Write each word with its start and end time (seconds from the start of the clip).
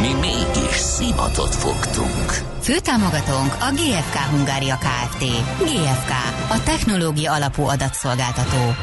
Mi 0.00 0.12
mégis 0.20 0.76
szimatot 0.76 1.54
fogtunk. 1.54 2.32
Főtámogatónk 2.60 3.52
a 3.60 3.70
GFK 3.72 4.16
Hungária 4.16 4.76
Kft. 4.76 5.24
GFK, 5.58 6.10
a 6.48 6.62
technológia 6.64 7.32
alapú 7.32 7.62
adatszolgáltató. 7.62 8.74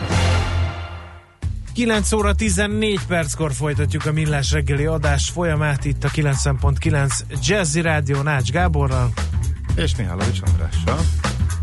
9 1.73 2.11
óra 2.11 2.33
14 2.33 2.99
perckor 3.07 3.53
folytatjuk 3.53 4.05
a 4.05 4.11
Millás 4.11 4.51
reggeli 4.51 4.85
adás 4.85 5.29
folyamát 5.29 5.85
itt 5.85 6.03
a 6.03 6.09
90.9 6.09 7.19
Jazzy 7.43 7.81
Rádió 7.81 8.21
Nács 8.21 8.51
Gáborral. 8.51 9.09
És 9.75 9.95
Mihálovics 9.95 10.39
Andrással. 10.41 10.99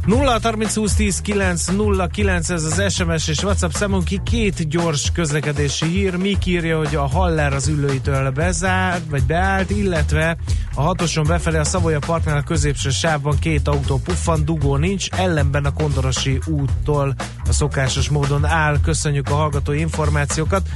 0 0.09 0.39
30 0.43 0.75
20 0.75 0.95
10 0.95 1.21
9 1.21 1.67
0 1.67 2.07
9 2.07 2.51
ez 2.51 2.65
az 2.65 2.93
SMS 2.93 3.29
és 3.29 3.43
WhatsApp 3.43 3.71
számunk 3.71 4.05
ki 4.05 4.21
két 4.25 4.69
gyors 4.69 5.12
közlekedési 5.12 5.87
hír. 5.87 6.17
Mik 6.17 6.47
írja, 6.47 6.79
hogy 6.79 6.95
a 6.95 7.07
Haller 7.07 7.53
az 7.53 7.69
ülőitől 7.69 8.31
bezárt, 8.31 9.03
vagy 9.11 9.23
beállt, 9.23 9.71
illetve 9.71 10.37
a 10.75 10.83
hatoson 10.83 11.25
befelé 11.27 11.59
a 11.59 11.65
Szavoya 11.65 11.98
Parknál 11.98 12.37
a 12.37 12.43
középső 12.43 12.91
sávban 12.91 13.39
két 13.39 13.69
autó 13.69 13.98
puffan, 13.98 14.45
dugó 14.45 14.77
nincs, 14.77 15.09
ellenben 15.11 15.65
a 15.65 15.73
Kondorosi 15.73 16.39
úttól 16.47 17.15
a 17.48 17.53
szokásos 17.53 18.09
módon 18.09 18.45
áll. 18.45 18.81
Köszönjük 18.81 19.31
a 19.31 19.34
hallgatói 19.34 19.79
információkat. 19.79 20.69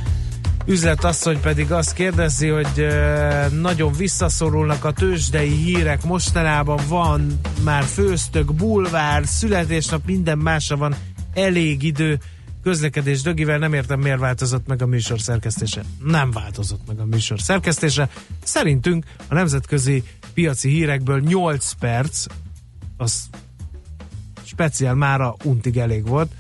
Üzletasszony 0.67 1.41
pedig 1.41 1.73
azt 1.73 1.93
kérdezi, 1.93 2.49
hogy 2.49 2.87
nagyon 3.61 3.93
visszaszorulnak 3.93 4.85
a 4.85 4.93
tőzsdei 4.93 5.51
hírek, 5.51 6.05
mostanában 6.05 6.81
van 6.89 7.41
már 7.65 7.83
főztök, 7.83 8.55
bulvár, 8.55 9.27
születésnap, 9.27 10.07
minden 10.07 10.39
másra 10.39 10.77
van 10.77 10.95
elég 11.35 11.83
idő, 11.83 12.19
közlekedés 12.63 13.23
dögivel 13.23 13.59
nem 13.59 13.73
értem 13.73 14.01
miért 14.01 14.19
változott 14.19 14.67
meg 14.67 14.83
a 14.83 14.87
műsor 14.87 15.21
szerkesztése. 15.21 15.83
Nem 16.05 16.31
változott 16.31 16.87
meg 16.87 17.01
a 17.01 17.05
műsor 17.05 17.41
szerkesztése. 17.41 18.09
Szerintünk 18.43 19.05
a 19.29 19.35
nemzetközi 19.35 20.03
piaci 20.35 20.69
hírekből 20.69 21.21
8 21.21 21.73
perc, 21.73 22.27
az 22.97 23.29
speciál 24.45 24.95
mára 24.95 25.37
untig 25.45 25.77
elég 25.77 26.07
volt, 26.07 26.33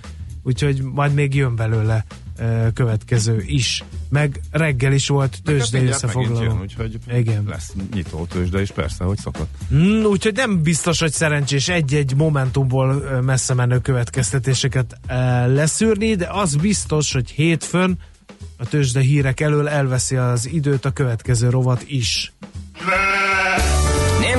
úgyhogy 0.42 0.82
majd 0.82 1.14
még 1.14 1.34
jön 1.34 1.56
belőle 1.56 2.04
következő 2.74 3.42
is. 3.46 3.84
Meg 4.08 4.40
reggel 4.50 4.92
is 4.92 5.08
volt 5.08 5.38
tőzsdei 5.44 5.86
összefoglaló. 5.86 6.58
Úgyhogy 6.60 6.98
Igen. 7.14 7.44
lesz 7.48 7.72
nyitó 7.94 8.24
tőzsde 8.24 8.60
is 8.60 8.70
persze, 8.70 9.04
hogy 9.04 9.18
szokott. 9.18 9.50
Mm, 9.74 10.04
úgyhogy 10.04 10.34
nem 10.34 10.62
biztos, 10.62 11.00
hogy 11.00 11.12
szerencsés 11.12 11.68
egy-egy 11.68 12.14
momentumból 12.16 13.20
messze 13.20 13.54
menő 13.54 13.78
következtetéseket 13.78 15.00
leszűrni, 15.46 16.14
de 16.14 16.28
az 16.30 16.56
biztos, 16.56 17.12
hogy 17.12 17.30
hétfőn 17.30 17.98
a 18.56 18.66
tőzsde 18.66 19.00
hírek 19.00 19.40
elől 19.40 19.68
elveszi 19.68 20.16
az 20.16 20.48
időt 20.48 20.84
a 20.84 20.90
következő 20.90 21.48
rovat 21.50 21.84
is. 21.86 22.32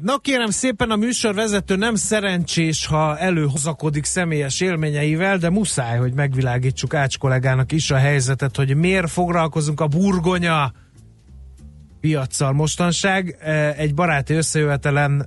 Na 0.00 0.18
kérem 0.18 0.50
szépen, 0.50 0.90
a 0.90 0.96
műsorvezető 0.96 1.76
nem 1.76 1.94
szerencsés, 1.94 2.86
ha 2.86 3.18
előhozakodik 3.18 4.04
személyes 4.04 4.60
élményeivel, 4.60 5.38
de 5.38 5.50
muszáj, 5.50 5.98
hogy 5.98 6.12
megvilágítsuk 6.12 6.94
Ács 6.94 7.18
kollégának 7.18 7.72
is 7.72 7.90
a 7.90 7.96
helyzetet, 7.96 8.56
hogy 8.56 8.76
miért 8.76 9.10
foglalkozunk 9.10 9.80
a 9.80 9.86
burgonya 9.86 10.72
piaccal 12.00 12.52
mostanság. 12.52 13.36
Egy 13.76 13.94
baráti 13.94 14.34
összejövetelen 14.34 15.26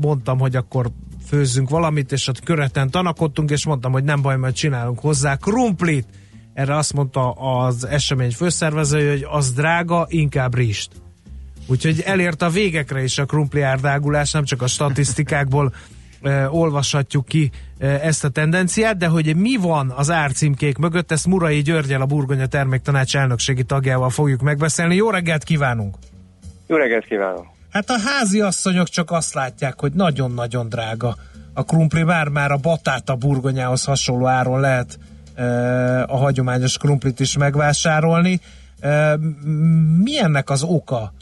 mondtam, 0.00 0.38
hogy 0.38 0.56
akkor 0.56 0.90
főzzünk 1.26 1.68
valamit, 1.68 2.12
és 2.12 2.28
ott 2.28 2.42
köreten 2.42 2.90
tanakodtunk, 2.90 3.50
és 3.50 3.66
mondtam, 3.66 3.92
hogy 3.92 4.04
nem 4.04 4.22
baj, 4.22 4.36
majd 4.36 4.54
csinálunk 4.54 4.98
hozzá 4.98 5.36
krumplit. 5.36 6.06
Erre 6.54 6.76
azt 6.76 6.92
mondta 6.92 7.30
az 7.30 7.86
esemény 7.86 8.32
főszervezője, 8.32 9.10
hogy 9.10 9.26
az 9.30 9.52
drága, 9.52 10.06
inkább 10.08 10.54
rist. 10.54 10.90
Úgyhogy 11.66 12.00
elért 12.00 12.42
a 12.42 12.48
végekre 12.48 13.02
is 13.02 13.18
a 13.18 13.24
krumpli 13.24 13.60
árdágulás, 13.60 14.30
nem 14.30 14.44
csak 14.44 14.62
a 14.62 14.66
statisztikákból 14.66 15.72
olvashatjuk 16.50 17.26
ki 17.26 17.50
ezt 17.78 18.24
a 18.24 18.28
tendenciát, 18.28 18.96
de 18.96 19.06
hogy 19.06 19.36
mi 19.36 19.56
van 19.56 19.92
az 19.96 20.10
árcímkék 20.10 20.76
mögött, 20.78 21.12
ezt 21.12 21.26
Murai 21.26 21.62
Györgyel, 21.62 22.00
a 22.00 22.06
Burgonya 22.06 22.46
Terméktanács 22.46 23.16
elnökségi 23.16 23.62
tagjával 23.62 24.10
fogjuk 24.10 24.40
megbeszélni. 24.40 24.94
Jó 24.94 25.10
reggelt 25.10 25.44
kívánunk! 25.44 25.96
Jó 26.66 26.76
reggelt 26.76 27.04
kívánok! 27.04 27.46
Hát 27.70 27.90
a 27.90 27.96
házi 28.06 28.40
asszonyok 28.40 28.88
csak 28.88 29.10
azt 29.10 29.34
látják, 29.34 29.80
hogy 29.80 29.92
nagyon-nagyon 29.92 30.68
drága 30.68 31.16
a 31.54 31.62
krumpli, 31.62 32.02
már 32.02 32.28
már 32.28 32.50
a 32.50 32.56
batát 32.56 33.08
a 33.08 33.14
burgonyához 33.14 33.84
hasonló 33.84 34.26
áron 34.26 34.60
lehet 34.60 34.98
e, 35.34 35.44
a 36.02 36.16
hagyományos 36.16 36.78
krumplit 36.78 37.20
is 37.20 37.36
megvásárolni. 37.36 38.40
E, 38.80 39.16
mi 40.02 40.18
ennek 40.18 40.50
az 40.50 40.62
oka? 40.62 41.12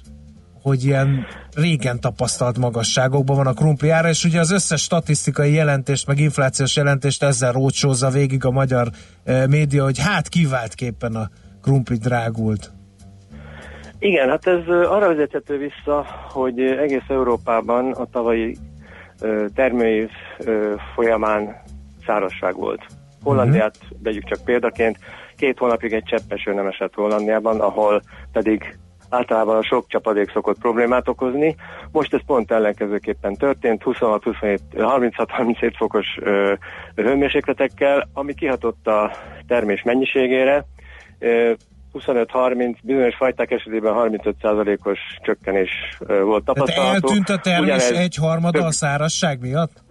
Hogy 0.63 0.85
ilyen 0.85 1.27
régen 1.55 2.01
tapasztalt 2.01 2.59
magasságokban 2.59 3.37
van 3.37 3.47
a 3.47 3.53
krumpli 3.53 3.89
ára, 3.89 4.09
és 4.09 4.25
ugye 4.25 4.41
az 4.41 4.51
összes 4.51 4.83
statisztikai 4.83 5.53
jelentést, 5.53 6.07
meg 6.07 6.19
inflációs 6.19 6.77
jelentést 6.77 7.23
ezzel 7.23 7.53
rócsózza 7.53 8.11
végig 8.11 8.45
a 8.45 8.51
magyar 8.51 8.89
e, 9.25 9.47
média, 9.47 9.85
hogy 9.85 9.99
hát 9.99 10.29
kiváltképpen 10.29 11.15
a 11.15 11.29
krumpli 11.63 11.97
drágult. 11.97 12.71
Igen, 13.99 14.29
hát 14.29 14.47
ez 14.47 14.69
arra 14.69 15.07
vezethető 15.07 15.59
vissza, 15.59 16.07
hogy 16.29 16.61
egész 16.61 17.09
Európában 17.09 17.93
a 17.93 18.07
tavalyi 18.13 18.57
termőév 19.55 20.11
folyamán 20.95 21.63
szárazság 22.07 22.57
volt. 22.57 22.87
Hollandiát 23.23 23.77
uh-huh. 23.83 23.99
vegyük 24.03 24.25
csak 24.25 24.45
példaként, 24.45 24.99
két 25.37 25.59
hónapig 25.59 25.93
egy 25.93 26.05
cseppeső 26.05 26.55
nem 26.55 26.67
esett 26.67 26.95
Hollandiában, 26.95 27.61
ahol 27.61 28.03
pedig 28.33 28.79
általában 29.13 29.57
a 29.57 29.63
sok 29.63 29.87
csapadék 29.89 30.31
szokott 30.31 30.59
problémát 30.59 31.09
okozni. 31.09 31.57
Most 31.91 32.15
ez 32.15 32.21
pont 32.27 32.51
ellenkezőképpen 32.51 33.35
történt, 33.35 33.83
26-27-36-37 33.85 35.73
fokos 35.77 36.07
ö, 36.21 36.53
hőmérsékletekkel, 36.95 38.09
ami 38.13 38.35
kihatott 38.35 38.87
a 38.87 39.11
termés 39.47 39.83
mennyiségére. 39.83 40.65
25-30, 41.93 42.75
bizonyos 42.83 43.17
fajták 43.17 43.51
esetében 43.51 43.95
35%-os 43.97 44.99
csökkenés 45.23 45.71
volt 45.99 46.45
tapasztalható. 46.45 46.73
Tehát 46.73 47.03
eltűnt 47.03 47.29
a 47.29 47.39
termés 47.39 47.65
Ugyanez 47.65 47.91
egy 47.91 48.17
harmada 48.17 48.65
a 48.65 48.73
szárazság 48.73 49.41
miatt? 49.41 49.83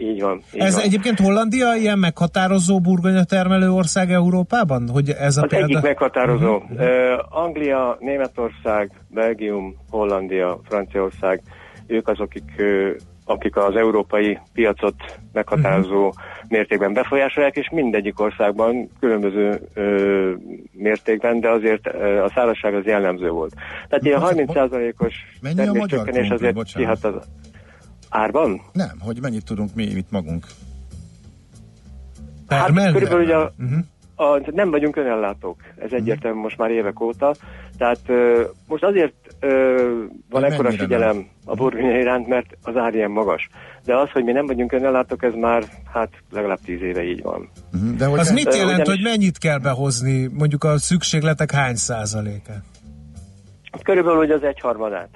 Így 0.00 0.20
van. 0.20 0.42
Így 0.52 0.60
ez 0.60 0.74
van. 0.74 0.84
egyébként 0.84 1.18
Hollandia 1.18 1.74
ilyen 1.74 1.98
meghatározó 1.98 2.80
burgonya 2.80 3.24
termelő 3.24 3.70
ország 3.70 4.10
Európában? 4.10 4.88
Hogy 4.92 5.10
ez 5.10 5.36
a 5.36 5.42
az 5.42 5.48
példa... 5.48 5.64
egyik 5.64 5.80
meghatározó. 5.80 6.54
Uh-huh. 6.54 6.78
Uh, 6.78 7.44
Anglia, 7.44 7.96
Németország, 8.00 8.90
Belgium, 9.08 9.76
Hollandia, 9.90 10.60
Franciaország, 10.64 11.42
ők 11.86 12.08
azok, 12.08 12.26
akik, 12.26 12.52
uh, 12.58 12.90
akik 13.24 13.56
az 13.56 13.76
európai 13.76 14.38
piacot 14.52 14.94
meghatározó 15.32 16.06
uh-huh. 16.06 16.22
mértékben 16.48 16.92
befolyásolják, 16.92 17.56
és 17.56 17.68
mindegyik 17.70 18.20
országban 18.20 18.90
különböző 19.00 19.60
uh, 19.76 20.30
mértékben, 20.72 21.40
de 21.40 21.48
azért 21.48 21.86
uh, 21.86 22.24
a 22.24 22.30
szárazság 22.34 22.74
az 22.74 22.84
jellemző 22.84 23.28
volt. 23.28 23.54
Tehát 23.88 24.04
ilyen 24.04 24.20
30%-os 24.24 25.14
terméscsökkenés 25.56 26.28
azért 26.28 26.74
kihat 26.74 27.04
az 27.04 27.14
Árban? 28.08 28.60
Nem, 28.72 28.98
hogy 29.00 29.20
mennyit 29.20 29.44
tudunk 29.44 29.74
mi 29.74 29.82
itt 29.82 30.10
magunk. 30.10 30.46
Hát 32.48 32.72
körülbelül 32.92 33.24
ugye 33.24 33.36
a, 33.36 33.52
uh-huh. 33.58 34.34
a, 34.34 34.50
nem 34.50 34.70
vagyunk 34.70 34.96
önellátók, 34.96 35.56
ez 35.76 35.92
egyértelmű 35.92 36.38
uh-huh. 36.38 36.42
most 36.42 36.58
már 36.58 36.70
évek 36.70 37.00
óta, 37.00 37.34
tehát 37.78 38.00
uh, 38.08 38.40
most 38.66 38.84
azért 38.84 39.14
uh, 39.42 39.50
van 40.30 40.42
hogy 40.42 40.52
ekkora 40.52 40.70
figyelem 40.70 41.16
nem? 41.16 41.26
a 41.44 41.54
burgonya 41.54 41.98
iránt, 41.98 42.26
mert 42.26 42.56
az 42.62 42.76
ár 42.76 42.94
ilyen 42.94 43.10
magas. 43.10 43.48
De 43.84 43.96
az, 43.96 44.10
hogy 44.10 44.24
mi 44.24 44.32
nem 44.32 44.46
vagyunk 44.46 44.72
önellátók, 44.72 45.22
ez 45.22 45.34
már 45.34 45.64
hát 45.92 46.10
legalább 46.30 46.60
tíz 46.64 46.80
éve 46.82 47.02
így 47.04 47.22
van. 47.22 47.48
Uh-huh. 47.72 47.96
De 47.96 48.06
hogy 48.06 48.18
az 48.18 48.32
mit 48.32 48.54
jelent, 48.54 48.80
ugyanis... 48.80 48.88
hogy 48.88 49.02
mennyit 49.02 49.38
kell 49.38 49.58
behozni, 49.58 50.30
mondjuk 50.32 50.64
a 50.64 50.78
szükségletek 50.78 51.50
hány 51.50 51.76
százaléka? 51.76 52.52
Körülbelül 53.82 54.18
ugye 54.18 54.34
az 54.34 54.42
egyharmadát. 54.42 55.08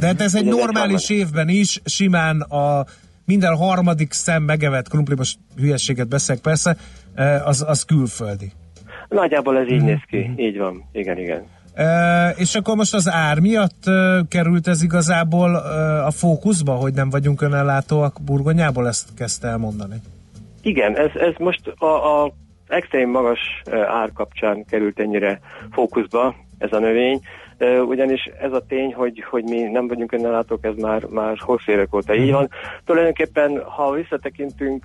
De 0.00 0.06
hát 0.06 0.20
ez 0.20 0.34
egy 0.34 0.46
Ugye 0.46 0.50
normális 0.50 1.10
évben 1.10 1.48
is 1.48 1.80
simán 1.84 2.40
a 2.40 2.84
minden 3.24 3.56
harmadik 3.56 4.12
szem 4.12 4.42
megevett 4.42 4.88
krumpli, 4.88 5.14
most 5.14 5.38
hülyességet 5.56 6.08
beszélek 6.08 6.42
persze, 6.42 6.76
eh, 7.14 7.48
az, 7.48 7.64
az 7.68 7.84
külföldi. 7.84 8.52
Nagyjából 9.08 9.58
ez 9.58 9.64
Mhm. 9.66 9.74
így 9.74 9.82
néz 9.82 10.00
ki. 10.06 10.32
Így 10.36 10.58
van. 10.58 10.84
Igen, 10.92 11.18
igen. 11.18 11.42
E, 11.74 12.28
és 12.36 12.54
akkor 12.54 12.76
most 12.76 12.94
az 12.94 13.10
ár 13.10 13.38
miatt 13.40 13.86
e, 13.86 14.22
került 14.28 14.66
ez 14.68 14.82
igazából 14.82 15.56
e, 15.56 16.04
a 16.06 16.10
fókuszba, 16.10 16.72
hogy 16.72 16.94
nem 16.94 17.10
vagyunk 17.10 17.42
önellátóak 17.42 18.16
burgonyából, 18.24 18.88
ezt 18.88 19.08
kezdte 19.16 19.48
elmondani. 19.48 19.96
Igen, 20.62 20.96
ez, 20.96 21.10
ez 21.14 21.34
most 21.38 21.60
a, 21.78 21.86
a 22.24 22.32
extrém 22.68 23.10
magas 23.10 23.38
eh, 23.64 23.94
ár 23.94 24.12
kapcsán 24.12 24.64
került 24.64 25.00
ennyire 25.00 25.40
fókuszba 25.70 26.34
ez 26.58 26.72
a 26.72 26.78
növény, 26.78 27.20
ugyanis 27.86 28.30
ez 28.40 28.52
a 28.52 28.64
tény, 28.68 28.94
hogy, 28.94 29.24
hogy 29.30 29.44
mi 29.44 29.60
nem 29.60 29.88
vagyunk 29.88 30.12
önellátók, 30.12 30.64
ez 30.64 30.74
már, 30.76 31.04
már 31.04 31.36
hosszú 31.38 31.72
évek 31.72 31.94
óta 31.94 32.14
így 32.14 32.30
van. 32.30 32.48
Tulajdonképpen, 32.84 33.62
ha 33.64 33.92
visszatekintünk 33.92 34.84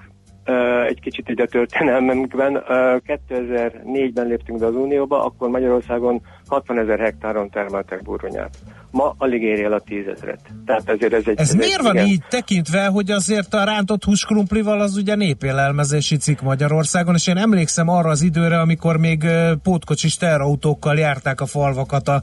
egy 0.88 1.00
kicsit 1.00 1.48
történelmünkben, 1.52 2.58
eh, 2.58 2.96
2004-ben 3.08 4.28
léptünk 4.28 4.60
be 4.60 4.66
az 4.66 4.76
Unióba, 4.76 5.26
akkor 5.26 5.50
Magyarországon 5.50 6.22
60 6.48 6.80
ezer 6.80 7.00
hektáron 7.00 7.50
termeltek 7.50 8.04
burgonyát. 8.04 8.58
Ma 8.92 9.16
alig 9.18 9.42
éri 9.42 9.64
el 9.64 9.74
a 9.74 9.80
tízezret. 9.80 10.40
Tehát 10.66 10.90
ezért 10.90 11.14
ez 11.14 11.24
egy... 11.26 11.40
Ez 11.40 11.52
egy- 11.52 11.58
miért 11.58 11.82
van 11.82 11.94
igen. 11.94 12.08
így 12.08 12.22
tekintve, 12.30 12.86
hogy 12.86 13.12
azért 13.12 13.54
a 13.54 13.64
rántott 13.64 14.04
húskrumplival 14.04 14.82
az 14.82 14.98
ugye 14.98 15.16
népélelmezési 15.16 16.18
cikk 16.18 16.42
Magyarországon, 16.42 17.14
és 17.16 17.28
én 17.28 17.38
emlékszem 17.38 17.88
arra 17.88 18.10
az 18.10 18.22
időre, 18.22 18.60
amikor 18.60 18.98
még 18.98 19.24
pótkocsis 19.64 20.18
terautókkal 20.18 20.98
járták 20.98 21.42
a 21.42 21.46
falvakat 21.46 22.08
a, 22.08 22.22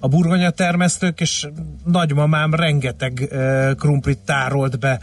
a 0.00 0.08
burgonya 0.08 0.50
termesztők, 0.50 1.20
és 1.20 1.46
nagymamám 1.84 2.54
rengeteg 2.54 3.28
ö, 3.30 3.70
krumplit 3.78 4.18
tárolt 4.18 4.78
be 4.78 4.98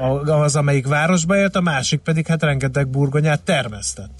a- 0.00 0.30
az, 0.30 0.56
amelyik 0.56 0.86
városba 0.86 1.36
élt, 1.36 1.56
a 1.56 1.60
másik 1.60 2.00
pedig 2.00 2.26
hát 2.26 2.42
rengeteg 2.42 2.88
burgonyát 2.88 3.42
termesztett. 3.42 4.10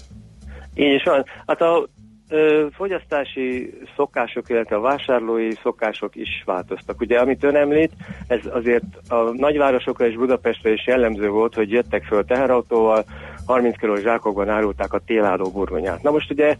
Így 0.73 0.93
is 0.93 1.03
van. 1.03 1.25
Hát 1.47 1.61
a 1.61 1.87
ö, 2.29 2.65
fogyasztási 2.73 3.73
szokások, 3.95 4.49
illetve 4.49 4.75
a 4.75 4.79
vásárlói 4.79 5.51
szokások 5.63 6.15
is 6.15 6.43
változtak. 6.45 7.01
Ugye, 7.01 7.19
amit 7.19 7.43
ön 7.43 7.55
említ, 7.55 7.91
ez 8.27 8.39
azért 8.51 8.83
a 9.07 9.15
nagyvárosokra 9.15 10.07
és 10.07 10.15
Budapestre 10.15 10.71
is 10.73 10.87
jellemző 10.87 11.29
volt, 11.29 11.53
hogy 11.55 11.71
jöttek 11.71 12.03
föl 12.03 12.25
teherautóval, 12.25 13.05
30 13.45 13.77
kilós 13.77 14.01
zsákokban 14.01 14.49
árulták 14.49 14.93
a 14.93 14.99
télálló 15.05 15.51
burgonyát. 15.51 16.03
Na 16.03 16.11
most 16.11 16.31
ugye, 16.31 16.57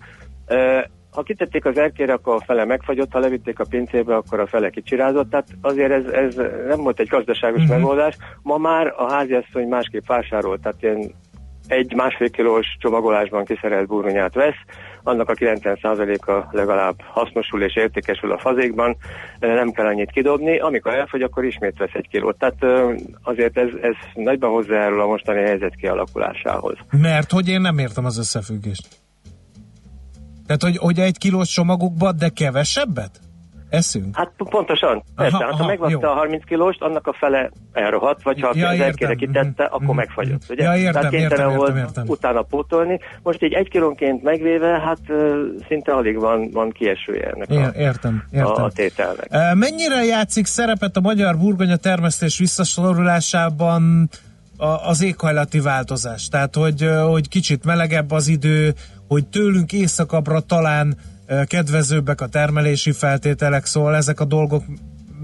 ha 1.16 1.24
kitették 1.24 1.66
az 1.66 1.78
erkére, 1.78 2.14
akkor 2.14 2.36
a 2.36 2.44
fele 2.46 2.66
megfagyott, 2.66 3.12
ha 3.12 3.20
levitték 3.20 3.60
a 3.60 3.66
pincébe, 3.70 4.16
akkor 4.16 4.40
a 4.40 4.48
fele 4.48 4.70
kicsirázott, 4.70 5.30
tehát 5.30 5.48
azért 5.62 5.92
ez, 5.92 6.06
ez 6.06 6.36
nem 6.68 6.82
volt 6.82 7.00
egy 7.00 7.08
gazdaságos 7.08 7.62
uh-huh. 7.62 7.78
megoldás. 7.78 8.18
Ma 8.42 8.58
már 8.58 8.94
a 8.98 9.12
háziasszony 9.12 9.68
másképp 9.68 10.06
vásárolt, 10.08 10.62
tehát 10.62 10.82
ilyen 10.82 11.12
egy 11.68 11.94
másfél 11.96 12.30
kilós 12.30 12.66
csomagolásban 12.80 13.46
kiszerelt 13.46 13.88
burgonyát 13.88 14.34
vesz, 14.34 14.62
annak 15.04 15.30
a 15.30 15.34
90%-a 15.34 16.48
legalább 16.52 16.96
hasznosul 17.02 17.64
és 17.64 17.76
értékesül 17.76 18.32
a 18.32 18.38
fazékban, 18.38 18.98
nem 19.40 19.72
kell 19.72 19.86
annyit 19.86 20.12
kidobni, 20.12 20.60
amikor 20.60 20.94
elfogy, 20.94 21.22
akkor 21.22 21.46
ismét 21.46 21.78
vesz 21.78 21.94
egy 21.94 22.08
kilót. 22.08 22.38
Tehát 22.38 22.90
azért 23.24 23.58
ez, 23.58 23.70
ez 23.82 23.96
nagyban 24.14 24.50
hozzájárul 24.52 25.02
a 25.02 25.08
mostani 25.08 25.42
helyzet 25.42 25.76
kialakulásához. 25.76 26.78
Mert 26.92 27.32
hogy 27.32 27.48
én 27.48 27.62
nem 27.62 27.78
értem 27.78 28.06
az 28.06 28.18
összefüggést. 28.18 29.05
Tehát, 30.48 30.62
hogy, 30.64 30.78
hogy 30.78 31.00
egy 31.00 31.18
kilós 31.18 31.50
csomagokba, 31.50 32.12
de 32.12 32.30
kevesebbet? 32.30 33.20
Eszünk? 33.70 34.16
Hát 34.18 34.32
pontosan, 34.38 35.04
persze, 35.16 35.36
Aha, 35.36 35.44
hát 35.46 35.54
aha, 35.54 35.62
ha 35.64 35.68
megvette 35.70 35.92
jó. 35.92 36.10
a 36.10 36.14
30 36.14 36.44
kilóst, 36.46 36.82
annak 36.82 37.08
a 37.08 37.14
fele 37.14 37.52
elrohadt, 37.74 38.24
vagy 38.24 38.42
ha 38.42 38.52
Ja, 38.54 38.68
az 38.68 38.74
értem. 38.74 38.88
erkére 38.88 39.16
kitette, 39.16 39.64
Mhm, 39.64 39.74
akkor 39.74 39.86
mhm, 39.88 39.96
megfagyott. 39.96 40.42
Ugye? 40.50 40.64
Ja, 40.64 40.76
értem, 40.76 40.94
Tehát 40.94 41.10
kénytelen 41.10 41.40
értem, 41.40 41.58
volt 41.58 41.70
értem, 41.70 41.84
értem. 41.86 42.04
utána 42.08 42.42
pótolni. 42.42 43.00
Most 43.24 43.44
így 43.44 43.54
egy 43.54 43.70
kilónként 43.70 44.24
megvéve, 44.24 44.68
hát 44.80 45.00
szinte 45.68 45.92
alig 45.94 46.20
van, 46.20 46.50
van 46.52 46.70
kiesője 46.72 47.30
ennek 47.30 47.50
É, 47.50 47.58
a, 47.58 47.72
értem, 47.78 48.24
értem. 48.32 48.64
a 48.64 48.70
tételnek. 48.70 49.30
Mennyire 49.54 50.04
játszik 50.04 50.46
szerepet 50.46 50.98
a 50.98 51.02
magyar 51.02 51.38
burgonya 51.38 51.76
termesztés 51.76 52.38
visszaszorulásában 52.38 54.10
a, 54.58 54.66
az 54.68 55.04
éghajlati 55.04 55.60
változás? 55.60 56.28
Tehát, 56.28 56.56
hogy, 56.56 56.90
hogy 57.08 57.28
kicsit 57.28 57.66
melegebb 57.66 58.12
az 58.12 58.28
idő, 58.28 58.74
hogy 59.08 59.28
tőlünk 59.28 59.74
északabbra 59.74 60.40
talán 60.40 60.96
kedvezőbbek 61.48 62.22
a 62.22 62.28
termelési 62.28 62.92
feltételek, 62.92 63.66
szóval 63.66 63.96
ezek 63.96 64.20
a 64.20 64.26
dolgok 64.26 64.64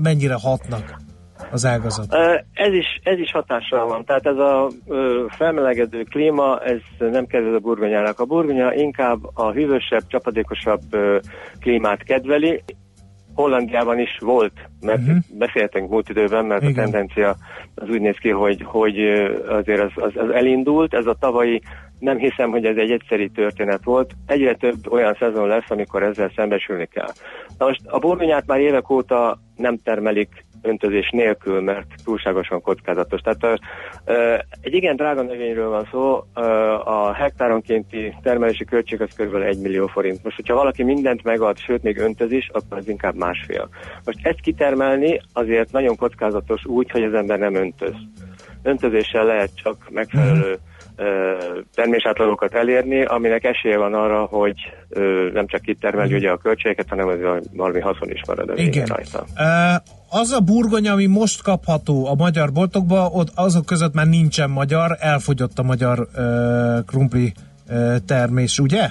mennyire 0.02 0.34
hatnak 0.34 1.00
az 1.52 1.66
ágazat? 1.66 2.14
Ez 2.54 2.74
is, 2.74 3.00
ez 3.04 3.18
is 3.18 3.32
hatással 3.32 3.88
van. 3.88 4.06
Tehát 4.06 4.26
ez 4.26 4.38
a 4.38 4.68
felmelegedő 5.28 6.04
klíma, 6.04 6.60
ez 6.60 6.80
nem 7.12 7.26
kedvez 7.26 7.54
a 7.54 7.60
burgonyának. 7.60 8.20
A 8.20 8.26
burgonya 8.26 8.74
inkább 8.74 9.20
a 9.34 9.52
hűvösebb, 9.52 10.08
csapadékosabb 10.08 10.82
klímát 11.60 12.04
kedveli. 12.04 12.64
Hollandiában 13.34 14.00
is 14.00 14.18
volt, 14.20 14.54
mert 14.82 15.00
uh-huh. 15.00 15.18
beszéltünk 15.38 15.90
múlt 15.90 16.10
időben, 16.10 16.46
mert 16.46 16.62
Igen. 16.62 16.74
a 16.74 16.76
tendencia 16.76 17.36
az 17.76 17.90
úgy 17.90 18.02
néz 18.02 18.16
ki, 18.16 18.30
hogy, 18.30 18.62
hogy 18.66 19.00
azért 19.48 19.82
az, 19.82 19.92
az, 19.96 20.12
az 20.16 20.30
elindult. 20.30 20.94
Ez 20.94 21.06
a 21.06 21.18
tavalyi, 21.20 21.62
nem 22.02 22.18
hiszem, 22.18 22.50
hogy 22.52 22.66
ez 22.66 22.78
egy 22.78 22.92
egyszeri 22.92 23.30
történet 23.30 23.84
volt. 23.84 24.12
Egyre 24.26 24.56
több 24.56 24.92
olyan 24.92 25.16
szezon 25.20 25.48
lesz, 25.48 25.70
amikor 25.70 26.04
ezzel 26.04 26.32
szembesülni 26.36 26.86
kell. 26.86 27.12
Na 27.58 27.66
most 27.66 27.82
a 27.86 28.00
burgonyát 28.00 28.46
már 28.46 28.60
évek 28.60 28.90
óta 28.90 29.40
nem 29.56 29.78
termelik 29.78 30.46
öntözés 30.62 31.10
nélkül, 31.10 31.62
mert 31.62 31.88
túlságosan 32.04 32.62
kockázatos. 32.62 33.22
Tehát 33.22 33.60
egy 34.62 34.74
igen 34.74 34.96
drága 34.96 35.22
növényről 35.22 35.70
van 35.70 35.88
szó, 35.92 36.24
a 36.84 37.14
hektáronkénti 37.14 38.16
termelési 38.22 38.66
költség 38.66 39.02
az 39.02 39.10
kb. 39.16 39.36
1 39.36 39.60
millió 39.62 39.88
forint. 39.88 40.24
Most, 40.24 40.36
hogyha 40.36 40.56
valaki 40.56 40.84
mindent 40.84 41.24
megad, 41.24 41.58
sőt 41.58 41.84
még 41.84 41.98
öntözés, 41.98 42.50
akkor 42.54 42.78
az 42.78 42.88
inkább 42.88 43.16
másfél. 43.16 43.70
Most 44.06 44.20
ezt 44.22 44.42
kitermelni 44.42 45.22
azért 45.34 45.72
nagyon 45.72 45.96
kockázatos 45.96 46.66
úgy, 46.66 46.92
hogy 46.92 47.04
az 47.04 47.14
ember 47.14 47.40
nem 47.40 47.56
öntöz. 47.56 47.96
Öntözéssel 48.64 49.26
lehet 49.26 49.56
csak 49.56 49.90
megfelelő 49.90 50.52
ö, 50.52 50.54
termésátlagokat 51.76 52.54
elérni, 52.54 53.04
aminek 53.06 53.44
esélye 53.44 53.78
van 53.78 53.94
arra, 53.94 54.24
hogy 54.26 54.56
nem 55.34 55.48
csak 55.48 55.62
kitermeli 55.62 56.14
ugye 56.14 56.30
a 56.30 56.38
költségeket, 56.38 56.90
hanem 56.90 57.08
az 57.08 57.18
valami 57.54 57.80
haszon 57.80 58.10
is 58.12 58.22
marad 58.28 58.50
a 58.50 58.54
végén 58.54 58.72
Igen. 58.72 58.86
rajta. 58.86 59.26
Az 60.10 60.32
a 60.32 60.40
burgonya, 60.40 60.92
ami 60.92 61.06
most 61.06 61.44
kapható 61.44 62.06
a 62.08 62.16
magyar 62.16 62.52
boltokba, 62.52 63.10
ott 63.14 63.30
azok 63.36 63.66
között 63.66 63.94
már 63.94 64.08
nincsen 64.08 64.50
magyar, 64.50 64.98
elfogyott 65.00 65.60
a 65.60 65.64
magyar 65.64 66.08
krumpli 66.86 67.34
termés, 68.06 68.60
ugye? 68.60 68.90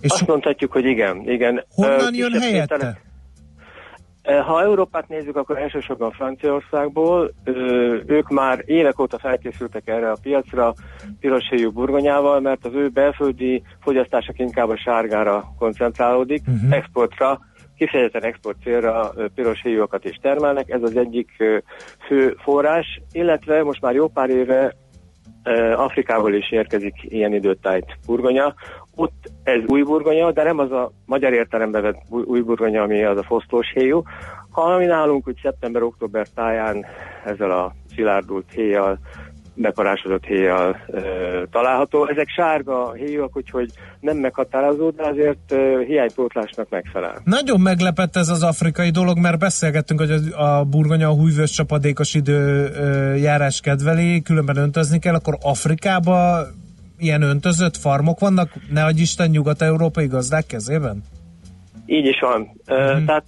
És 0.00 0.10
Azt 0.10 0.26
mondhatjuk, 0.26 0.72
hogy 0.72 0.84
igen. 0.84 1.22
igen. 1.26 1.64
honnan 1.74 2.14
jön 2.14 2.40
helyette? 2.40 2.74
tételek- 2.74 3.04
Ha 4.26 4.62
Európát 4.62 5.08
nézzük, 5.08 5.36
akkor 5.36 5.58
elsősorban 5.58 6.10
Franciaországból. 6.10 7.30
Ők 8.06 8.28
már 8.28 8.62
évek 8.64 8.98
óta 8.98 9.18
felkészültek 9.18 9.88
erre 9.88 10.10
a 10.10 10.16
piacra 10.22 10.74
piroshéjú 11.20 11.70
burgonyával, 11.72 12.40
mert 12.40 12.64
az 12.64 12.74
ő 12.74 12.88
belföldi 12.88 13.62
fogyasztások 13.80 14.38
inkább 14.38 14.68
a 14.68 14.76
sárgára 14.76 15.44
koncentrálódik, 15.58 16.42
Mhm. 16.46 16.72
exportra, 16.72 17.40
kifejezetten 17.76 18.22
export 18.24 18.56
célra 18.62 19.12
ö, 19.14 19.26
piros 19.34 19.62
héjúakat 19.62 20.04
is 20.04 20.16
termelnek, 20.22 20.70
ez 20.70 20.82
az 20.82 20.96
egyik 20.96 21.30
fő 22.06 22.36
forrás, 22.38 23.00
illetve 23.12 23.62
most 23.62 23.80
már 23.80 23.94
jó 23.94 24.08
pár 24.08 24.30
éve 24.30 24.74
Afrikából 25.76 26.34
is 26.34 26.50
érkezik 26.50 26.94
ilyen 27.02 27.34
időtájt 27.34 27.98
burgonya. 28.06 28.54
Ott 28.94 29.30
ez 29.42 29.60
új 29.66 29.82
burgonya, 29.82 30.32
de 30.32 30.42
nem 30.42 30.58
az 30.58 30.72
a 30.72 30.92
magyar 31.06 31.32
értelembe 31.32 31.80
vett 31.80 32.02
új 32.08 32.40
burgonya, 32.40 32.82
ami 32.82 33.04
az 33.04 33.16
a 33.16 33.22
fosztós 33.22 33.72
héjú, 33.72 34.02
hanem 34.50 34.86
nálunk, 34.88 35.24
hogy 35.24 35.38
szeptember-október 35.42 36.26
táján 36.34 36.86
ezzel 37.24 37.50
a 37.50 37.74
szilárdult 37.94 38.52
héjjal, 38.52 38.98
beparásodott 39.56 40.24
héjjal 40.24 40.76
ö, 40.86 41.42
található. 41.50 42.06
Ezek 42.06 42.28
sárga 42.28 42.92
héjúak, 42.92 43.36
úgyhogy 43.36 43.70
nem 44.00 44.16
meghatározó, 44.16 44.90
de 44.90 45.06
azért 45.06 45.52
ö, 45.52 45.82
hiánypótlásnak 45.86 46.68
megfelel. 46.68 47.20
Nagyon 47.24 47.60
meglepett 47.60 48.16
ez 48.16 48.28
az 48.28 48.42
afrikai 48.42 48.90
dolog, 48.90 49.18
mert 49.18 49.38
beszélgettünk, 49.38 50.00
hogy 50.00 50.10
a, 50.36 50.64
burgonya 50.64 51.08
a 51.08 51.14
hújvös 51.14 51.50
csapadékos 51.50 52.14
idő 52.14 52.70
ö, 52.74 53.14
járás 53.14 53.60
kedveli, 53.60 54.22
különben 54.22 54.56
öntözni 54.56 54.98
kell, 54.98 55.14
akkor 55.14 55.38
Afrikába 55.42 56.46
ilyen 56.98 57.22
öntözött 57.22 57.76
farmok 57.76 58.20
vannak, 58.20 58.50
ne 58.70 58.84
adj 58.84 59.00
Isten 59.00 59.30
nyugat-európai 59.30 60.06
gazdák 60.06 60.46
kezében? 60.46 61.02
Így 61.86 62.06
is 62.06 62.20
van. 62.20 62.40
Uh-huh. 62.66 63.04
Tehát 63.04 63.24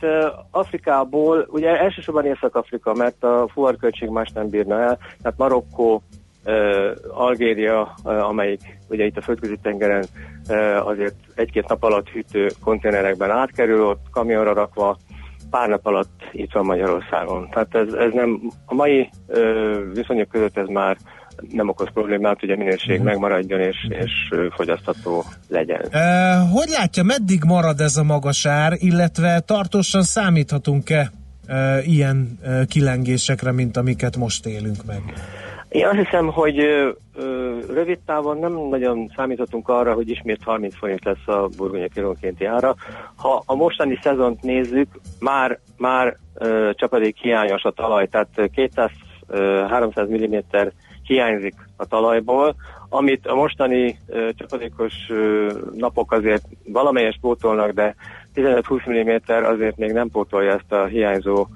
Afrikából, 0.51 1.47
ugye 1.51 1.79
elsősorban 1.79 2.27
Észak-Afrika, 2.27 2.95
mert 2.95 3.25
a 3.25 3.49
fuvarköltség 3.53 4.09
más 4.09 4.31
nem 4.35 4.49
bírna 4.49 4.81
el, 4.81 4.99
tehát 5.23 5.39
Marokkó, 5.39 6.03
Algéria, 7.09 7.95
amelyik 8.03 8.79
ugye 8.89 9.05
itt 9.05 9.17
a 9.17 9.23
földközi 9.23 9.57
tengeren 9.63 10.05
azért 10.85 11.15
egy-két 11.35 11.69
nap 11.69 11.83
alatt 11.83 12.09
hűtő 12.09 12.51
konténerekben 12.63 13.31
átkerül, 13.31 13.87
ott 13.87 14.07
kamionra 14.11 14.53
rakva 14.53 14.99
pár 15.51 15.69
nap 15.69 15.87
alatt 15.87 16.23
itt 16.33 16.53
van 16.53 16.65
Magyarországon. 16.65 17.49
Tehát 17.51 17.75
ez, 17.75 17.93
ez 17.93 18.13
nem, 18.13 18.41
a 18.67 18.75
mai 18.75 19.11
viszonyok 19.93 20.29
között 20.29 20.57
ez 20.57 20.67
már 20.67 20.97
nem 21.51 21.69
okoz 21.69 21.89
problémát, 21.93 22.41
hogy 22.41 22.51
a 22.51 22.57
minőség 22.57 22.91
uh-huh. 22.91 23.07
megmaradjon 23.07 23.61
és, 23.61 23.77
és 23.89 24.13
fogyasztható 24.51 25.25
legyen. 25.49 25.81
Uh, 25.81 26.53
hogy 26.53 26.69
látja, 26.69 27.03
meddig 27.03 27.45
marad 27.45 27.81
ez 27.81 27.97
a 27.97 28.03
magas 28.03 28.47
ár, 28.47 28.73
illetve 28.77 29.41
tartósan 29.41 30.03
számíthatunk-e 30.03 31.11
uh, 31.49 31.89
ilyen 31.89 32.39
uh, 32.43 32.65
kilengésekre, 32.65 33.53
mint 33.53 33.77
amiket 33.77 34.17
most 34.17 34.47
élünk 34.47 34.85
meg? 34.87 35.03
Én 35.69 35.87
azt 35.87 35.97
hiszem, 35.97 36.27
hogy 36.27 36.59
ö, 36.59 36.91
rövid 37.73 37.99
távon 38.07 38.39
nem 38.39 38.53
nagyon 38.53 39.13
számíthatunk 39.17 39.69
arra, 39.69 39.95
hogy 39.95 40.11
ismét 40.11 40.43
30 40.43 40.77
forint 40.77 41.05
lesz 41.05 41.27
a 41.27 41.49
burgonya 41.57 41.89
kilónkénti 41.89 42.45
ára. 42.45 42.75
Ha 43.17 43.43
a 43.47 43.55
mostani 43.55 43.99
szezont 44.03 44.43
nézzük, 44.43 44.89
már, 45.21 45.59
már 45.77 46.17
ö, 46.35 46.71
csapadék 46.75 47.17
hiányos 47.17 47.63
a 47.63 47.71
talaj, 47.71 48.09
tehát 48.09 48.29
200-300 48.37 50.09
mm 50.09 50.59
hiányzik 51.03 51.55
a 51.77 51.87
talajból, 51.87 52.55
amit 52.89 53.27
a 53.27 53.35
mostani 53.35 53.99
ö, 54.07 54.29
csapadékos 54.37 54.95
ö, 55.09 55.53
napok 55.75 56.13
azért 56.13 56.45
valamelyes 56.65 57.19
pótolnak, 57.21 57.71
de 57.71 57.95
15-20 58.35 58.91
mm 58.91 59.35
azért 59.45 59.77
még 59.77 59.93
nem 59.93 60.09
pótolja 60.09 60.53
ezt 60.53 60.73
a 60.73 60.85
hiányzó 60.85 61.47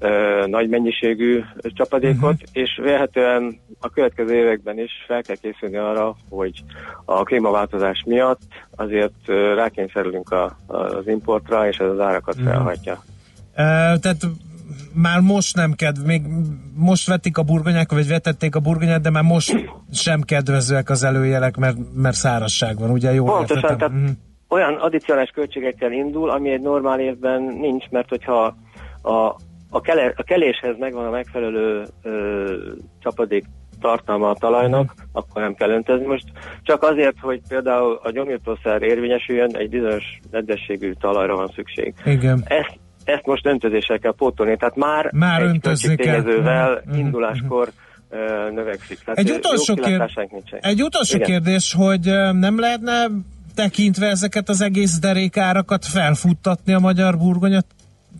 ö, 0.00 0.44
nagy 0.46 0.68
mennyiségű 0.68 1.42
csapadékot, 1.62 2.32
uh-huh. 2.32 2.48
és 2.52 2.80
vélhetően 2.82 3.60
a 3.80 3.88
következő 3.88 4.34
években 4.34 4.78
is 4.78 4.90
fel 5.06 5.22
kell 5.22 5.36
készülni 5.36 5.76
arra, 5.76 6.16
hogy 6.28 6.62
a 7.04 7.22
klímaváltozás 7.22 8.02
miatt 8.06 8.40
azért 8.76 9.12
ö, 9.26 9.54
rákényszerülünk 9.54 10.30
a, 10.30 10.56
az 10.66 11.06
importra, 11.06 11.68
és 11.68 11.76
ez 11.76 11.88
az 11.88 12.00
árakat 12.00 12.34
uh-huh. 12.34 12.50
felhajtja. 12.50 12.92
Uh, 12.92 13.98
tehát 14.00 14.26
már 14.94 15.20
most 15.20 15.56
nem 15.56 15.72
kedv, 15.72 16.06
még 16.06 16.22
most 16.74 17.08
vették 17.08 17.38
a 17.38 17.42
burgonyák, 17.42 17.92
vagy 17.92 18.08
vetették 18.08 18.54
a 18.54 18.60
burgonyát, 18.60 19.00
de 19.00 19.10
már 19.10 19.22
most 19.22 19.70
sem 19.92 20.20
kedvezőek 20.20 20.90
az 20.90 21.04
előjelek, 21.04 21.56
mert, 21.56 21.76
mert 21.94 22.16
szárazság 22.16 22.78
van, 22.78 22.90
ugye? 22.90 23.12
Jól 23.12 23.36
Pontosan, 23.36 23.76
tehát 23.76 23.82
uh-huh. 23.82 24.10
olyan 24.48 24.74
addicionális 24.74 25.30
költségekkel 25.30 25.92
indul, 25.92 26.30
ami 26.30 26.50
egy 26.50 26.60
normál 26.60 27.00
évben 27.00 27.42
nincs, 27.42 27.88
mert 27.90 28.08
hogyha 28.08 28.56
a, 29.02 29.34
a, 29.70 29.80
kele, 29.80 30.12
a 30.16 30.22
keléshez 30.22 30.76
megvan 30.78 31.06
a 31.06 31.10
megfelelő 31.10 31.84
ö, 32.02 32.54
csapadék 32.98 33.44
tartalma 33.80 34.30
a 34.30 34.34
talajnak, 34.34 34.82
uh-huh. 34.82 35.08
akkor 35.12 35.42
nem 35.42 35.54
kell 35.54 35.70
öntözni. 35.70 36.06
Most 36.06 36.24
csak 36.62 36.82
azért, 36.82 37.18
hogy 37.20 37.40
például 37.48 38.00
a 38.02 38.10
gyomírtószer 38.10 38.82
érvényesüljön, 38.82 39.56
egy 39.56 39.68
bizonyos 39.68 40.04
nedvességű 40.30 40.92
talajra 40.92 41.36
van 41.36 41.50
szükség. 41.54 41.94
Igen. 42.04 42.42
Ezt, 42.44 42.78
ezt 43.04 43.26
most 43.26 43.46
öntözéssel 43.46 43.98
kell 43.98 44.14
pótolni, 44.14 44.56
tehát 44.56 44.76
már, 44.76 45.10
már 45.12 45.42
egy 45.42 45.60
költségtényezővel 45.60 46.72
uh-huh. 46.72 46.98
induláskor 46.98 47.68
uh, 48.10 48.18
növekszik. 48.54 48.98
Tehát 49.04 49.18
egy 49.18 49.30
utolsó, 49.30 49.74
kér... 49.74 50.10
egy 50.60 50.82
utolsó 50.82 51.18
kérdés, 51.18 51.74
hogy 51.78 52.04
nem 52.32 52.58
lehetne 52.58 53.06
tekintve 53.54 54.06
ezeket 54.06 54.48
az 54.48 54.60
egész 54.60 54.98
derékárakat 54.98 55.86
felfuttatni 55.86 56.72
a 56.72 56.78
magyar 56.78 57.18
burgonyat 57.18 57.66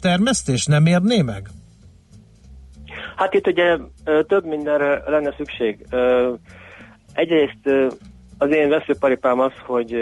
termesztés? 0.01 0.67
Nem 0.67 0.87
érné 0.87 1.23
meg? 1.23 1.49
Hát 3.17 3.35
itt 3.35 3.47
ugye 3.47 3.77
több 4.27 4.45
mindenre 4.45 5.03
lenne 5.07 5.35
szükség. 5.37 5.87
Egyrészt 7.13 7.93
az 8.39 8.51
én 8.51 8.69
veszőparipám 8.69 9.41
az, 9.41 9.53
hogy 9.67 9.97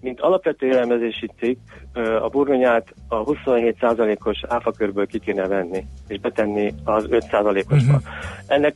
mint 0.00 0.20
alapvető 0.20 0.66
élelmezési 0.66 1.30
cikk 1.38 1.58
a 2.20 2.28
burgonyát 2.28 2.94
a 3.08 3.24
27%-os 3.24 4.40
áfakörből 4.48 5.06
ki 5.06 5.18
kéne 5.18 5.46
venni, 5.46 5.86
és 6.08 6.20
betenni 6.20 6.74
az 6.84 7.06
5%-osba. 7.10 7.94
Uh-huh. 7.94 8.02
Ennek 8.46 8.74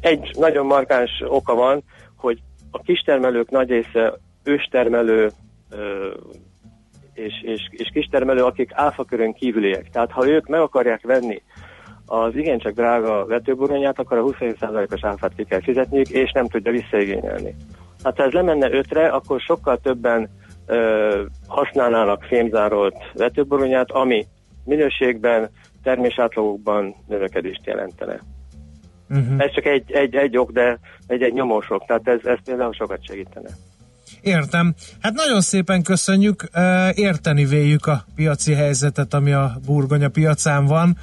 egy 0.00 0.30
nagyon 0.38 0.66
markáns 0.66 1.22
oka 1.28 1.54
van, 1.54 1.82
hogy 2.16 2.42
a 2.70 2.78
kistermelők 2.78 3.50
nagy 3.50 3.68
része 3.68 4.18
őstermelő 4.44 5.30
és, 7.14 7.42
és, 7.42 7.68
és 7.70 7.90
kistermelő, 7.92 8.44
akik 8.44 8.70
áfakörön 8.74 9.32
kívüliek. 9.32 9.90
Tehát 9.90 10.10
ha 10.10 10.28
ők 10.28 10.46
meg 10.46 10.60
akarják 10.60 11.02
venni 11.02 11.42
az 12.06 12.36
igencsak 12.36 12.72
drága 12.72 13.26
vetőburgonyát, 13.26 13.98
akkor 13.98 14.18
a 14.18 14.22
27%-os 14.22 15.04
áfát 15.04 15.34
ki 15.36 15.44
kell 15.44 15.62
fizetniük, 15.62 16.08
és 16.08 16.32
nem 16.32 16.48
tudja 16.48 16.72
visszaigényelni. 16.72 17.54
Hát 18.04 18.16
ha 18.16 18.22
ez 18.24 18.32
lemenne 18.32 18.72
ötre, 18.72 19.08
akkor 19.08 19.40
sokkal 19.40 19.78
többen 19.78 20.28
ö, 20.66 21.22
használnának 21.46 22.22
fémzárolt 22.22 22.96
vetőburgonyát, 23.14 23.90
ami 23.90 24.26
minőségben, 24.64 25.50
termésátlagokban 25.82 26.94
növekedést 27.08 27.66
jelentene. 27.66 28.20
Uh-huh. 29.10 29.34
Ez 29.42 29.52
csak 29.52 29.64
egy, 29.64 29.92
egy, 29.92 30.14
egy 30.14 30.38
ok, 30.38 30.50
de 30.50 30.78
egy, 31.06 31.22
egy 31.22 31.32
nyomósok, 31.32 31.84
tehát 31.86 32.08
ez, 32.08 32.24
ez 32.24 32.38
például 32.44 32.72
sokat 32.72 33.06
segítene. 33.06 33.48
Értem. 34.20 34.74
Hát 35.00 35.12
nagyon 35.12 35.40
szépen 35.40 35.82
köszönjük, 35.82 36.48
érteni 36.94 37.44
véljük 37.44 37.86
a 37.86 38.04
piaci 38.14 38.54
helyzetet, 38.54 39.14
ami 39.14 39.32
a 39.32 39.56
burgonya 39.66 40.08
piacán 40.08 40.66
van. 40.66 40.96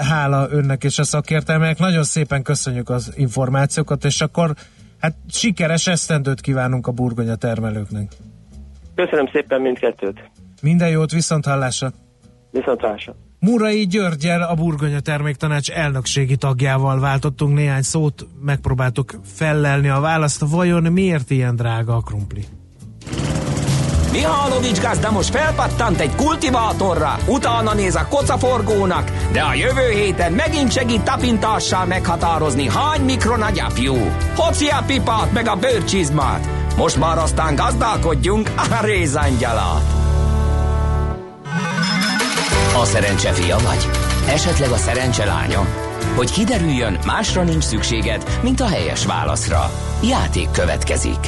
Hála 0.00 0.46
önnek 0.50 0.84
és 0.84 0.98
a 0.98 1.04
szakértelmek. 1.04 1.78
Nagyon 1.78 2.04
szépen 2.04 2.42
köszönjük 2.42 2.90
az 2.90 3.12
információkat, 3.16 4.04
és 4.04 4.20
akkor 4.20 4.54
hát 5.00 5.14
sikeres 5.30 5.86
esztendőt 5.86 6.40
kívánunk 6.40 6.86
a 6.86 6.92
burgonya 6.92 7.34
termelőknek. 7.34 8.12
Köszönöm 8.94 9.28
szépen 9.32 9.60
mindkettőt. 9.60 10.30
Minden 10.62 10.88
jót, 10.88 11.12
viszont 11.12 11.44
hallásra. 11.44 11.92
Viszont 12.50 12.80
hallásra. 12.80 13.14
Murai 13.44 13.86
Györgyel, 13.86 14.42
a 14.42 14.54
Burgonya 14.54 15.00
Terméktanács 15.00 15.70
elnökségi 15.70 16.36
tagjával 16.36 17.00
váltottunk 17.00 17.54
néhány 17.54 17.82
szót, 17.82 18.26
megpróbáltuk 18.40 19.20
fellelni 19.34 19.88
a 19.88 20.00
választ, 20.00 20.44
vajon 20.48 20.82
miért 20.82 21.30
ilyen 21.30 21.56
drága 21.56 21.96
a 21.96 22.00
krumpli? 22.00 22.44
Mihálovics 24.12 24.80
gazda 24.80 25.10
most 25.10 25.28
felpattant 25.28 26.00
egy 26.00 26.14
kultivátorra, 26.14 27.18
utána 27.26 27.74
néz 27.74 27.94
a 27.94 28.06
kocaforgónak, 28.08 29.10
de 29.32 29.40
a 29.40 29.54
jövő 29.54 29.90
héten 29.90 30.32
megint 30.32 30.72
segít 30.72 31.02
tapintással 31.02 31.84
meghatározni, 31.86 32.68
hány 32.68 33.00
mikron 33.00 33.42
a 33.42 33.50
gyapjú. 33.50 33.94
Hoci 34.36 34.66
a 34.66 34.82
pipát 34.86 35.32
meg 35.32 35.48
a 35.48 35.56
bőrcsizmát. 35.56 36.48
Most 36.76 36.98
már 36.98 37.18
aztán 37.18 37.54
gazdálkodjunk 37.54 38.50
a 38.56 38.78
rézangyalát. 38.84 40.03
A 42.76 42.84
szerencse 42.84 43.32
fia 43.32 43.56
vagy? 43.58 43.86
Esetleg 44.28 44.70
a 44.70 44.76
szerencse 44.76 45.24
lánya? 45.24 45.66
Hogy 46.16 46.30
kiderüljön, 46.30 46.98
másra 47.06 47.42
nincs 47.42 47.62
szükséged, 47.62 48.40
mint 48.42 48.60
a 48.60 48.66
helyes 48.66 49.06
válaszra. 49.06 49.70
Játék 50.02 50.50
következik. 50.50 51.18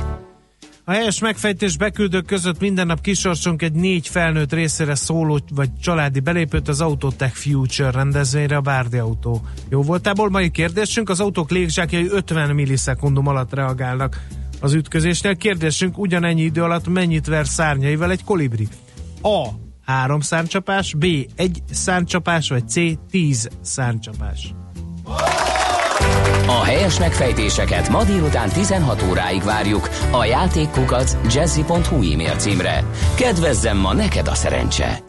A 0.85 0.91
helyes 0.91 1.21
megfejtés 1.21 1.77
beküldők 1.77 2.27
között 2.27 2.61
minden 2.61 2.87
nap 2.87 3.01
kisorsunk 3.01 3.63
egy 3.63 3.73
négy 3.73 4.09
felnőtt 4.09 4.53
részére 4.53 4.95
szóló 4.95 5.39
vagy 5.55 5.69
családi 5.83 6.21
belépőt 6.21 6.69
az 6.69 6.81
Autotech 6.81 7.35
Future 7.35 7.91
rendezvényre 7.91 8.57
a 8.57 8.61
Bárdi 8.61 8.99
Autó. 8.99 9.43
Jó 9.69 9.83
voltából 9.83 10.31
mai 10.31 10.51
kérdésünk, 10.51 11.09
az 11.09 11.21
autók 11.21 11.51
légzsákjai 11.51 12.09
50 12.11 12.55
millisekundum 12.55 13.27
alatt 13.27 13.55
reagálnak 13.55 14.27
az 14.61 14.73
ütközésnél. 14.73 15.37
Kérdésünk 15.37 15.99
ugyanennyi 15.99 16.43
idő 16.43 16.63
alatt 16.63 16.89
mennyit 16.89 17.27
ver 17.27 17.47
szárnyaival 17.47 18.11
egy 18.11 18.25
kolibri? 18.25 18.69
A 19.23 19.49
három 19.87 20.21
szárnycsapás, 20.21 20.95
B 20.95 21.05
egy 21.37 21.63
szárnycsapás, 21.71 22.49
vagy 22.49 22.69
C 22.69 22.75
tíz 23.11 23.49
szárnycsapás. 23.61 24.55
A 26.47 26.65
helyes 26.65 26.99
megfejtéseket 26.99 27.89
ma 27.89 28.05
délután 28.05 28.49
16 28.49 29.03
óráig 29.03 29.43
várjuk 29.43 29.89
a 30.11 30.25
játékkukac 30.25 31.17
jazzy.hu 31.35 32.13
e-mail 32.13 32.37
címre. 32.37 32.85
Kedvezzem 33.15 33.77
ma 33.77 33.95
neked 33.95 34.29
a 34.29 34.35
szerencse! 34.35 35.03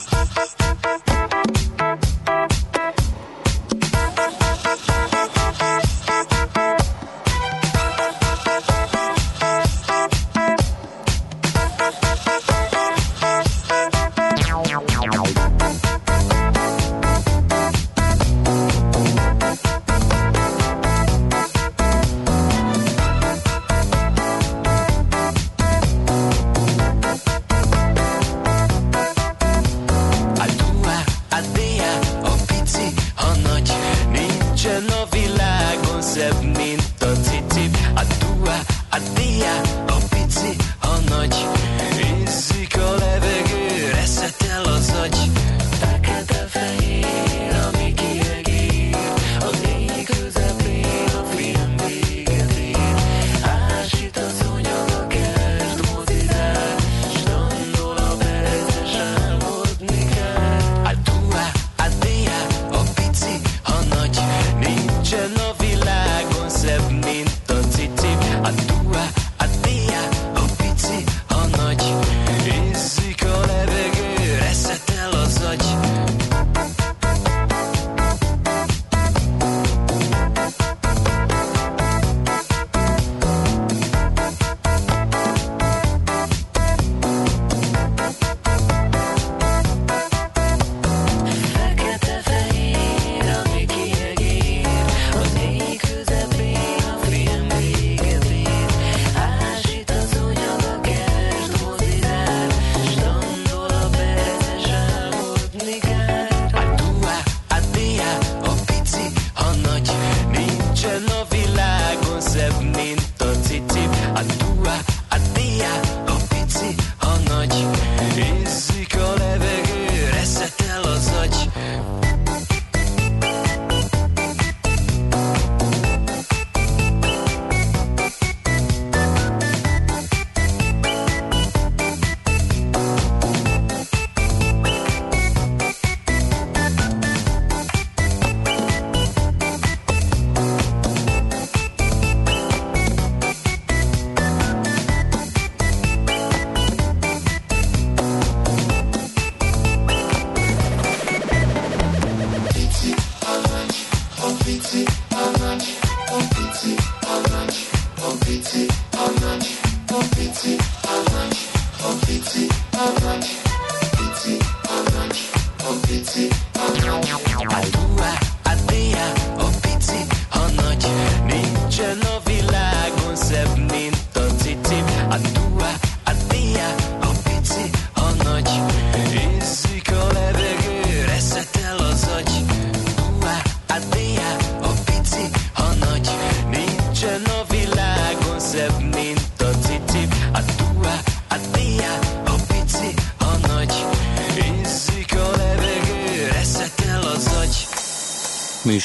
How 154.28 154.34
much? 154.34 154.90
How 155.10 155.32
much? 155.40 156.78
How 157.06 157.22
much? 157.32 158.67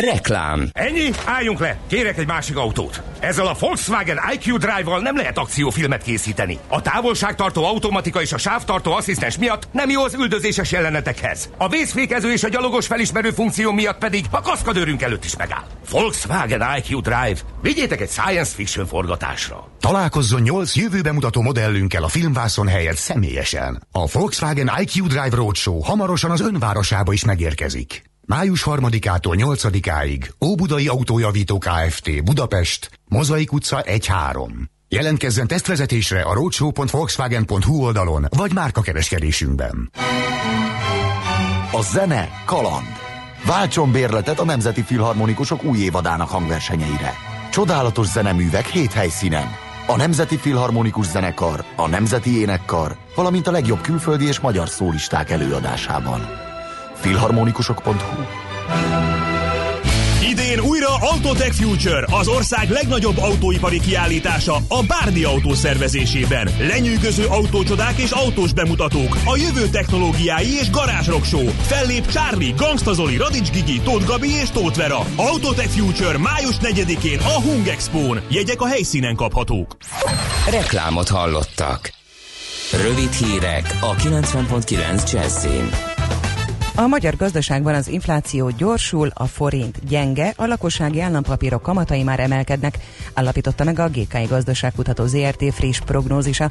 Reklám. 0.00 0.68
Ennyi? 0.72 1.10
Álljunk 1.24 1.58
le! 1.58 1.78
Kérek 1.88 2.18
egy 2.18 2.26
másik 2.26 2.56
autót. 2.56 3.02
Ezzel 3.18 3.46
a 3.46 3.56
Volkswagen 3.58 4.18
IQ 4.32 4.56
Drive-val 4.56 5.00
nem 5.00 5.16
lehet 5.16 5.38
akciófilmet 5.38 6.02
készíteni. 6.02 6.58
A 6.68 6.82
távolságtartó 6.82 7.64
automatika 7.64 8.20
és 8.20 8.32
a 8.32 8.38
sávtartó 8.38 8.92
asszisztens 8.92 9.38
miatt 9.38 9.68
nem 9.72 9.90
jó 9.90 10.02
az 10.02 10.14
üldözéses 10.14 10.72
jelenetekhez. 10.72 11.50
A 11.56 11.68
vészfékező 11.68 12.32
és 12.32 12.44
a 12.44 12.48
gyalogos 12.48 12.86
felismerő 12.86 13.30
funkció 13.30 13.72
miatt 13.72 13.98
pedig 13.98 14.24
a 14.30 14.40
kaszkadőrünk 14.40 15.02
előtt 15.02 15.24
is 15.24 15.36
megáll. 15.36 15.64
Volkswagen 15.90 16.62
IQ 16.76 17.00
Drive. 17.00 17.36
Vigyétek 17.62 18.00
egy 18.00 18.10
science 18.10 18.54
fiction 18.54 18.86
forgatásra. 18.86 19.68
Találkozzon 19.80 20.40
8 20.40 20.76
jövőbe 20.76 21.12
mutató 21.12 21.42
modellünkkel 21.42 22.04
a 22.04 22.08
filmvászon 22.08 22.68
helyett 22.68 22.96
személyesen. 22.96 23.86
A 23.92 24.06
Volkswagen 24.06 24.70
IQ 24.78 25.06
Drive 25.06 25.36
Roadshow 25.36 25.80
hamarosan 25.80 26.30
az 26.30 26.40
önvárosába 26.40 27.12
is 27.12 27.24
megérkezik. 27.24 28.09
Május 28.30 28.62
3-ától 28.66 29.34
8-áig 29.36 30.30
Óbudai 30.44 30.88
Autójavító 30.88 31.58
Kft. 31.58 32.24
Budapest, 32.24 32.90
Mozaik 33.08 33.52
utca 33.52 33.82
1-3. 33.86 34.50
Jelentkezzen 34.88 35.46
tesztvezetésre 35.46 36.22
a 36.22 36.34
roadshow.volkswagen.hu 36.34 37.84
oldalon, 37.84 38.26
vagy 38.36 38.52
márkakereskedésünkben. 38.54 39.90
A 41.72 41.82
zene 41.82 42.28
kaland. 42.44 42.96
Váltson 43.46 43.92
bérletet 43.92 44.40
a 44.40 44.44
Nemzeti 44.44 44.82
Filharmonikusok 44.82 45.64
új 45.64 45.78
évadának 45.78 46.28
hangversenyeire. 46.28 47.12
Csodálatos 47.50 48.06
zeneművek 48.06 48.66
hét 48.66 48.92
helyszínen. 48.92 49.46
A 49.86 49.96
Nemzeti 49.96 50.36
Filharmonikus 50.36 51.06
Zenekar, 51.06 51.64
a 51.76 51.88
Nemzeti 51.88 52.38
Énekkar, 52.38 52.96
valamint 53.14 53.46
a 53.46 53.50
legjobb 53.50 53.80
külföldi 53.80 54.26
és 54.26 54.40
magyar 54.40 54.68
szólisták 54.68 55.30
előadásában 55.30 56.48
filharmonikusok.hu 57.00 58.22
Idén 60.30 60.60
újra 60.60 60.88
Autotech 61.00 61.52
Future, 61.52 62.06
az 62.10 62.28
ország 62.28 62.70
legnagyobb 62.70 63.18
autóipari 63.18 63.80
kiállítása 63.80 64.56
a 64.68 64.82
Bárdi 64.82 65.24
autó 65.24 65.54
szervezésében. 65.54 66.50
Lenyűgöző 66.58 67.26
autócsodák 67.26 67.98
és 67.98 68.10
autós 68.10 68.52
bemutatók, 68.52 69.16
a 69.24 69.36
jövő 69.36 69.68
technológiái 69.68 70.52
és 70.60 70.70
garázsrock 70.70 71.24
show. 71.24 71.48
Fellép 71.48 72.06
Charlie, 72.10 72.52
Gangsta 72.56 72.92
Zoli, 72.92 73.16
Radics 73.16 73.50
Gigi, 73.50 73.80
Tóth 73.80 74.06
Gabi 74.06 74.28
és 74.42 74.50
Tóth 74.50 74.76
Vera. 74.76 75.00
Autotech 75.16 75.68
Future 75.68 76.18
május 76.18 76.56
4-én 76.62 77.18
a 77.18 77.40
Hung 77.40 77.66
Expo-n. 77.66 78.20
Jegyek 78.28 78.60
a 78.60 78.66
helyszínen 78.66 79.16
kaphatók. 79.16 79.76
Reklámot 80.50 81.08
hallottak. 81.08 81.92
Rövid 82.82 83.12
hírek 83.12 83.78
a 83.80 83.94
90.9 83.94 85.12
Jazzin. 85.12 85.89
A 86.74 86.86
magyar 86.86 87.16
gazdaságban 87.16 87.74
az 87.74 87.88
infláció 87.88 88.50
gyorsul, 88.50 89.10
a 89.14 89.26
forint 89.26 89.86
gyenge, 89.88 90.32
a 90.36 90.46
lakossági 90.46 91.00
állampapírok 91.00 91.62
kamatai 91.62 92.02
már 92.02 92.20
emelkednek, 92.20 92.78
állapította 93.14 93.64
meg 93.64 93.78
a 93.78 93.88
GKI 93.88 94.24
Gazdaságkutató 94.28 95.06
ZRT 95.06 95.54
friss 95.54 95.80
prognózisa. 95.80 96.50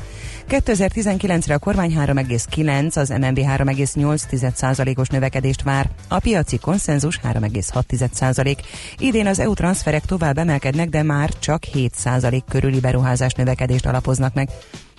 2019-re 0.50 1.54
a 1.54 1.60
kormány 1.60 1.96
3,9, 1.98 2.98
az 2.98 3.10
MNB 3.10 3.40
3,8%-os 3.40 5.08
növekedést 5.08 5.62
vár, 5.62 5.90
a 6.08 6.20
piaci 6.20 6.58
konszenzus 6.58 7.20
3,6%. 7.24 8.58
Idén 8.98 9.28
az 9.28 9.40
EU 9.40 9.54
transferek 9.54 10.06
tovább 10.06 10.38
emelkednek, 10.38 10.90
de 10.90 11.04
már 11.04 11.30
csak 11.40 11.64
7% 11.74 12.42
körüli 12.50 12.80
beruházás 12.80 13.34
növekedést 13.34 13.86
alapoznak 13.86 14.34
meg. 14.34 14.50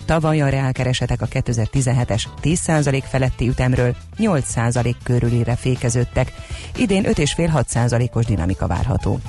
Tavaly 0.05 0.41
a 0.41 0.49
reálkeresetek 0.49 1.21
a 1.21 1.27
2017-es 1.27 2.23
10% 2.43 3.03
feletti 3.09 3.47
ütemről 3.47 3.95
8% 4.17 4.95
körülire 5.03 5.55
fékeződtek. 5.55 6.33
Idén 6.75 7.03
5,5-6%-os 7.03 8.25
dinamika 8.25 8.67
várható. 8.67 9.19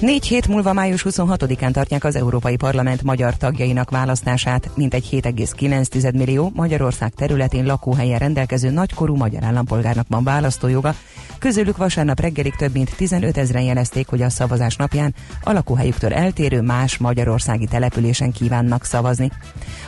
Négy 0.00 0.26
hét 0.26 0.48
múlva 0.48 0.72
május 0.72 1.04
26-án 1.08 1.70
tartják 1.70 2.04
az 2.04 2.16
Európai 2.16 2.56
Parlament 2.56 3.02
magyar 3.02 3.36
tagjainak 3.36 3.90
választását, 3.90 4.70
mintegy 4.74 5.08
7,9 5.10 6.14
millió 6.14 6.50
Magyarország 6.54 7.12
területén 7.14 7.66
lakóhelyen 7.66 8.18
rendelkező 8.18 8.70
nagykorú 8.70 9.16
magyar 9.16 9.44
állampolgárnak 9.44 10.06
van 10.08 10.24
választójoga, 10.24 10.94
közülük 11.38 11.76
vasárnap 11.76 12.20
reggelig 12.20 12.54
több 12.54 12.72
mint 12.72 12.96
15 12.96 13.36
ezeren 13.36 13.62
jelezték, 13.62 14.08
hogy 14.08 14.22
a 14.22 14.30
szavazás 14.30 14.76
napján 14.76 15.14
a 15.42 15.52
lakóhelyüktől 15.52 16.12
eltérő 16.14 16.60
más 16.60 16.96
magyarországi 16.96 17.66
településen 17.66 18.32
kívánnak 18.32 18.84
szavazni. 18.84 19.30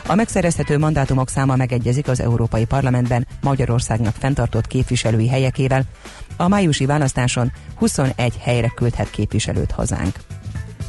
A 0.07 0.15
megszerezhető 0.15 0.77
mandátumok 0.77 1.29
száma 1.29 1.55
megegyezik 1.55 2.07
az 2.07 2.19
Európai 2.19 2.65
Parlamentben 2.65 3.27
Magyarországnak 3.41 4.15
fenntartott 4.15 4.67
képviselői 4.67 5.27
helyekével. 5.27 5.83
A 6.37 6.47
májusi 6.47 6.85
választáson 6.85 7.51
21 7.75 8.37
helyre 8.39 8.71
küldhet 8.75 9.09
képviselőt 9.09 9.71
hazánk. 9.71 10.15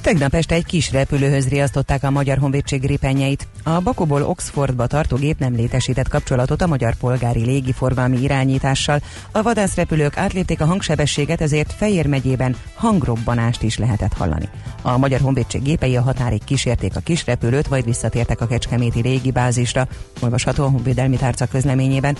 Tegnap 0.02 0.34
este 0.34 0.54
egy 0.54 0.64
kis 0.64 0.92
repülőhöz 0.92 1.48
riasztották 1.48 2.02
a 2.02 2.10
Magyar 2.10 2.38
Honvédség 2.38 2.80
gripenjeit. 2.80 3.46
A 3.62 3.80
Bakóból 3.80 4.22
Oxfordba 4.22 4.86
tartó 4.86 5.16
gép 5.16 5.38
nem 5.38 5.54
létesített 5.54 6.08
kapcsolatot 6.08 6.62
a 6.62 6.66
magyar 6.66 6.94
polgári 6.94 7.44
légiforgalmi 7.44 8.22
irányítással. 8.22 9.00
A 9.32 9.42
vadászrepülők 9.42 10.16
átlépték 10.16 10.60
a 10.60 10.64
hangsebességet, 10.64 11.40
ezért 11.40 11.72
Fejér 11.72 12.06
megyében 12.06 12.56
hangrobbanást 12.74 13.62
is 13.62 13.78
lehetett 13.78 14.12
hallani. 14.12 14.48
A 14.82 14.98
Magyar 14.98 15.20
Honvédség 15.20 15.62
gépei 15.62 15.96
a 15.96 16.02
határig 16.02 16.44
kísérték 16.44 16.96
a 16.96 17.00
kis 17.00 17.26
repülőt, 17.26 17.70
majd 17.70 17.84
visszatértek 17.84 18.40
a 18.40 18.46
Kecskeméti 18.46 19.00
légibázisra, 19.00 19.88
olvasható 20.20 20.64
a 20.64 20.70
Honvédelmi 20.70 21.16
Tárca 21.16 21.46
közleményében. 21.46 22.16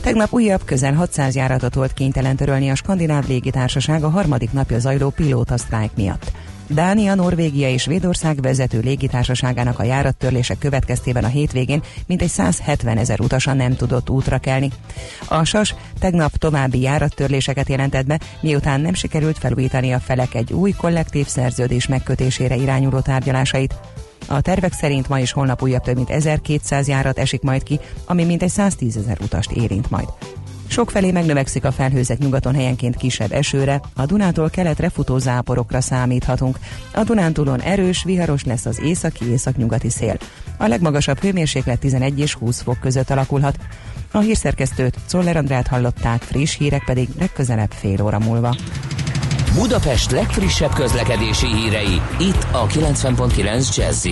Tegnap 0.00 0.32
újabb 0.32 0.64
közel 0.64 0.94
600 0.94 1.34
járatot 1.34 1.74
volt 1.74 1.92
kénytelen 1.92 2.36
törölni 2.36 2.70
a 2.70 2.74
Skandináv 2.74 3.28
légitársaság 3.28 4.04
a 4.04 4.10
harmadik 4.10 4.52
napja 4.52 4.78
zajló 4.78 5.10
pilóta 5.10 5.54
miatt. 5.94 6.32
Dánia, 6.68 7.14
Norvégia 7.14 7.68
és 7.68 7.86
Védország 7.86 8.40
vezető 8.40 8.80
légitársaságának 8.80 9.78
a 9.78 9.82
járattörlése 9.82 10.54
következtében 10.54 11.24
a 11.24 11.28
hétvégén 11.28 11.82
mintegy 12.06 12.28
170 12.28 12.98
ezer 12.98 13.20
utasa 13.20 13.52
nem 13.52 13.76
tudott 13.76 14.10
útra 14.10 14.38
kelni. 14.38 14.70
A 15.28 15.44
SAS 15.44 15.74
tegnap 15.98 16.36
további 16.36 16.80
járattörléseket 16.80 17.68
jelentett 17.68 18.06
be, 18.06 18.20
miután 18.40 18.80
nem 18.80 18.94
sikerült 18.94 19.38
felújítani 19.38 19.92
a 19.92 19.98
felek 19.98 20.34
egy 20.34 20.52
új 20.52 20.70
kollektív 20.70 21.26
szerződés 21.26 21.86
megkötésére 21.86 22.56
irányuló 22.56 23.00
tárgyalásait. 23.00 23.74
A 24.26 24.40
tervek 24.40 24.72
szerint 24.72 25.08
ma 25.08 25.20
és 25.20 25.32
holnap 25.32 25.62
újabb 25.62 25.82
több 25.82 25.96
mint 25.96 26.10
1200 26.10 26.88
járat 26.88 27.18
esik 27.18 27.42
majd 27.42 27.62
ki, 27.62 27.80
ami 28.04 28.24
mintegy 28.24 28.48
110 28.48 28.96
ezer 28.96 29.18
utast 29.20 29.50
érint 29.50 29.90
majd. 29.90 30.08
Sokfelé 30.68 31.10
megnövekszik 31.10 31.64
a 31.64 31.72
felhőzet 31.72 32.18
nyugaton 32.18 32.54
helyenként 32.54 32.96
kisebb 32.96 33.32
esőre, 33.32 33.80
a 33.94 34.06
Dunától 34.06 34.50
keletre 34.50 34.88
futó 34.88 35.18
záporokra 35.18 35.80
számíthatunk. 35.80 36.58
A 36.94 37.02
Dunántúlon 37.02 37.60
erős, 37.60 38.02
viharos 38.04 38.44
lesz 38.44 38.66
az 38.66 38.80
északi 38.80 39.30
északnyugati 39.30 39.90
szél. 39.90 40.16
A 40.56 40.66
legmagasabb 40.66 41.18
hőmérséklet 41.18 41.78
11 41.78 42.18
és 42.18 42.34
20 42.34 42.60
fok 42.60 42.80
között 42.80 43.10
alakulhat. 43.10 43.58
A 44.12 44.18
hírszerkesztőt 44.18 44.98
Czoller 45.06 45.36
Andrát 45.36 45.66
hallották, 45.66 46.22
friss 46.22 46.56
hírek 46.56 46.84
pedig 46.84 47.08
legközelebb 47.18 47.70
fél 47.70 48.02
óra 48.02 48.18
múlva. 48.18 48.56
Budapest 49.54 50.10
legfrissebb 50.10 50.72
közlekedési 50.72 51.46
hírei, 51.46 52.00
itt 52.18 52.46
a 52.52 52.66
90.9 52.66 53.76
jazz 53.76 54.06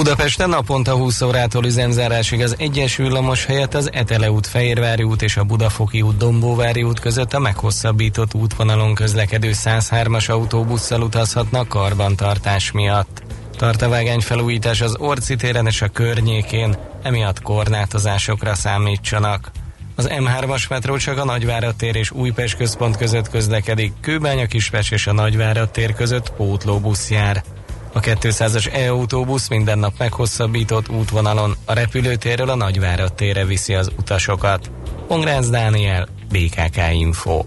Budapesten 0.00 0.48
naponta 0.48 0.94
20 0.94 1.20
órától 1.20 1.64
üzemzárásig 1.64 2.42
az 2.42 2.54
egyes 2.58 2.96
villamos 2.96 3.44
helyett 3.44 3.74
az 3.74 3.92
Etele 3.92 4.30
út, 4.30 4.46
Fehérvári 4.46 5.02
út 5.02 5.22
és 5.22 5.36
a 5.36 5.44
Budafoki 5.44 6.02
út, 6.02 6.16
Dombóvári 6.16 6.82
út 6.82 7.00
között 7.00 7.32
a 7.32 7.38
meghosszabbított 7.38 8.34
útvonalon 8.34 8.94
közlekedő 8.94 9.50
103-as 9.52 10.30
autóbusszal 10.30 11.02
utazhatnak 11.02 11.68
karbantartás 11.68 12.70
miatt. 12.70 13.22
Tart 13.56 13.82
a 13.82 13.88
vágány 13.88 14.20
felújítás 14.20 14.80
az 14.80 14.96
Orci 14.98 15.36
téren 15.36 15.66
és 15.66 15.82
a 15.82 15.88
környékén, 15.88 16.76
emiatt 17.02 17.42
korlátozásokra 17.42 18.54
számítsanak. 18.54 19.50
Az 19.96 20.08
M3-as 20.10 20.68
metró 20.68 20.96
csak 20.96 21.18
a 21.18 21.24
Nagyvárad 21.24 21.76
tér 21.76 21.96
és 21.96 22.10
Újpest 22.10 22.56
központ 22.56 22.96
között 22.96 23.28
közlekedik, 23.28 23.92
Kőbánya 24.00 24.46
Kispest 24.46 24.92
és 24.92 25.06
a 25.06 25.12
Nagyvárad 25.12 25.70
tér 25.70 25.94
között 25.94 26.32
pótlóbusz 26.32 27.10
jár. 27.10 27.42
A 27.92 28.00
200-as 28.00 28.74
e-autóbusz 28.74 29.48
minden 29.48 29.78
nap 29.78 29.92
meghosszabbított 29.98 30.88
útvonalon 30.88 31.56
a 31.64 31.72
repülőtérről 31.72 32.48
a 32.48 32.54
Nagyvárad 32.54 33.14
térre 33.14 33.44
viszi 33.44 33.74
az 33.74 33.90
utasokat. 33.98 34.70
Pongrácz 35.06 35.50
Dániel, 35.50 36.08
BKK 36.28 36.76
Info. 36.92 37.44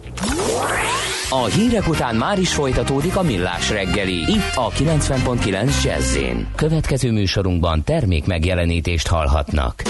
A 1.29 1.45
hírek 1.45 1.87
után 1.87 2.15
már 2.15 2.39
is 2.39 2.53
folytatódik 2.53 3.15
a 3.15 3.21
millás 3.21 3.69
reggeli, 3.69 4.13
itt 4.13 4.55
a 4.55 4.69
90.9 4.69 5.83
jazz 5.83 6.17
Következő 6.55 7.11
műsorunkban 7.11 7.83
termék 7.83 8.25
megjelenítést 8.25 9.07
hallhatnak. 9.07 9.81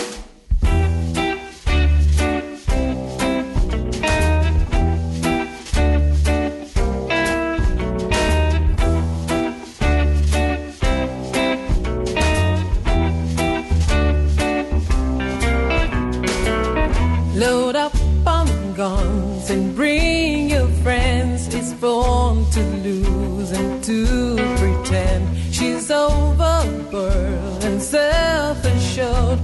Load 17.43 17.75
up 17.75 17.93
on 18.25 18.73
guns 18.73 19.49
and 19.49 19.75
bring 19.75 20.49
your 20.49 20.69
friends. 20.81 21.53
It's 21.53 21.73
born 21.73 22.49
to 22.51 22.61
lose 22.87 23.51
and 23.51 23.83
to 23.83 24.35
pretend. 24.59 25.27
She's 25.51 25.91
overboard 25.91 27.61
and 27.67 27.81
self 27.81 28.63
assured. 28.63 29.39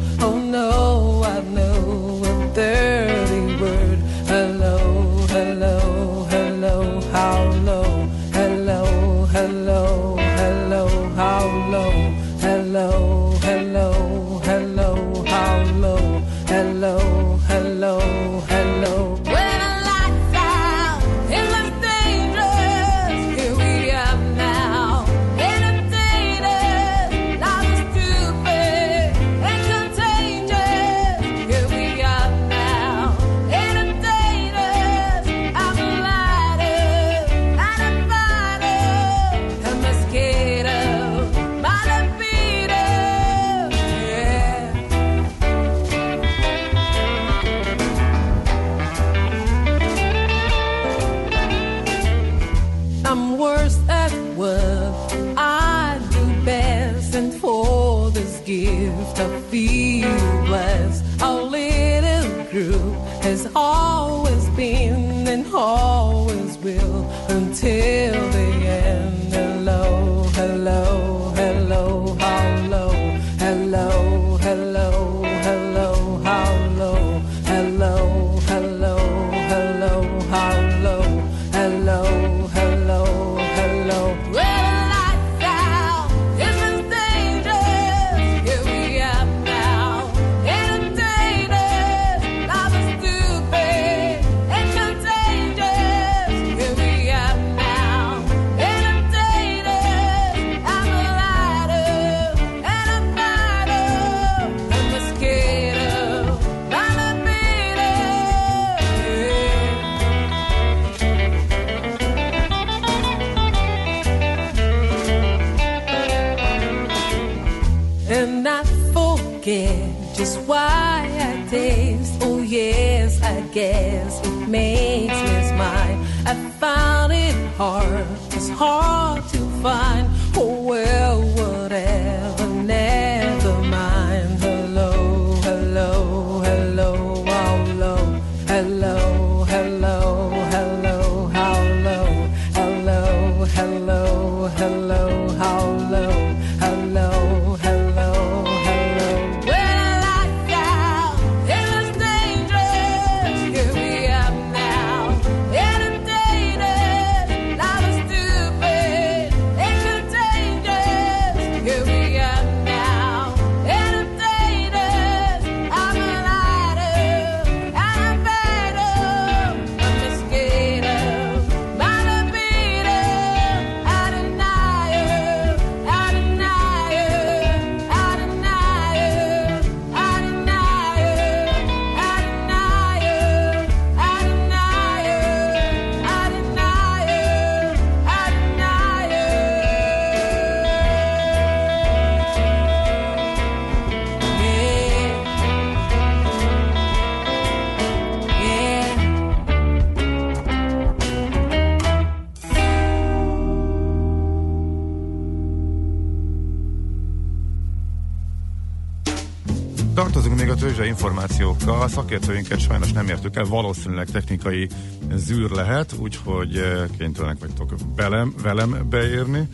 Információkkal. 211.10 211.82
A 211.82 211.88
szakértőinket 211.88 212.60
sajnos 212.60 212.92
nem 212.92 213.08
értük 213.08 213.36
el, 213.36 213.44
valószínűleg 213.44 214.10
technikai 214.10 214.70
zűr 215.16 215.50
lehet, 215.50 215.94
úgyhogy 216.00 216.58
eh, 216.58 216.84
kénytelenek 216.98 217.40
vagytok 217.40 217.74
belem, 217.96 218.34
velem 218.42 218.86
beérni. 218.90 219.48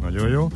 Nagyon 0.00 0.28
jó. 0.28 0.48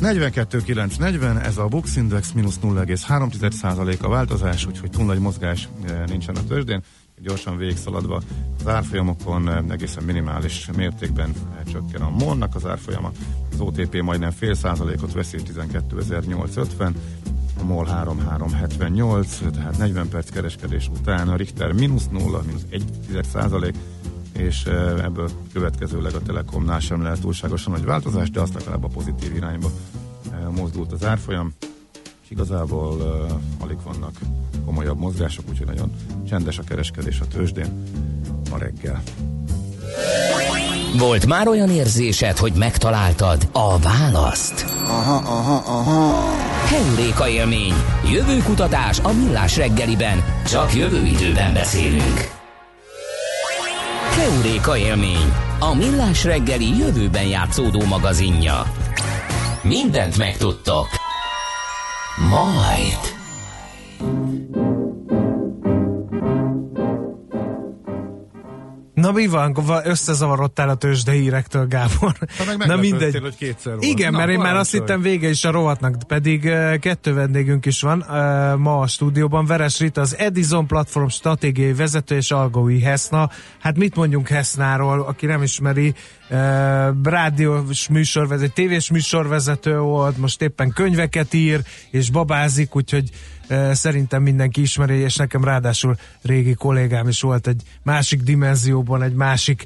42,940, 0.00 1.38
ez 1.38 1.58
a 1.58 1.66
Bux 1.66 1.96
Index, 1.96 2.32
mínusz 2.32 2.58
0,3% 2.62 4.00
a 4.00 4.08
változás, 4.08 4.66
úgyhogy 4.66 4.90
túl 4.90 5.04
nagy 5.04 5.18
mozgás 5.18 5.68
eh, 5.86 6.02
nincsen 6.06 6.36
a 6.36 6.44
tőzsdén. 6.48 6.82
Gyorsan 7.20 7.56
végigszaladva 7.56 8.22
az 8.58 8.68
árfolyamokon 8.68 9.48
eh, 9.48 9.58
egészen 9.68 10.04
minimális 10.04 10.68
mértékben 10.76 11.32
csökken 11.72 12.02
a 12.02 12.10
MOL-nak 12.10 12.54
az 12.54 12.66
árfolyama, 12.66 13.10
az 13.52 13.60
OTP 13.60 14.02
majdnem 14.02 14.30
fél 14.30 14.54
százalékot 14.54 15.12
veszi 15.12 15.38
12.850, 15.54 16.92
a 17.15 17.15
MOL 17.66 17.86
3378, 17.86 19.38
tehát 19.52 19.78
40 19.78 20.08
perc 20.08 20.30
kereskedés 20.30 20.88
után 20.88 21.28
a 21.28 21.36
Richter 21.36 21.72
mínusz 21.72 22.08
0, 22.10 22.42
mínusz 22.46 22.66
1 22.70 22.84
százalék, 23.32 23.74
és 24.32 24.64
ebből 25.02 25.30
következőleg 25.52 26.14
a 26.14 26.22
Telekomnál 26.22 26.80
sem 26.80 27.02
lehet 27.02 27.20
túlságosan 27.20 27.72
nagy 27.72 27.84
változás, 27.84 28.30
de 28.30 28.40
azt 28.40 28.54
legalább 28.54 28.84
a 28.84 28.88
pozitív 28.88 29.34
irányba 29.34 29.70
mozdult 30.50 30.92
az 30.92 31.04
árfolyam, 31.04 31.52
és 32.22 32.30
igazából 32.30 32.92
uh, 32.92 33.64
alig 33.64 33.76
vannak 33.84 34.18
komolyabb 34.64 34.98
mozgások, 34.98 35.44
úgyhogy 35.48 35.66
nagyon 35.66 35.92
csendes 36.28 36.58
a 36.58 36.62
kereskedés 36.62 37.20
a 37.20 37.26
tőzsdén 37.26 37.82
ma 38.50 38.58
reggel. 38.58 39.02
Volt 40.98 41.26
már 41.26 41.48
olyan 41.48 41.70
érzésed, 41.70 42.36
hogy 42.36 42.52
megtaláltad 42.52 43.48
a 43.52 43.78
választ? 43.78 44.66
Aha, 44.86 45.16
aha, 45.16 45.62
aha. 45.66 46.45
Heuréka 46.66 47.28
élmény. 47.28 47.74
Jövőkutatás 48.10 48.98
a 49.02 49.12
millás 49.12 49.56
reggeliben. 49.56 50.24
Csak 50.46 50.74
jövő 50.74 51.04
időben 51.04 51.52
beszélünk. 51.52 52.30
Heuréka 54.16 54.76
élmény. 54.76 55.32
A 55.58 55.74
millás 55.74 56.24
reggeli 56.24 56.78
jövőben 56.78 57.26
játszódó 57.26 57.84
magazinja. 57.84 58.62
Mindent 59.62 60.18
megtudtok. 60.18 60.86
Majd. 62.28 63.15
Na 69.06 69.12
mi 69.12 69.26
van, 69.26 69.56
összezavarodtál 69.84 70.68
a 70.68 70.74
tőzsde 70.74 71.12
hírektől, 71.12 71.66
Gábor. 71.66 72.12
Na 72.66 72.76
mindegy. 72.76 73.18
hogy 73.20 73.36
kétszer 73.36 73.72
volt. 73.72 73.84
Igen, 73.84 74.12
Na, 74.12 74.18
mert 74.18 74.30
én 74.30 74.38
már 74.38 74.56
azt 74.56 74.72
hittem 74.72 75.00
vége 75.00 75.28
is 75.28 75.44
a 75.44 75.50
rovatnak, 75.50 75.96
pedig 76.06 76.40
kettő 76.80 77.14
vendégünk 77.14 77.66
is 77.66 77.80
van 77.80 78.04
ma 78.58 78.78
a 78.78 78.86
stúdióban. 78.86 79.46
Veres 79.46 79.78
Rita, 79.78 80.00
az 80.00 80.16
Edison 80.16 80.66
platform 80.66 81.06
stratégiai 81.06 81.72
vezető 81.72 82.16
és 82.16 82.30
Algói 82.30 82.80
Heszna. 82.80 83.30
Hát 83.60 83.76
mit 83.76 83.96
mondjunk 83.96 84.28
Hesznáról, 84.28 85.00
aki 85.00 85.26
nem 85.26 85.42
ismeri, 85.42 85.94
rádiós 87.02 87.88
műsorvezető, 87.88 88.52
tévés 88.54 88.90
műsorvezető 88.90 89.78
volt, 89.78 90.18
most 90.18 90.42
éppen 90.42 90.70
könyveket 90.70 91.34
ír, 91.34 91.60
és 91.90 92.10
babázik, 92.10 92.76
úgyhogy 92.76 93.10
szerintem 93.72 94.22
mindenki 94.22 94.60
ismeri, 94.60 94.94
és 94.94 95.16
nekem 95.16 95.44
ráadásul 95.44 95.96
régi 96.22 96.54
kollégám 96.54 97.08
is 97.08 97.20
volt 97.20 97.46
egy 97.46 97.62
másik 97.82 98.22
dimenzióban, 98.22 99.02
egy 99.02 99.14
másik 99.14 99.64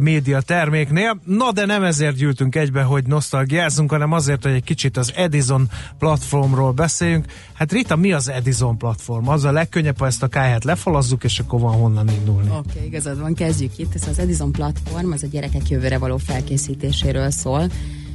média 0.00 0.40
terméknél. 0.40 1.20
Na 1.24 1.52
de 1.52 1.66
nem 1.66 1.82
ezért 1.82 2.16
gyűltünk 2.16 2.54
egybe, 2.54 2.82
hogy 2.82 3.06
nosztalgiázzunk, 3.06 3.90
hanem 3.90 4.12
azért, 4.12 4.42
hogy 4.42 4.52
egy 4.52 4.64
kicsit 4.64 4.96
az 4.96 5.12
Edison 5.16 5.68
platformról 5.98 6.72
beszéljünk. 6.72 7.24
Hát 7.52 7.72
Rita, 7.72 7.96
mi 7.96 8.12
az 8.12 8.28
Edison 8.28 8.78
platform? 8.78 9.28
Az 9.28 9.44
a 9.44 9.52
legkönnyebb, 9.52 9.98
ha 9.98 10.06
ezt 10.06 10.22
a 10.22 10.28
káját 10.28 10.64
lefalazzuk, 10.64 11.24
és 11.24 11.38
akkor 11.38 11.60
van 11.60 11.74
honnan 11.74 12.08
indulni. 12.08 12.48
Oké, 12.48 12.58
okay, 12.74 12.86
igazad 12.86 13.20
van, 13.20 13.34
kezdjük 13.34 13.78
itt. 13.78 13.94
Ez 13.94 14.08
az 14.08 14.18
Edison 14.18 14.52
platform, 14.52 15.12
az 15.12 15.22
a 15.22 15.26
gyerekek 15.26 15.68
jövőre 15.68 15.98
való 15.98 16.16
felkészítéséről 16.16 17.30
szól 17.30 17.70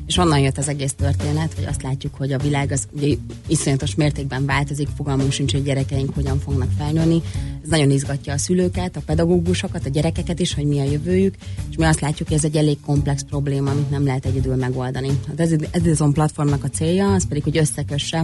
és 0.10 0.18
onnan 0.18 0.40
jött 0.40 0.58
az 0.58 0.68
egész 0.68 0.94
történet, 0.94 1.54
hogy 1.54 1.66
azt 1.66 1.82
látjuk, 1.82 2.16
hogy 2.16 2.32
a 2.32 2.38
világ 2.38 2.72
az 2.72 2.88
ugye, 2.92 3.16
iszonyatos 3.48 3.96
mértékben 3.96 4.46
változik, 4.46 4.88
fogalmunk 4.96 5.32
sincs, 5.32 5.52
hogy 5.52 5.64
gyerekeink 5.64 6.14
hogyan 6.14 6.40
fognak 6.40 6.70
felnőni. 6.78 7.22
Ez 7.64 7.70
nagyon 7.70 7.92
izgatja 7.92 8.34
a 8.34 8.38
szülőket, 8.38 8.96
a 8.96 9.02
pedagógusokat, 9.06 9.86
a 9.86 9.90
gyerekeket 9.90 10.40
is, 10.40 10.54
hogy 10.54 10.66
mi 10.66 10.80
a 10.80 10.84
jövőjük, 10.84 11.36
és 11.70 11.76
mi 11.76 11.84
azt 11.84 12.00
látjuk, 12.00 12.28
hogy 12.28 12.38
ez 12.38 12.44
egy 12.44 12.56
elég 12.56 12.78
komplex 12.86 13.24
probléma, 13.24 13.72
amit 13.72 13.90
nem 13.90 14.06
lehet 14.06 14.26
egyedül 14.26 14.56
megoldani. 14.56 15.20
Hát 15.28 15.40
ez 15.40 15.52
Edison 15.72 16.14
platformnak 16.14 16.64
a 16.64 16.70
célja, 16.70 17.14
az 17.14 17.28
pedig, 17.28 17.44
hogy 17.44 17.58
összekösse 17.58 18.24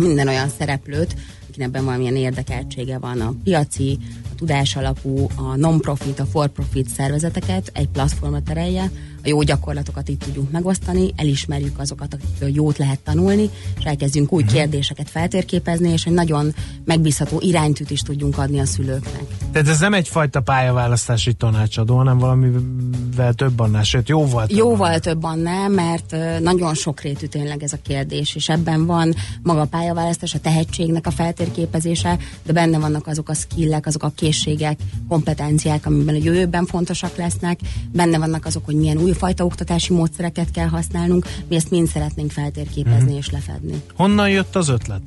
minden 0.00 0.28
olyan 0.28 0.48
szereplőt, 0.58 1.16
akinek 1.48 1.68
ebben 1.68 1.84
valamilyen 1.84 2.16
érdekeltsége 2.16 2.98
van 2.98 3.20
a 3.20 3.34
piaci, 3.44 3.98
a 4.30 4.34
tudás 4.34 4.76
alapú, 4.76 5.26
a 5.36 5.56
non-profit, 5.56 6.20
a 6.20 6.24
for-profit 6.24 6.88
szervezeteket 6.88 7.70
egy 7.74 7.88
platformra 7.88 8.42
terelje, 8.42 8.90
a 9.24 9.28
jó 9.28 9.42
gyakorlatokat 9.42 10.08
itt 10.08 10.20
tudjunk 10.22 10.50
megosztani, 10.50 11.12
elismerjük 11.16 11.78
azokat, 11.78 12.14
akikről 12.14 12.54
jót 12.54 12.78
lehet 12.78 13.00
tanulni, 13.00 13.50
és 13.78 13.84
elkezdjünk 13.84 14.32
új 14.32 14.42
uh-huh. 14.42 14.56
kérdéseket 14.56 15.10
feltérképezni, 15.10 15.88
és 15.88 16.04
egy 16.04 16.12
nagyon 16.12 16.54
megbízható 16.84 17.40
iránytűt 17.40 17.90
is 17.90 18.00
tudjunk 18.00 18.38
adni 18.38 18.60
a 18.60 18.66
szülőknek. 18.66 19.22
Tehát 19.52 19.68
ez 19.68 19.80
nem 19.80 19.94
egyfajta 19.94 20.40
pályaválasztási 20.40 21.32
tanácsadó, 21.32 21.96
hanem 21.96 22.18
valamivel 22.18 23.34
több 23.34 23.60
annál, 23.60 23.82
sőt 23.82 24.08
jóval 24.08 24.46
több 24.46 24.58
Jóval 24.58 24.86
annál. 24.86 25.00
több 25.00 25.24
annál, 25.24 25.68
mert 25.68 26.16
nagyon 26.40 26.74
sokrétű 26.74 27.26
tényleg 27.26 27.62
ez 27.62 27.72
a 27.72 27.78
kérdés, 27.82 28.34
és 28.34 28.48
ebben 28.48 28.86
van 28.86 29.14
maga 29.42 29.60
a 29.60 29.66
pályaválasztás, 29.66 30.34
a 30.34 30.38
tehetségnek 30.38 31.06
a 31.06 31.10
feltérképezése, 31.10 32.18
de 32.42 32.52
benne 32.52 32.78
vannak 32.78 33.06
azok 33.06 33.28
a 33.28 33.34
skillek, 33.34 33.86
azok 33.86 34.02
a 34.02 34.12
készségek, 34.14 34.78
kompetenciák, 35.08 35.86
amiben 35.86 36.14
a 36.14 36.18
jövőben 36.22 36.66
fontosak 36.66 37.16
lesznek, 37.16 37.60
benne 37.92 38.18
vannak 38.18 38.46
azok, 38.46 38.64
hogy 38.64 38.74
milyen 38.74 38.98
új 38.98 39.11
újfajta 39.12 39.44
oktatási 39.44 39.92
módszereket 39.92 40.50
kell 40.50 40.68
használnunk, 40.68 41.26
mi 41.48 41.56
ezt 41.56 41.70
mind 41.70 41.88
szeretnénk 41.88 42.30
feltérképezni 42.30 43.02
uh-huh. 43.02 43.16
és 43.16 43.30
lefedni. 43.30 43.82
Honnan 43.94 44.30
jött 44.30 44.56
az 44.56 44.68
ötlet? 44.68 45.00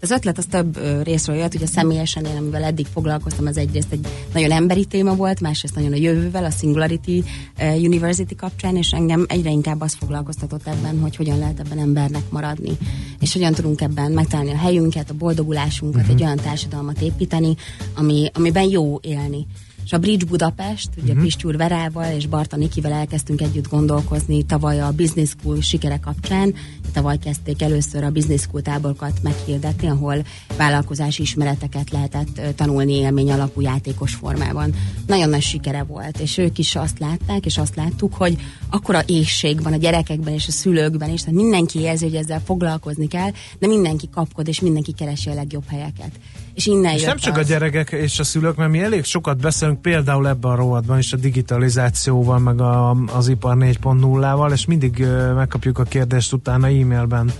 Az 0.00 0.10
ötlet 0.10 0.38
az 0.38 0.44
több 0.50 0.78
részről 1.02 1.36
jött, 1.36 1.54
ugye 1.54 1.66
személyesen 1.66 2.24
én, 2.24 2.36
amivel 2.36 2.62
eddig 2.62 2.86
foglalkoztam, 2.86 3.46
az 3.46 3.56
egyrészt 3.56 3.92
egy 3.92 4.06
nagyon 4.32 4.50
emberi 4.50 4.84
téma 4.84 5.14
volt, 5.14 5.40
másrészt 5.40 5.74
nagyon 5.74 5.92
a 5.92 5.96
jövővel, 5.96 6.44
a 6.44 6.50
Singularity 6.50 7.24
University 7.60 8.34
kapcsán, 8.36 8.76
és 8.76 8.90
engem 8.90 9.24
egyre 9.28 9.50
inkább 9.50 9.80
az 9.80 9.94
foglalkoztatott 9.94 10.66
ebben, 10.66 11.00
hogy 11.00 11.16
hogyan 11.16 11.38
lehet 11.38 11.60
ebben 11.60 11.78
embernek 11.78 12.30
maradni, 12.30 12.76
és 13.20 13.32
hogyan 13.32 13.52
tudunk 13.52 13.80
ebben 13.80 14.12
megtalálni 14.12 14.50
a 14.50 14.56
helyünket, 14.56 15.10
a 15.10 15.14
boldogulásunkat, 15.14 16.00
uh-huh. 16.00 16.14
egy 16.14 16.22
olyan 16.22 16.36
társadalmat 16.36 17.00
építeni, 17.00 17.54
ami, 17.94 18.30
amiben 18.34 18.68
jó 18.70 18.98
élni 19.02 19.46
és 19.86 19.92
a 19.92 19.98
Bridge 19.98 20.26
Budapest, 20.26 20.88
ugye 20.96 21.12
uh-huh. 21.12 21.22
Pistyúr 21.22 21.56
Verával 21.56 22.12
és 22.12 22.26
Barta 22.26 22.56
Nikivel 22.56 22.92
elkezdtünk 22.92 23.40
együtt 23.40 23.68
gondolkozni 23.68 24.42
tavaly 24.42 24.80
a 24.80 24.92
Business 24.92 25.34
School 25.38 25.60
sikere 25.60 25.98
kapcsán. 25.98 26.54
Tavaly 26.96 27.18
kezdték 27.18 27.62
először 27.62 28.04
a 28.04 28.10
Business 28.10 28.40
School 28.40 28.62
táborokat 28.62 29.22
meghirdetni, 29.22 29.88
ahol 29.88 30.24
vállalkozási 30.56 31.22
ismereteket 31.22 31.90
lehetett 31.90 32.40
tanulni 32.54 32.92
élmény 32.92 33.32
alapú 33.32 33.60
játékos 33.60 34.14
formában. 34.14 34.74
Nagyon 35.06 35.28
nagy 35.28 35.42
sikere 35.42 35.82
volt, 35.82 36.18
és 36.18 36.38
ők 36.38 36.58
is 36.58 36.76
azt 36.76 36.98
látták, 36.98 37.46
és 37.46 37.58
azt 37.58 37.76
láttuk, 37.76 38.14
hogy 38.14 38.36
akkora 38.70 39.02
ésség 39.06 39.62
van 39.62 39.72
a 39.72 39.76
gyerekekben 39.76 40.32
és 40.32 40.46
a 40.48 40.50
szülőkben 40.50 41.10
is, 41.10 41.20
tehát 41.20 41.34
mindenki 41.34 41.78
érzi, 41.78 42.04
hogy 42.04 42.14
ezzel 42.14 42.40
foglalkozni 42.44 43.08
kell, 43.08 43.30
de 43.58 43.66
mindenki 43.66 44.08
kapkod, 44.14 44.48
és 44.48 44.60
mindenki 44.60 44.92
keresi 44.92 45.30
a 45.30 45.34
legjobb 45.34 45.68
helyeket 45.68 46.10
és 46.56 46.66
innen 46.66 46.94
és 46.94 47.02
nem 47.02 47.16
csak 47.16 47.36
az. 47.36 47.44
a 47.44 47.48
gyerekek 47.48 47.90
és 47.90 48.18
a 48.18 48.24
szülők, 48.24 48.56
mert 48.56 48.70
mi 48.70 48.80
elég 48.80 49.04
sokat 49.04 49.40
beszélünk 49.40 49.80
például 49.80 50.28
ebben 50.28 50.50
a 50.50 50.54
rovatban 50.54 50.98
is 50.98 51.12
a 51.12 51.16
digitalizációval, 51.16 52.38
meg 52.38 52.60
a, 52.60 52.90
az 52.90 53.28
ipar 53.28 53.56
4.0-val, 53.56 54.52
és 54.52 54.66
mindig 54.66 55.06
megkapjuk 55.34 55.78
a 55.78 55.82
kérdést 55.82 56.32
utána 56.32 56.68
e-mailben 56.86 57.32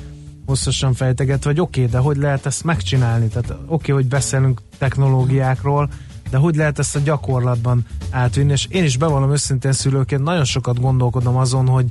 hosszasan 0.47 0.95
fejteget, 0.95 1.45
vagy 1.45 1.61
oké, 1.61 1.81
okay, 1.81 1.93
de 1.93 1.99
hogy 1.99 2.17
lehet 2.17 2.47
ezt 2.47 2.65
megcsinálni? 2.65 3.29
Tehát 3.29 3.51
oké, 3.51 3.63
okay, 3.67 3.95
hogy 3.95 4.07
beszélünk 4.07 4.61
technológiákról, 4.79 5.89
de 6.31 6.37
hogy 6.37 6.57
lehet 6.57 6.79
ezt 6.79 6.97
a 6.97 7.01
gyakorlatban 7.01 7.87
átvinni? 8.11 8.53
És 8.53 8.67
én 8.71 8.85
is 8.85 8.97
bevallom 8.97 9.33
őszintén 9.33 9.73
szülőként, 9.73 10.23
nagyon 10.23 10.45
sokat 10.45 10.81
gondolkodom 10.81 11.37
azon, 11.37 11.67
hogy 11.67 11.87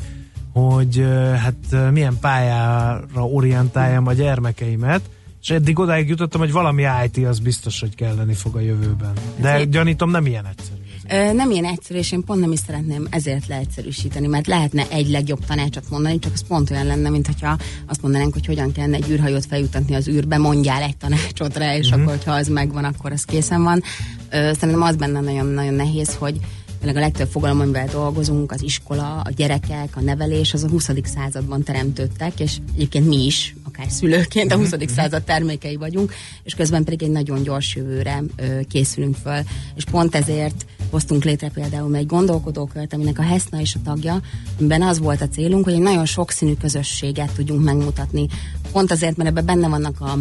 hogy 0.53 1.05
hát 1.37 1.91
milyen 1.91 2.17
pályára 2.21 3.25
orientáljam 3.25 4.07
a 4.07 4.13
gyermekeimet, 4.13 5.01
és 5.41 5.49
eddig 5.49 5.79
odáig 5.79 6.09
jutottam, 6.09 6.41
hogy 6.41 6.51
valami 6.51 6.83
IT 7.05 7.25
az 7.25 7.39
biztos, 7.39 7.79
hogy 7.79 7.95
kelleni 7.95 8.33
fog 8.33 8.55
a 8.55 8.59
jövőben. 8.59 9.13
De 9.41 9.63
gyanítom 9.63 10.09
nem 10.09 10.25
ilyen 10.25 10.45
egyszerű. 10.45 10.85
Ö, 11.09 11.33
nem 11.33 11.51
ilyen 11.51 11.65
egyszerű, 11.65 11.99
és 11.99 12.11
én 12.11 12.23
pont 12.23 12.39
nem 12.39 12.51
is 12.51 12.59
szeretném 12.59 13.07
ezért 13.09 13.47
leegyszerűsíteni, 13.47 14.27
mert 14.27 14.47
lehetne 14.47 14.85
egy 14.89 15.09
legjobb 15.09 15.45
tanácsot 15.45 15.89
mondani, 15.89 16.19
csak 16.19 16.33
az 16.33 16.47
pont 16.47 16.71
olyan 16.71 16.85
lenne, 16.85 17.09
mint 17.09 17.25
hogyha 17.25 17.57
azt 17.87 18.01
mondanánk, 18.01 18.33
hogy 18.33 18.45
hogyan 18.45 18.71
kellene 18.71 18.95
egy 18.95 19.09
űrhajót 19.09 19.45
feljutatni 19.45 19.95
az 19.95 20.07
űrbe, 20.07 20.37
mondjál 20.37 20.81
egy 20.81 20.97
tanácsot 20.97 21.57
rá, 21.57 21.75
és 21.75 21.87
uh-huh. 21.89 22.01
akkor, 22.01 22.17
ha 22.25 22.31
az 22.31 22.47
megvan, 22.47 22.83
akkor 22.83 23.11
az 23.11 23.23
készen 23.23 23.63
van. 23.63 23.81
Ö, 24.29 24.51
szerintem 24.53 24.81
az 24.81 24.95
benne 24.95 25.19
nagyon-nagyon 25.19 25.73
nehéz, 25.73 26.15
hogy 26.15 26.39
tényleg 26.79 26.95
a 26.95 26.99
legtöbb 26.99 27.27
fogalom, 27.27 27.59
amivel 27.59 27.87
dolgozunk, 27.87 28.51
az 28.51 28.63
iskola, 28.63 29.21
a 29.23 29.29
gyerekek, 29.35 29.95
a 29.95 30.01
nevelés, 30.01 30.53
az 30.53 30.63
a 30.63 30.69
20. 30.69 30.89
században 31.03 31.63
teremtődtek, 31.63 32.39
és 32.39 32.57
egyébként 32.73 33.07
mi 33.07 33.25
is, 33.25 33.55
akár 33.75 33.91
szülőként 33.91 34.51
a 34.51 34.55
20. 34.55 34.71
Mhm. 34.71 34.88
század 34.88 35.23
termékei 35.23 35.75
vagyunk, 35.75 36.13
és 36.43 36.53
közben 36.53 36.83
pedig 36.83 37.03
egy 37.03 37.09
nagyon 37.09 37.43
gyors 37.43 37.75
jövőre 37.75 38.23
készülünk 38.69 39.15
föl. 39.15 39.39
És 39.75 39.83
pont 39.83 40.15
ezért 40.15 40.65
hoztunk 40.89 41.23
létre 41.23 41.49
például 41.49 41.95
egy 41.95 42.05
gondolkodókört, 42.05 42.93
aminek 42.93 43.19
a 43.19 43.21
HESNA 43.21 43.59
is 43.59 43.75
a 43.75 43.79
tagja, 43.83 44.21
amiben 44.59 44.81
az 44.81 44.99
volt 44.99 45.21
a 45.21 45.27
célunk, 45.27 45.63
hogy 45.63 45.73
egy 45.73 45.79
nagyon 45.79 46.05
sokszínű 46.05 46.53
közösséget 46.53 47.31
tudjunk 47.35 47.63
megmutatni. 47.63 48.27
Pont 48.71 48.91
azért, 48.91 49.17
mert 49.17 49.29
ebben 49.29 49.45
benne 49.45 49.67
vannak 49.67 50.01
a 50.01 50.17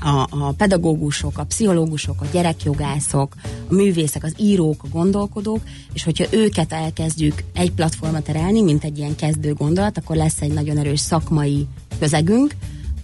a, 0.00 0.26
a 0.30 0.52
pedagógusok, 0.52 1.38
a 1.38 1.44
pszichológusok, 1.44 2.20
a 2.20 2.26
gyerekjogászok, 2.32 3.34
a 3.68 3.74
művészek, 3.74 4.24
az 4.24 4.34
írók, 4.38 4.82
a 4.82 4.88
gondolkodók, 4.92 5.60
és 5.92 6.04
hogyha 6.04 6.24
őket 6.30 6.72
elkezdjük 6.72 7.44
egy 7.54 7.72
platformra 7.72 8.22
terelni, 8.22 8.62
mint 8.62 8.84
egy 8.84 8.98
ilyen 8.98 9.16
kezdő 9.16 9.52
gondolat, 9.52 9.98
akkor 9.98 10.16
lesz 10.16 10.40
egy 10.40 10.52
nagyon 10.52 10.78
erős 10.78 11.00
szakmai 11.00 11.66
közegünk, 11.98 12.54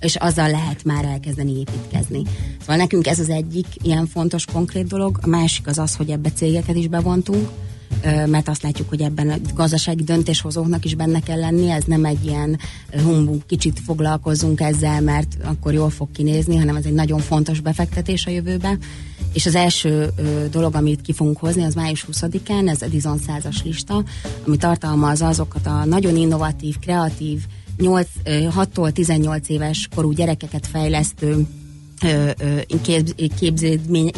és 0.03 0.17
azzal 0.17 0.51
lehet 0.51 0.85
már 0.85 1.05
elkezdeni 1.05 1.59
építkezni. 1.59 2.23
Szóval 2.61 2.77
nekünk 2.77 3.07
ez 3.07 3.19
az 3.19 3.29
egyik 3.29 3.67
ilyen 3.83 4.07
fontos, 4.07 4.45
konkrét 4.45 4.87
dolog. 4.87 5.19
A 5.23 5.27
másik 5.27 5.67
az 5.67 5.79
az, 5.79 5.95
hogy 5.97 6.11
ebbe 6.11 6.31
cégeket 6.31 6.77
is 6.77 6.89
bevontunk, 6.89 7.49
mert 8.27 8.49
azt 8.49 8.63
látjuk, 8.63 8.89
hogy 8.89 9.01
ebben 9.01 9.31
a 9.31 9.37
gazdasági 9.55 10.03
döntéshozóknak 10.03 10.85
is 10.85 10.95
benne 10.95 11.21
kell 11.21 11.39
lenni, 11.39 11.71
ez 11.71 11.85
nem 11.85 12.05
egy 12.05 12.25
ilyen 12.25 12.59
humbug, 13.03 13.47
kicsit 13.47 13.81
foglalkozunk 13.85 14.61
ezzel, 14.61 15.01
mert 15.01 15.37
akkor 15.45 15.73
jól 15.73 15.91
fog 15.91 16.11
kinézni, 16.11 16.57
hanem 16.57 16.77
ez 16.77 16.85
egy 16.85 16.93
nagyon 16.93 17.19
fontos 17.19 17.61
befektetés 17.61 18.27
a 18.27 18.31
jövőbe. 18.31 18.79
És 19.33 19.47
az 19.47 19.55
első 19.55 20.11
dolog, 20.51 20.75
amit 20.75 21.01
ki 21.01 21.13
fogunk 21.13 21.39
hozni, 21.39 21.63
az 21.63 21.75
május 21.75 22.07
20-án, 22.13 22.69
ez 22.69 22.83
a 22.83 22.87
Dizon 22.87 23.19
100-as 23.27 23.65
lista, 23.65 24.05
ami 24.47 24.57
tartalmazza 24.57 25.27
azokat 25.27 25.67
a 25.67 25.85
nagyon 25.85 26.17
innovatív, 26.17 26.79
kreatív, 26.79 27.43
8, 27.77 28.09
6-tól 28.25 28.93
18 28.93 29.49
éves 29.49 29.89
korú 29.95 30.13
gyerekeket 30.13 30.67
fejlesztő 30.67 31.47
képződmény, 33.39 34.11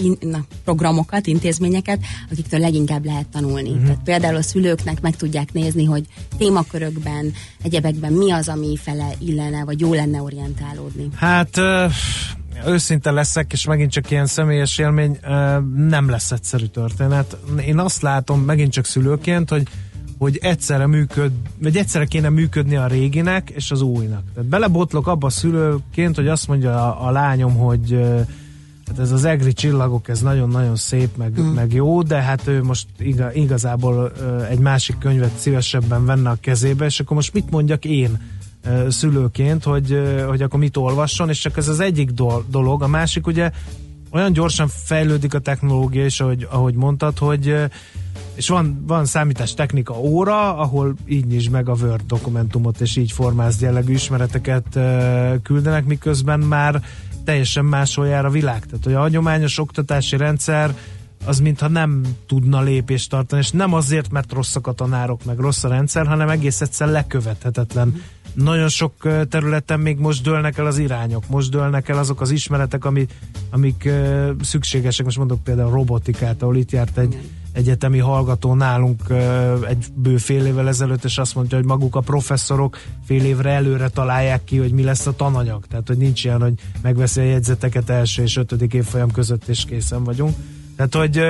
programokat, 0.64 1.26
intézményeket, 1.26 1.98
akiktől 2.30 2.60
leginkább 2.60 3.04
lehet 3.04 3.26
tanulni. 3.26 3.68
Uh-huh. 3.68 3.84
Tehát 3.84 4.00
például 4.04 4.36
a 4.36 4.42
szülőknek 4.42 5.00
meg 5.00 5.16
tudják 5.16 5.52
nézni, 5.52 5.84
hogy 5.84 6.04
témakörökben, 6.38 7.32
egyebekben 7.62 8.12
mi 8.12 8.32
az, 8.32 8.48
ami 8.48 8.76
fele 8.76 9.08
illene, 9.18 9.64
vagy 9.64 9.80
jó 9.80 9.94
lenne 9.94 10.22
orientálódni. 10.22 11.08
Hát 11.14 11.60
őszinte 12.66 13.10
leszek, 13.10 13.52
és 13.52 13.66
megint 13.66 13.90
csak 13.90 14.10
ilyen 14.10 14.26
személyes 14.26 14.78
élmény, 14.78 15.18
nem 15.76 16.08
lesz 16.08 16.30
egyszerű 16.30 16.64
történet. 16.64 17.36
Én 17.66 17.78
azt 17.78 18.02
látom 18.02 18.40
megint 18.40 18.72
csak 18.72 18.84
szülőként, 18.84 19.48
hogy 19.48 19.62
hogy 20.18 20.38
egyszerre 20.42 20.86
működ, 20.86 21.32
vagy 21.58 21.76
egyszerre 21.76 22.04
kéne 22.04 22.28
működni 22.28 22.76
a 22.76 22.86
réginek 22.86 23.50
és 23.50 23.70
az 23.70 23.80
újnak. 23.80 24.22
Tehát 24.34 24.48
belebotlok 24.48 25.06
abba 25.06 25.26
a 25.26 25.30
szülőként, 25.30 26.16
hogy 26.16 26.28
azt 26.28 26.48
mondja 26.48 26.70
a, 26.70 27.06
a 27.06 27.10
lányom, 27.10 27.54
hogy 27.54 27.98
hát 28.86 28.98
ez 28.98 29.10
az 29.10 29.24
egri 29.24 29.52
csillagok, 29.52 30.08
ez 30.08 30.20
nagyon-nagyon 30.20 30.76
szép, 30.76 31.16
meg, 31.16 31.40
mm. 31.40 31.44
meg 31.44 31.72
jó, 31.72 32.02
de 32.02 32.20
hát 32.22 32.46
ő 32.46 32.62
most 32.62 32.86
igazából 33.32 34.12
egy 34.50 34.58
másik 34.58 34.98
könyvet 34.98 35.38
szívesebben 35.38 36.04
venne 36.04 36.30
a 36.30 36.36
kezébe, 36.40 36.84
és 36.84 37.00
akkor 37.00 37.16
most 37.16 37.32
mit 37.32 37.50
mondjak 37.50 37.84
én 37.84 38.18
szülőként, 38.88 39.64
hogy, 39.64 40.02
hogy 40.26 40.42
akkor 40.42 40.58
mit 40.58 40.76
olvasson, 40.76 41.28
és 41.28 41.38
csak 41.38 41.56
ez 41.56 41.68
az 41.68 41.80
egyik 41.80 42.10
dolog. 42.50 42.82
A 42.82 42.86
másik 42.86 43.26
ugye 43.26 43.50
olyan 44.10 44.32
gyorsan 44.32 44.68
fejlődik 44.68 45.34
a 45.34 45.38
technológia, 45.38 46.04
és 46.04 46.20
ahogy, 46.20 46.46
ahogy 46.50 46.74
mondtad, 46.74 47.18
hogy 47.18 47.54
és 48.34 48.48
van, 48.48 48.84
van 48.86 49.04
számítás 49.04 49.54
technika 49.54 49.98
óra, 49.98 50.56
ahol 50.56 50.94
így 51.06 51.26
nyisd 51.26 51.50
meg 51.50 51.68
a 51.68 51.74
Word 51.82 52.06
dokumentumot, 52.06 52.80
és 52.80 52.96
így 52.96 53.12
formáz 53.12 53.60
jellegű 53.60 53.92
ismereteket 53.92 54.78
küldenek, 55.42 55.84
miközben 55.84 56.40
már 56.40 56.82
teljesen 57.24 57.64
máshol 57.64 58.06
jár 58.06 58.24
a 58.24 58.30
világ. 58.30 58.64
Tehát, 58.66 58.84
hogy 58.84 58.94
a 58.94 59.00
hagyományos 59.00 59.58
oktatási 59.58 60.16
rendszer 60.16 60.74
az 61.26 61.40
mintha 61.40 61.68
nem 61.68 62.02
tudna 62.26 62.60
lépést 62.60 63.10
tartani, 63.10 63.40
és 63.40 63.50
nem 63.50 63.74
azért, 63.74 64.10
mert 64.10 64.32
rosszak 64.32 64.66
a 64.66 64.72
tanárok, 64.72 65.24
meg 65.24 65.38
rossz 65.38 65.64
a 65.64 65.68
rendszer, 65.68 66.06
hanem 66.06 66.28
egész 66.28 66.60
egyszer 66.60 66.88
lekövethetetlen. 66.88 68.02
Nagyon 68.34 68.68
sok 68.68 68.92
területen 69.28 69.80
még 69.80 69.98
most 69.98 70.22
dőlnek 70.22 70.58
el 70.58 70.66
az 70.66 70.78
irányok, 70.78 71.28
most 71.28 71.50
dőlnek 71.50 71.88
el 71.88 71.98
azok 71.98 72.20
az 72.20 72.30
ismeretek, 72.30 72.84
ami, 72.84 73.06
amik 73.50 73.88
szükségesek. 74.40 75.04
Most 75.04 75.18
mondok 75.18 75.44
például 75.44 75.70
robotikát, 75.70 76.42
ahol 76.42 76.56
itt 76.56 76.70
járt 76.70 76.98
egy 76.98 77.18
egyetemi 77.54 77.98
hallgató 77.98 78.54
nálunk 78.54 79.00
egy 79.68 79.86
bő 79.94 80.16
fél 80.16 80.46
évvel 80.46 80.68
ezelőtt, 80.68 81.04
és 81.04 81.18
azt 81.18 81.34
mondja, 81.34 81.56
hogy 81.56 81.66
maguk 81.66 81.94
a 81.94 82.00
professzorok 82.00 82.78
fél 83.04 83.24
évre 83.24 83.50
előre 83.50 83.88
találják 83.88 84.44
ki, 84.44 84.58
hogy 84.58 84.72
mi 84.72 84.82
lesz 84.82 85.06
a 85.06 85.16
tananyag. 85.16 85.66
Tehát, 85.66 85.88
hogy 85.88 85.98
nincs 85.98 86.24
ilyen, 86.24 86.40
hogy 86.40 86.54
megveszi 86.82 87.20
a 87.20 87.24
jegyzeteket 87.24 87.90
első 87.90 88.22
és 88.22 88.36
ötödik 88.36 88.72
évfolyam 88.72 89.10
között, 89.10 89.48
és 89.48 89.64
készen 89.64 90.04
vagyunk. 90.04 90.36
Tehát, 90.76 90.94
hogy, 90.94 91.20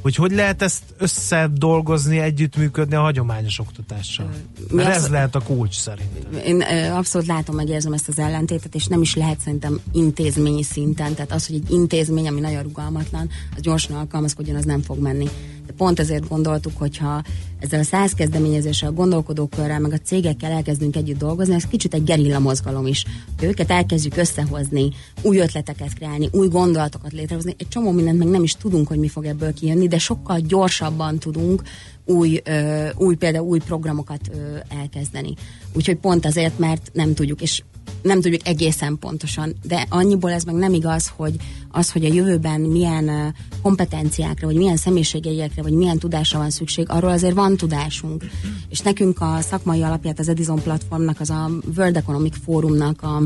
hogy 0.00 0.14
hogy 0.14 0.32
lehet 0.32 0.62
ezt 0.62 0.82
összedolgozni, 0.98 2.18
együttműködni 2.18 2.94
a 2.94 3.00
hagyományos 3.00 3.58
oktatással? 3.58 4.30
Mert 4.70 4.88
ez 4.88 5.08
lehet 5.08 5.34
a 5.34 5.40
kulcs 5.40 5.74
szerintem. 5.74 6.40
Én 6.44 6.62
abszolút 6.90 7.26
látom, 7.26 7.54
meg 7.54 7.68
érzem 7.68 7.92
ezt 7.92 8.08
az 8.08 8.18
ellentétet, 8.18 8.74
és 8.74 8.86
nem 8.86 9.02
is 9.02 9.14
lehet 9.14 9.40
szerintem 9.40 9.80
intézményi 9.92 10.62
szinten. 10.62 11.14
Tehát 11.14 11.32
az, 11.32 11.46
hogy 11.46 11.56
egy 11.56 11.70
intézmény, 11.70 12.28
ami 12.28 12.40
nagyon 12.40 12.62
rugalmatlan, 12.62 13.28
az 13.56 13.60
gyorsan 13.60 13.96
alkalmazkodjon, 13.96 14.56
az 14.56 14.64
nem 14.64 14.80
fog 14.80 14.98
menni. 14.98 15.28
Pont 15.76 15.98
ezért 15.98 16.28
gondoltuk, 16.28 16.72
hogyha 16.78 17.22
ezzel 17.58 17.80
a 17.80 17.84
száz 17.84 18.12
kezdeményezéssel, 18.12 18.88
a 18.88 18.92
gondolkodókörrel, 18.92 19.78
meg 19.78 19.92
a 19.92 19.98
cégekkel 19.98 20.52
elkezdünk 20.52 20.96
együtt 20.96 21.18
dolgozni, 21.18 21.54
ez 21.54 21.64
kicsit 21.64 21.94
egy 21.94 22.04
gerilla 22.04 22.38
mozgalom 22.38 22.86
is. 22.86 23.04
Őket 23.40 23.70
elkezdjük 23.70 24.16
összehozni, 24.16 24.90
új 25.22 25.38
ötleteket 25.38 25.94
kreálni, 25.94 26.28
új 26.32 26.48
gondolatokat 26.48 27.12
létrehozni. 27.12 27.54
Egy 27.58 27.68
csomó 27.68 27.90
mindent 27.90 28.18
meg 28.18 28.28
nem 28.28 28.42
is 28.42 28.56
tudunk, 28.56 28.88
hogy 28.88 28.98
mi 28.98 29.08
fog 29.08 29.24
ebből 29.24 29.54
kijönni, 29.54 29.88
de 29.88 29.98
sokkal 29.98 30.40
gyorsabban 30.40 31.18
tudunk 31.18 31.62
új, 32.04 32.40
ö, 32.44 32.88
új 32.96 33.14
például 33.14 33.46
új 33.46 33.58
programokat 33.58 34.20
ö, 34.32 34.56
elkezdeni. 34.80 35.34
Úgyhogy 35.74 35.96
pont 35.96 36.26
azért, 36.26 36.58
mert 36.58 36.90
nem 36.92 37.14
tudjuk, 37.14 37.42
és 37.42 37.62
nem 38.02 38.20
tudjuk 38.20 38.46
egészen 38.46 38.98
pontosan, 38.98 39.54
de 39.62 39.86
annyiból 39.88 40.30
ez 40.30 40.44
meg 40.44 40.54
nem 40.54 40.74
igaz, 40.74 41.12
hogy 41.16 41.36
az, 41.70 41.90
hogy 41.90 42.04
a 42.04 42.12
jövőben 42.14 42.60
milyen 42.60 43.34
kompetenciákra, 43.62 44.46
vagy 44.46 44.56
milyen 44.56 44.76
személyiségeiekre, 44.76 45.62
vagy 45.62 45.72
milyen 45.72 45.98
tudásra 45.98 46.38
van 46.38 46.50
szükség, 46.50 46.86
arról 46.88 47.10
azért 47.10 47.34
van 47.34 47.56
tudásunk. 47.56 48.24
És 48.68 48.80
nekünk 48.80 49.20
a 49.20 49.38
szakmai 49.40 49.82
alapját 49.82 50.18
az 50.18 50.28
Edison 50.28 50.62
platformnak, 50.62 51.20
az 51.20 51.30
a 51.30 51.50
World 51.76 51.96
Economic 51.96 52.34
Forumnak 52.44 53.02
a, 53.02 53.22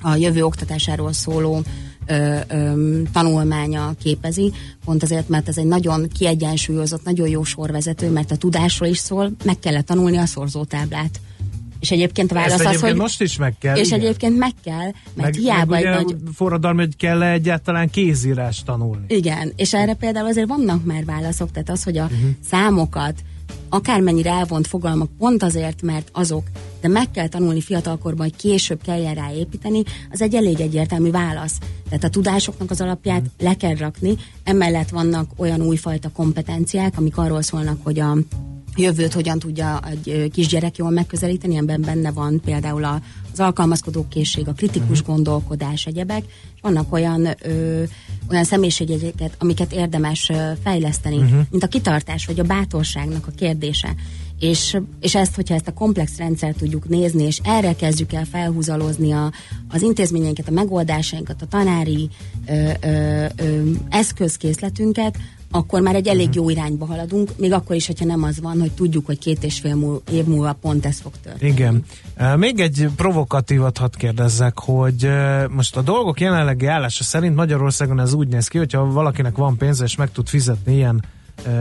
a 0.00 0.14
jövő 0.14 0.44
oktatásáról 0.44 1.12
szóló 1.12 1.62
ö, 2.06 2.36
ö, 2.48 3.02
tanulmánya 3.12 3.94
képezi, 4.02 4.52
pont 4.84 5.02
azért, 5.02 5.28
mert 5.28 5.48
ez 5.48 5.58
egy 5.58 5.66
nagyon 5.66 6.08
kiegyensúlyozott, 6.18 7.04
nagyon 7.04 7.28
jó 7.28 7.44
sorvezető, 7.44 8.10
mert 8.10 8.30
a 8.30 8.36
tudásról 8.36 8.88
is 8.88 8.98
szól, 8.98 9.32
meg 9.44 9.58
kellett 9.58 9.86
tanulni 9.86 10.16
a 10.16 10.26
szorzótáblát. 10.26 11.20
És 11.80 11.90
egyébként 11.90 12.32
válasz 12.32 12.64
az, 12.64 12.80
hogy... 12.80 12.94
most 12.94 13.20
is 13.20 13.36
meg 13.36 13.54
kell. 13.58 13.76
És 13.76 13.86
igen. 13.86 14.00
egyébként 14.00 14.38
meg 14.38 14.52
kell, 14.64 14.76
mert 14.84 15.14
meg, 15.14 15.34
hiába 15.34 15.72
meg 15.72 15.84
egy 15.84 16.04
nagy... 16.04 16.16
forradalmi, 16.34 16.80
hogy 16.80 16.96
kell 16.96 17.22
-e 17.22 17.32
egyáltalán 17.32 17.90
kézírás 17.90 18.62
tanulni. 18.62 19.04
Igen, 19.08 19.52
és 19.56 19.74
erre 19.74 19.94
például 19.94 20.26
azért 20.26 20.48
vannak 20.48 20.84
már 20.84 21.04
válaszok, 21.04 21.50
tehát 21.50 21.70
az, 21.70 21.82
hogy 21.82 21.98
a 21.98 22.04
uh-huh. 22.04 22.30
számokat, 22.48 23.14
akármennyire 23.68 24.30
elvont 24.30 24.66
fogalmak, 24.66 25.10
pont 25.18 25.42
azért, 25.42 25.82
mert 25.82 26.08
azok, 26.12 26.42
de 26.80 26.88
meg 26.88 27.10
kell 27.10 27.28
tanulni 27.28 27.60
fiatalkorban, 27.60 28.26
hogy 28.26 28.36
később 28.36 28.80
kelljen 28.82 29.14
rá 29.14 29.32
építeni, 29.32 29.82
az 30.10 30.22
egy 30.22 30.34
elég 30.34 30.60
egyértelmű 30.60 31.10
válasz. 31.10 31.58
Tehát 31.88 32.04
a 32.04 32.08
tudásoknak 32.08 32.70
az 32.70 32.80
alapját 32.80 33.20
uh-huh. 33.20 33.32
le 33.38 33.54
kell 33.54 33.74
rakni, 33.74 34.14
emellett 34.44 34.88
vannak 34.88 35.30
olyan 35.36 35.60
újfajta 35.60 36.10
kompetenciák, 36.10 36.92
amik 36.96 37.16
arról 37.16 37.42
szólnak, 37.42 37.78
hogy 37.82 38.00
a 38.00 38.16
jövőt 38.76 39.12
hogyan 39.12 39.38
tudja 39.38 39.80
egy 39.90 40.30
kisgyerek 40.32 40.76
jól 40.76 40.90
megközelíteni, 40.90 41.56
ebben 41.56 41.80
benne 41.80 42.10
van 42.12 42.40
például 42.44 42.84
az 43.32 43.40
alkalmazkodó 43.40 44.06
készség, 44.08 44.48
a 44.48 44.52
kritikus 44.52 45.00
uh-huh. 45.00 45.14
gondolkodás, 45.14 45.86
egyebek, 45.86 46.24
és 46.54 46.60
vannak 46.60 46.92
olyan, 46.92 47.28
ö, 47.42 47.82
olyan 48.30 48.44
személyiségeket, 48.44 49.34
amiket 49.38 49.72
érdemes 49.72 50.30
fejleszteni, 50.62 51.16
uh-huh. 51.16 51.40
mint 51.50 51.62
a 51.62 51.68
kitartás, 51.68 52.26
vagy 52.26 52.40
a 52.40 52.44
bátorságnak 52.44 53.26
a 53.26 53.30
kérdése. 53.36 53.94
És, 54.40 54.76
és 55.00 55.14
ezt, 55.14 55.34
hogyha 55.34 55.54
ezt 55.54 55.68
a 55.68 55.72
komplex 55.72 56.16
rendszert 56.16 56.56
tudjuk 56.56 56.88
nézni, 56.88 57.22
és 57.22 57.40
erre 57.44 57.74
kezdjük 57.74 58.12
el 58.12 58.24
felhúzalozni 58.24 59.12
a, 59.12 59.32
az 59.68 59.82
intézményeinket, 59.82 60.48
a 60.48 60.52
megoldásainkat, 60.52 61.42
a 61.42 61.46
tanári 61.46 62.08
ö, 62.46 62.70
ö, 62.80 63.24
ö, 63.36 63.70
eszközkészletünket, 63.88 65.16
akkor 65.50 65.80
már 65.80 65.94
egy 65.94 66.08
elég 66.08 66.34
jó 66.34 66.50
irányba 66.50 66.86
haladunk, 66.86 67.30
még 67.36 67.52
akkor 67.52 67.76
is, 67.76 67.86
hogyha 67.86 68.04
nem 68.04 68.22
az 68.22 68.40
van, 68.40 68.60
hogy 68.60 68.72
tudjuk, 68.72 69.06
hogy 69.06 69.18
két 69.18 69.44
és 69.44 69.58
fél 69.58 69.74
múl, 69.74 70.02
év 70.12 70.24
múlva 70.24 70.52
pont 70.52 70.86
ez 70.86 71.00
fog 71.00 71.12
történni. 71.22 71.50
Igen. 71.52 71.84
Még 72.36 72.60
egy 72.60 72.88
provokatívat 72.96 73.78
hadd 73.78 73.96
kérdezzek, 73.96 74.58
hogy 74.58 75.08
most 75.50 75.76
a 75.76 75.82
dolgok 75.82 76.20
jelenlegi 76.20 76.66
állása 76.66 77.04
szerint 77.04 77.36
Magyarországon 77.36 78.00
ez 78.00 78.12
úgy 78.12 78.28
néz 78.28 78.48
ki, 78.48 78.58
hogyha 78.58 78.92
valakinek 78.92 79.36
van 79.36 79.56
pénze 79.56 79.84
és 79.84 79.96
meg 79.96 80.12
tud 80.12 80.28
fizetni 80.28 80.74
ilyen 80.74 81.04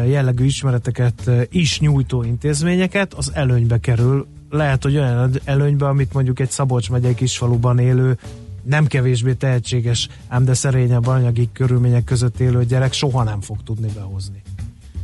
jellegű 0.07 0.45
ismereteket 0.45 1.31
is 1.49 1.79
nyújtó 1.79 2.23
intézményeket, 2.23 3.13
az 3.13 3.31
előnybe 3.33 3.77
kerül. 3.77 4.27
Lehet, 4.49 4.83
hogy 4.83 4.97
olyan 4.97 5.31
előnybe, 5.43 5.87
amit 5.87 6.13
mondjuk 6.13 6.39
egy 6.39 6.49
Szabolcs 6.49 6.89
megyei 6.89 7.13
kisfaluban 7.13 7.79
élő 7.79 8.17
nem 8.65 8.87
kevésbé 8.87 9.33
tehetséges, 9.33 10.09
ám 10.27 10.45
de 10.45 10.53
szerényebb 10.53 11.07
anyagi 11.07 11.49
körülmények 11.53 12.03
között 12.03 12.39
élő 12.39 12.65
gyerek 12.65 12.93
soha 12.93 13.23
nem 13.23 13.41
fog 13.41 13.57
tudni 13.63 13.87
behozni. 13.93 14.41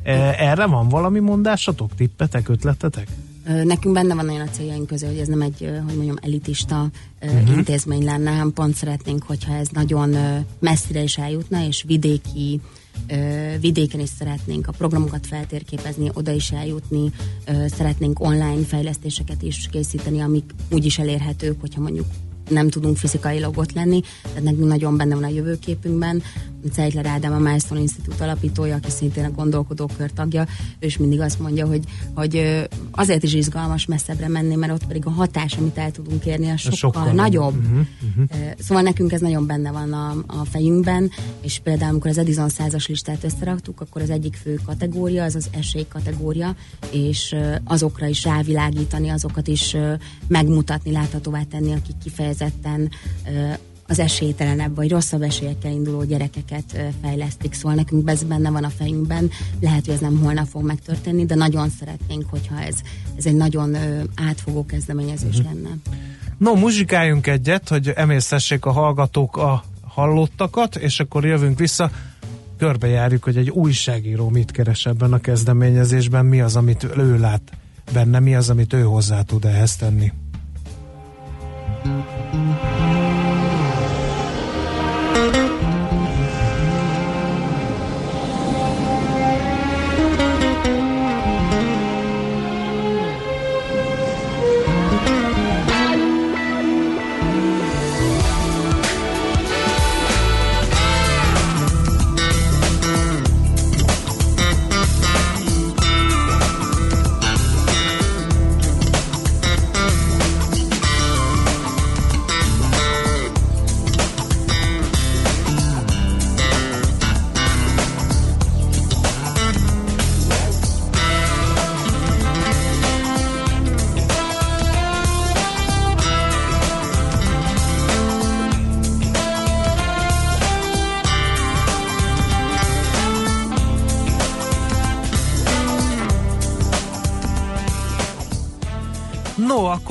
E, 0.03 0.35
erre 0.37 0.65
van 0.65 0.87
valami 0.89 1.19
mondásatok, 1.19 1.95
tippetek, 1.95 2.49
ötletetek? 2.49 3.07
Nekünk 3.63 3.93
benne 3.93 4.15
van 4.15 4.29
olyan 4.29 4.47
a 4.47 4.51
céljaink 4.51 4.87
közül, 4.87 5.09
hogy 5.09 5.17
ez 5.17 5.27
nem 5.27 5.41
egy, 5.41 5.59
hogy 5.85 5.95
mondjam, 5.95 6.15
elitista 6.21 6.87
uh-huh. 7.21 7.49
intézmény 7.49 8.03
lenne, 8.03 8.29
hanem 8.29 8.53
pont 8.53 8.75
szeretnénk, 8.75 9.23
hogyha 9.23 9.53
ez 9.53 9.67
nagyon 9.67 10.15
messzire 10.59 11.01
is 11.01 11.17
eljutna, 11.17 11.65
és 11.65 11.83
vidéki 11.87 12.61
vidéken 13.59 13.99
is 13.99 14.09
szeretnénk 14.09 14.67
a 14.67 14.71
programokat 14.71 15.27
feltérképezni, 15.27 16.09
oda 16.13 16.31
is 16.31 16.51
eljutni, 16.51 17.11
szeretnénk 17.65 18.19
online 18.19 18.63
fejlesztéseket 18.65 19.41
is 19.41 19.67
készíteni, 19.71 20.21
amik 20.21 20.53
úgy 20.71 20.85
is 20.85 20.99
elérhetők, 20.99 21.61
hogyha 21.61 21.81
mondjuk 21.81 22.05
nem 22.51 22.69
tudunk 22.69 22.97
fizikailag 22.97 23.57
ott 23.57 23.71
lenni, 23.71 24.01
tehát 24.21 24.43
nekünk 24.43 24.67
nagyon 24.67 24.97
benne 24.97 25.15
van 25.15 25.23
a 25.23 25.29
jövőképünkben. 25.29 26.23
Ceitler 26.71 27.05
Ádám, 27.05 27.33
a 27.33 27.37
Milestone 27.37 27.81
Institute 27.81 28.23
alapítója, 28.23 28.75
aki 28.75 28.89
szintén 28.89 29.25
a 29.25 29.31
gondolkodókör 29.31 30.11
tagja, 30.11 30.47
ő 30.79 30.85
is 30.85 30.97
mindig 30.97 31.19
azt 31.19 31.39
mondja, 31.39 31.67
hogy, 31.67 31.83
hogy 32.15 32.65
azért 32.91 33.23
is 33.23 33.33
izgalmas 33.33 33.85
messzebbre 33.85 34.27
menni, 34.27 34.55
mert 34.55 34.71
ott 34.73 34.87
pedig 34.87 35.05
a 35.05 35.09
hatás, 35.09 35.53
amit 35.53 35.77
el 35.77 35.91
tudunk 35.91 36.25
érni, 36.25 36.49
a 36.49 36.57
sokkal, 36.57 36.77
sokkal 36.77 37.11
nagyobb. 37.11 37.55
Uh-huh, 37.55 37.85
uh-huh. 38.15 38.51
Szóval 38.59 38.83
nekünk 38.83 39.11
ez 39.11 39.21
nagyon 39.21 39.45
benne 39.45 39.71
van 39.71 39.93
a, 39.93 40.09
a 40.27 40.45
fejünkben, 40.45 41.11
és 41.41 41.59
például 41.63 41.91
amikor 41.91 42.09
az 42.09 42.17
Edison 42.17 42.49
százas 42.49 42.87
listát 42.87 43.23
összeraktuk, 43.23 43.81
akkor 43.81 44.01
az 44.01 44.09
egyik 44.09 44.35
fő 44.35 44.59
kategória 44.65 45.23
az 45.23 45.35
az 45.35 45.47
esély 45.51 45.85
kategória, 45.89 46.55
és 46.91 47.35
azokra 47.63 48.07
is 48.07 48.23
rávilágítani, 48.23 49.09
azokat 49.09 49.47
is 49.47 49.75
megmutatni, 50.27 50.91
láthatóvá 50.91 51.43
tenni, 51.43 51.71
akik 51.71 51.97
kifejezetten 52.03 52.40
az 53.87 53.99
esélytelenebb 53.99 54.75
vagy 54.75 54.89
rosszabb 54.89 55.21
esélyekkel 55.21 55.71
induló 55.71 56.03
gyerekeket 56.03 56.93
fejlesztik. 57.01 57.53
Szóval 57.53 57.73
nekünk 57.73 58.09
ez 58.09 58.23
benne 58.23 58.49
van 58.49 58.63
a 58.63 58.69
fejünkben. 58.69 59.29
Lehet, 59.59 59.85
hogy 59.85 59.93
ez 59.93 59.99
nem 59.99 60.19
holnap 60.19 60.47
fog 60.47 60.63
megtörténni, 60.63 61.25
de 61.25 61.35
nagyon 61.35 61.69
szeretnénk, 61.69 62.25
hogyha 62.29 62.61
ez, 62.61 62.75
ez 63.17 63.25
egy 63.25 63.35
nagyon 63.35 63.75
átfogó 64.15 64.65
kezdeményezés 64.65 65.37
uh-huh. 65.37 65.53
lenne. 65.53 65.69
No, 66.37 66.55
muzsikáljunk 66.55 67.27
egyet, 67.27 67.69
hogy 67.69 67.91
emésztessék 67.95 68.65
a 68.65 68.71
hallgatók 68.71 69.37
a 69.37 69.63
hallottakat, 69.87 70.75
és 70.75 70.99
akkor 70.99 71.25
jövünk 71.25 71.59
vissza 71.59 71.91
körbejárjuk, 72.57 73.23
hogy 73.23 73.37
egy 73.37 73.49
újságíró 73.49 74.29
mit 74.29 74.51
keres 74.51 74.85
ebben 74.85 75.13
a 75.13 75.19
kezdeményezésben, 75.19 76.25
mi 76.25 76.41
az, 76.41 76.55
amit 76.55 76.83
ő 76.97 77.17
lát 77.17 77.41
benne, 77.93 78.19
mi 78.19 78.35
az, 78.35 78.49
amit 78.49 78.73
ő 78.73 78.81
hozzá 78.81 79.21
tud 79.21 79.45
ehhez 79.45 79.75
tenni. 79.75 80.11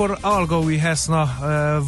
Akkor 0.01 0.17
Algaui 0.21 0.77
Heszna 0.77 1.37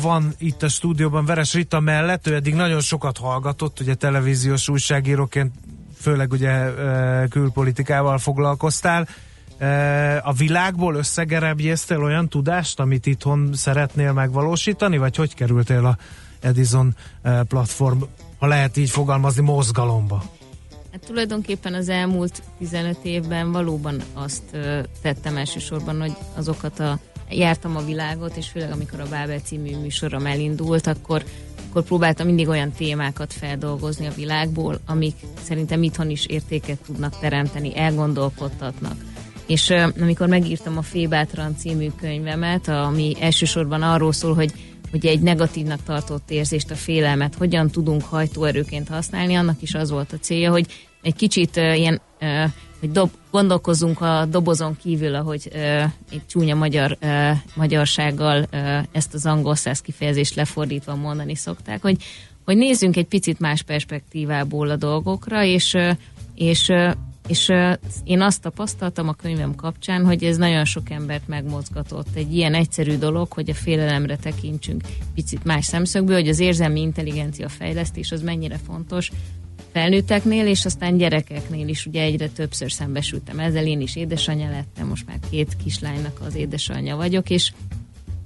van 0.02 0.34
itt 0.38 0.64
a 0.64 0.68
stúdióban 0.68 1.26
Veres 1.26 1.54
Rita 1.54 1.80
mellett, 1.80 2.28
ő 2.28 2.36
eddig 2.36 2.54
nagyon 2.54 2.80
sokat 2.80 3.18
hallgatott, 3.18 3.80
ugye 3.80 3.94
televíziós 3.94 4.70
újságíróként, 4.70 5.54
főleg 5.96 6.32
ugye 6.32 6.74
külpolitikával 7.30 8.18
foglalkoztál. 8.18 9.08
A 10.24 10.34
világból 10.34 10.96
összegerebjéztél 10.96 12.04
olyan 12.04 12.30
tudást, 12.30 12.80
amit 12.80 13.06
itthon 13.06 13.50
szeretnél 13.54 14.12
megvalósítani, 14.12 14.98
vagy 14.98 15.16
hogy 15.16 15.36
kerültél 15.36 15.86
a 15.86 15.98
Edison 16.40 16.96
platform, 17.48 18.02
ha 18.40 18.48
lehet 18.48 18.78
így 18.78 18.90
fogalmazni, 18.90 19.42
mozgalomba? 19.42 20.24
Hát 20.92 21.06
tulajdonképpen 21.06 21.74
az 21.74 21.90
elmúlt 21.90 22.44
15 22.58 22.98
évben 23.04 23.52
valóban 23.52 24.02
azt 24.14 24.44
tettem 25.02 25.38
elsősorban, 25.38 26.00
hogy 26.00 26.16
azokat 26.36 26.80
a 26.80 27.00
jártam 27.36 27.76
a 27.76 27.86
világot, 27.86 28.36
és 28.36 28.48
főleg 28.48 28.72
amikor 28.72 29.00
a 29.00 29.10
Bábel 29.10 29.40
című 29.40 29.78
műsorom 29.78 30.26
elindult, 30.26 30.88
akkor, 30.88 31.24
akkor 31.70 31.84
próbáltam 31.84 32.26
mindig 32.26 32.48
olyan 32.48 32.72
témákat 32.72 33.34
feldolgozni 33.34 34.06
a 34.06 34.14
világból, 34.16 34.80
amik 34.86 35.16
szerintem 35.42 35.84
itthon 35.84 36.10
is 36.10 36.26
értéket 36.26 36.80
tudnak 36.86 37.20
teremteni, 37.20 37.78
elgondolkodtatnak. 37.78 38.96
És 39.48 39.70
amikor 40.02 40.28
megírtam 40.28 40.78
a 40.78 40.82
Fébátran 40.82 41.58
című 41.58 41.90
könyvemet, 42.00 42.68
ami 42.68 43.16
elsősorban 43.20 43.82
arról 43.82 44.14
szól, 44.14 44.34
hogy 44.34 44.54
hogy 44.94 45.06
egy 45.06 45.22
negatívnak 45.22 45.84
tartott 45.84 46.32
érzést, 46.32 46.72
a 46.72 46.76
félelmet 46.76 47.36
hogyan 47.36 47.70
tudunk 47.70 48.04
hajtóerőként 48.04 48.88
használni, 48.88 49.36
annak 49.36 49.62
is 49.62 49.74
az 49.74 49.90
volt 49.90 50.14
a 50.14 50.18
célja, 50.18 50.52
hogy 50.52 50.66
egy 51.02 51.16
kicsit 51.16 51.58
uh, 51.58 51.78
ilyen 51.80 52.02
uh, 52.22 52.44
hogy 52.84 52.92
dob, 52.92 53.10
gondolkozzunk 53.32 54.02
a 54.02 54.26
dobozon 54.26 54.78
kívül, 54.78 55.16
ahogy 55.16 55.50
uh, 55.54 55.84
egy 56.12 56.22
csúnya 56.28 56.56
magyar, 56.56 56.98
uh, 57.02 57.30
magyarsággal 57.56 58.46
uh, 58.52 58.84
ezt 58.92 59.14
az 59.14 59.26
angol 59.26 59.56
száz 59.56 59.82
kifejezést 59.82 60.36
lefordítva 60.36 60.96
mondani 60.96 61.36
szokták, 61.36 61.82
hogy, 61.82 62.04
hogy 62.46 62.58
nézzünk 62.58 62.96
egy 62.96 63.06
picit 63.06 63.40
más 63.40 63.62
perspektívából 63.62 64.70
a 64.70 64.76
dolgokra, 64.76 65.44
és, 65.44 65.74
uh, 65.74 65.90
és 66.36 66.70
uh, 66.70 66.92
és 67.28 67.48
uh, 67.48 67.74
én 68.04 68.22
azt 68.22 68.42
tapasztaltam 68.42 69.08
a 69.08 69.14
könyvem 69.14 69.56
kapcsán, 69.56 70.06
hogy 70.06 70.24
ez 70.24 70.38
nagyon 70.38 70.66
sok 70.66 70.90
embert 70.90 71.28
megmozgatott. 71.28 72.08
Egy 72.14 72.36
ilyen 72.36 72.54
egyszerű 72.54 72.98
dolog, 72.98 73.32
hogy 73.32 73.50
a 73.50 73.54
félelemre 73.54 74.18
tekintsünk 74.18 74.82
picit 75.14 75.44
más 75.44 75.66
szemszögből, 75.66 76.16
hogy 76.16 76.28
az 76.28 76.40
érzelmi 76.40 76.82
intelligencia 76.82 77.50
fejlesztés 77.50 78.12
az 78.12 78.22
mennyire 78.22 78.58
fontos, 78.66 79.12
felnőtteknél, 79.74 80.48
és 80.48 80.66
aztán 80.66 80.98
gyerekeknél 80.98 81.68
is 81.68 81.86
ugye 81.86 82.02
egyre 82.02 82.28
többször 82.28 82.72
szembesültem 82.72 83.40
ezzel. 83.40 83.66
Én 83.66 83.82
is 83.82 83.96
édesanyja 83.96 84.50
lettem, 84.50 84.88
most 84.88 85.06
már 85.08 85.18
két 85.30 85.56
kislánynak 85.64 86.20
az 86.26 86.36
édesanyja 86.36 86.96
vagyok, 86.96 87.30
és 87.30 87.52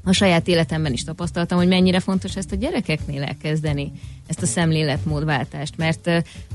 a 0.04 0.12
saját 0.12 0.48
életemben 0.48 0.94
is 0.94 1.04
tapasztaltam, 1.04 1.58
hogy 1.58 1.68
mennyire 1.68 2.00
fontos 2.00 2.36
ezt 2.36 2.52
a 2.52 2.56
gyerekeknél 2.56 3.24
elkezdeni, 3.24 3.92
ezt 4.28 4.42
a 4.42 4.46
szemléletmódváltást, 4.46 5.78
mert 5.78 6.10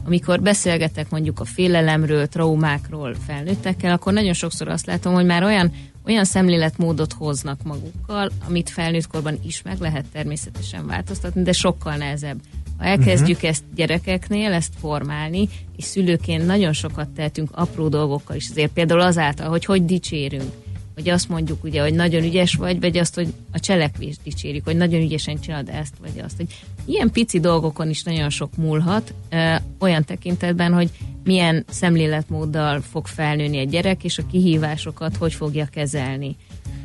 amikor 0.04 0.40
beszélgetek 0.40 1.10
mondjuk 1.10 1.40
a 1.40 1.44
félelemről, 1.44 2.26
traumákról 2.26 3.14
felnőttekkel, 3.26 3.92
akkor 3.92 4.12
nagyon 4.12 4.32
sokszor 4.32 4.68
azt 4.68 4.86
látom, 4.86 5.14
hogy 5.14 5.24
már 5.24 5.42
olyan, 5.42 5.72
olyan 6.06 6.24
szemléletmódot 6.24 7.12
hoznak 7.12 7.62
magukkal, 7.62 8.30
amit 8.48 8.70
felnőttkorban 8.70 9.38
is 9.44 9.62
meg 9.62 9.78
lehet 9.78 10.04
természetesen 10.12 10.86
változtatni, 10.86 11.42
de 11.42 11.52
sokkal 11.52 11.96
nehezebb 11.96 12.40
ha 12.82 12.88
elkezdjük 12.88 13.36
uh-huh. 13.36 13.50
ezt 13.50 13.62
gyerekeknél, 13.74 14.52
ezt 14.52 14.72
formálni, 14.80 15.48
és 15.76 15.84
szülőként 15.84 16.46
nagyon 16.46 16.72
sokat 16.72 17.08
tehetünk 17.08 17.48
apró 17.52 17.88
dolgokkal 17.88 18.36
is, 18.36 18.48
azért 18.50 18.72
például 18.72 19.00
azáltal, 19.00 19.48
hogy 19.48 19.64
hogy 19.64 19.84
dicsérünk, 19.84 20.52
hogy 20.94 21.08
azt 21.08 21.28
mondjuk 21.28 21.64
ugye, 21.64 21.82
hogy 21.82 21.94
nagyon 21.94 22.22
ügyes 22.22 22.54
vagy, 22.54 22.80
vagy 22.80 22.96
azt, 22.96 23.14
hogy 23.14 23.34
a 23.52 23.60
cselekvést 23.60 24.20
dicsérjük, 24.24 24.64
hogy 24.64 24.76
nagyon 24.76 25.00
ügyesen 25.00 25.40
csinálod 25.40 25.68
ezt, 25.68 25.94
vagy 26.00 26.22
azt, 26.24 26.36
hogy 26.36 26.46
ilyen 26.84 27.10
pici 27.10 27.40
dolgokon 27.40 27.88
is 27.88 28.02
nagyon 28.02 28.30
sok 28.30 28.56
múlhat, 28.56 29.14
ö, 29.30 29.54
olyan 29.78 30.04
tekintetben, 30.04 30.72
hogy 30.72 30.90
milyen 31.24 31.64
szemléletmóddal 31.68 32.80
fog 32.90 33.06
felnőni 33.06 33.58
egy 33.58 33.68
gyerek, 33.68 34.04
és 34.04 34.18
a 34.18 34.26
kihívásokat 34.30 35.16
hogy 35.16 35.32
fogja 35.32 35.66
kezelni. 35.72 36.36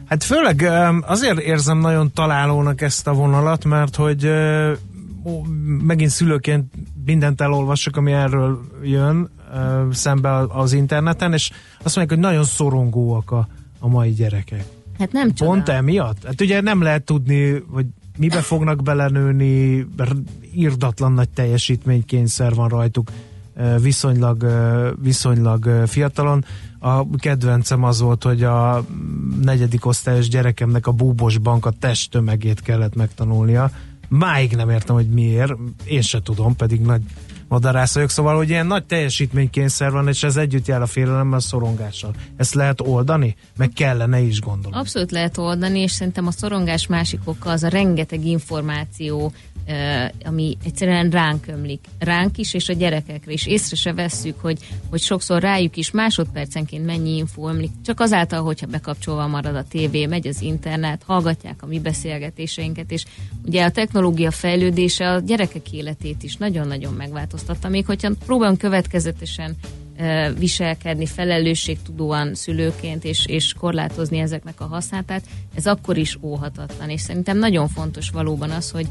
Hát 0.06 0.24
főleg 0.24 0.62
azért 1.02 1.40
érzem 1.40 1.78
nagyon 1.80 2.12
találónak 2.14 2.82
ezt 2.82 3.08
a 3.08 3.14
vonalat, 3.14 3.66
mert 3.66 3.96
hogy 3.96 4.26
megint 5.82 6.10
szülőként 6.10 6.74
mindent 7.06 7.42
elolvasok, 7.42 7.98
ami 7.98 8.12
erről 8.12 8.62
jön 8.84 9.30
szembe 9.92 10.38
az 10.38 10.74
interneten, 10.74 11.34
és 11.34 11.52
azt 11.84 11.96
mondják, 11.96 12.20
hogy 12.20 12.30
nagyon 12.30 12.44
szorongóak 12.44 13.32
a, 13.32 13.48
a 13.80 13.88
mai 13.88 14.12
gyerekek. 14.12 14.64
Hát 15.00 15.12
nem 15.12 15.34
csoda. 15.34 15.52
Pont 15.52 15.70
emiatt? 15.70 16.26
Hát 16.26 16.42
ugye 16.42 16.62
nem 16.62 16.82
lehet 16.82 17.04
tudni, 17.04 17.64
hogy 17.72 17.86
mibe 18.18 18.42
fognak 18.42 18.84
belenőni, 18.84 19.88
irdatlan 20.54 21.12
nagy 21.12 21.30
teljesítménykényszer 21.30 22.54
van 22.54 22.70
rajtuk. 22.70 23.12
viszonylag, 23.82 24.46
viszonylag 25.02 25.84
fiatalon. 25.88 26.46
A 26.80 27.18
kedvencem 27.18 27.84
az 27.84 28.02
volt, 28.02 28.24
hogy 28.24 28.44
a 28.44 28.86
negyedik 29.42 29.86
osztályos 29.86 30.30
gyerekemnek 30.30 30.88
a 30.88 30.92
búbos 30.92 31.38
bank 31.38 31.66
a 31.66 31.72
testtömegét 31.80 32.62
kellett 32.62 32.96
megtanulnia. 32.96 33.72
Máig 34.08 34.56
nem 34.56 34.70
értem, 34.70 34.96
hogy 34.96 35.10
miért, 35.10 35.54
én 35.86 36.02
se 36.02 36.22
tudom, 36.22 36.56
pedig 36.56 36.82
nagy 36.82 37.02
madarász 37.48 37.94
vagyok, 37.94 38.10
szóval, 38.10 38.36
hogy 38.36 38.50
ilyen 38.50 38.68
nagy 38.68 38.86
teljesítménykényszer 38.86 39.92
van, 39.92 40.08
és 40.08 40.24
ez 40.24 40.38
együtt 40.38 40.68
jár 40.68 40.82
a 40.82 40.86
félelemmel, 40.86 41.38
a 41.38 41.42
szorongással. 41.42 42.14
Ezt 42.36 42.54
lehet 42.54 42.82
oldani? 42.82 43.36
Meg 43.58 43.70
kellene 43.70 44.20
is 44.20 44.42
gondolom. 44.42 44.80
Abszolút 44.80 45.12
lehet 45.12 45.38
oldani, 45.38 45.80
és 45.80 45.92
szerintem 45.92 46.28
a 46.28 46.32
szorongás 46.32 46.88
másik 46.88 47.20
oka 47.24 47.50
az 47.50 47.64
a 47.64 47.68
rengeteg 47.68 48.26
információ, 48.26 49.32
ami 50.24 50.58
egyszerűen 50.64 51.10
ránk 51.10 51.48
ömlik. 51.48 51.86
Ránk 52.00 52.38
is, 52.38 52.54
és 52.54 52.70
a 52.70 52.74
gyerekekre 52.74 53.32
is. 53.32 53.46
Észre 53.46 53.76
se 53.76 53.94
vesszük, 53.94 54.40
hogy, 54.40 54.58
hogy 54.90 55.02
sokszor 55.02 55.42
rájuk 55.42 55.78
is 55.78 55.92
másodpercenként 55.92 56.86
mennyi 56.86 57.16
info 57.16 57.50
ömlik. 57.50 57.72
Csak 57.86 58.00
azáltal, 58.00 58.44
hogyha 58.44 58.68
bekapcsolva 58.68 59.28
marad 59.28 59.56
a 59.56 59.66
tévé, 59.70 60.06
megy 60.06 60.28
az 60.28 60.42
internet, 60.42 61.04
hallgatják 61.06 61.64
a 61.64 61.66
mi 61.66 61.80
beszélgetéseinket, 61.80 62.92
és 62.92 63.06
ugye 63.46 63.66
a 63.66 63.72
technológia 63.72 64.32
fejlődése 64.32 65.12
a 65.12 65.20
gyerekek 65.20 65.72
életét 65.72 66.24
is 66.24 66.36
nagyon-nagyon 66.36 66.94
megváltoztatta. 66.94 67.70
Még 67.70 67.86
hogyha 67.86 68.12
próbálunk 68.26 68.58
következetesen 68.58 69.56
viselkedni 70.38 71.06
felelősségtudóan 71.06 72.36
szülőként, 72.36 73.04
és, 73.04 73.26
és 73.26 73.54
korlátozni 73.54 74.20
ezeknek 74.20 74.62
a 74.62 74.66
használtát, 74.66 75.24
ez 75.56 75.66
akkor 75.66 75.98
is 75.98 76.18
óhatatlan. 76.22 76.90
És 76.90 77.02
szerintem 77.02 77.38
nagyon 77.38 77.68
fontos 77.68 78.10
valóban 78.10 78.50
az, 78.50 78.72
hogy 78.72 78.88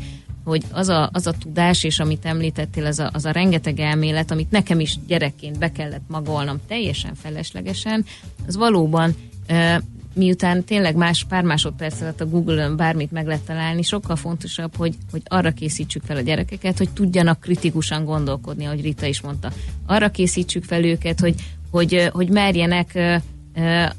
hogy 0.46 0.62
az 0.70 0.88
a, 0.88 1.10
az 1.12 1.26
a 1.26 1.32
tudás, 1.32 1.84
és 1.84 1.98
amit 1.98 2.24
említettél, 2.24 2.86
az 2.86 2.98
a, 2.98 3.10
az 3.12 3.24
a 3.24 3.30
rengeteg 3.30 3.80
elmélet, 3.80 4.30
amit 4.30 4.50
nekem 4.50 4.80
is 4.80 4.98
gyerekként 5.06 5.58
be 5.58 5.72
kellett 5.72 6.04
magolnom 6.08 6.60
teljesen 6.68 7.14
feleslegesen, 7.14 8.04
az 8.46 8.56
valóban 8.56 9.14
miután 10.14 10.64
tényleg 10.64 10.96
más 10.96 11.24
pár 11.28 11.44
másodperc 11.44 12.00
alatt 12.00 12.20
a 12.20 12.26
Google-ön 12.26 12.76
bármit 12.76 13.12
meg 13.12 13.26
lehet 13.26 13.42
találni, 13.42 13.82
sokkal 13.82 14.16
fontosabb, 14.16 14.76
hogy, 14.76 14.94
hogy 15.10 15.22
arra 15.24 15.50
készítsük 15.50 16.02
fel 16.02 16.16
a 16.16 16.20
gyerekeket, 16.20 16.78
hogy 16.78 16.90
tudjanak 16.90 17.40
kritikusan 17.40 18.04
gondolkodni, 18.04 18.64
ahogy 18.64 18.82
Rita 18.82 19.06
is 19.06 19.20
mondta. 19.20 19.52
Arra 19.86 20.10
készítsük 20.10 20.64
fel 20.64 20.84
őket, 20.84 21.20
hogy, 21.20 21.34
hogy, 21.70 22.10
hogy 22.12 22.28
merjenek 22.28 22.98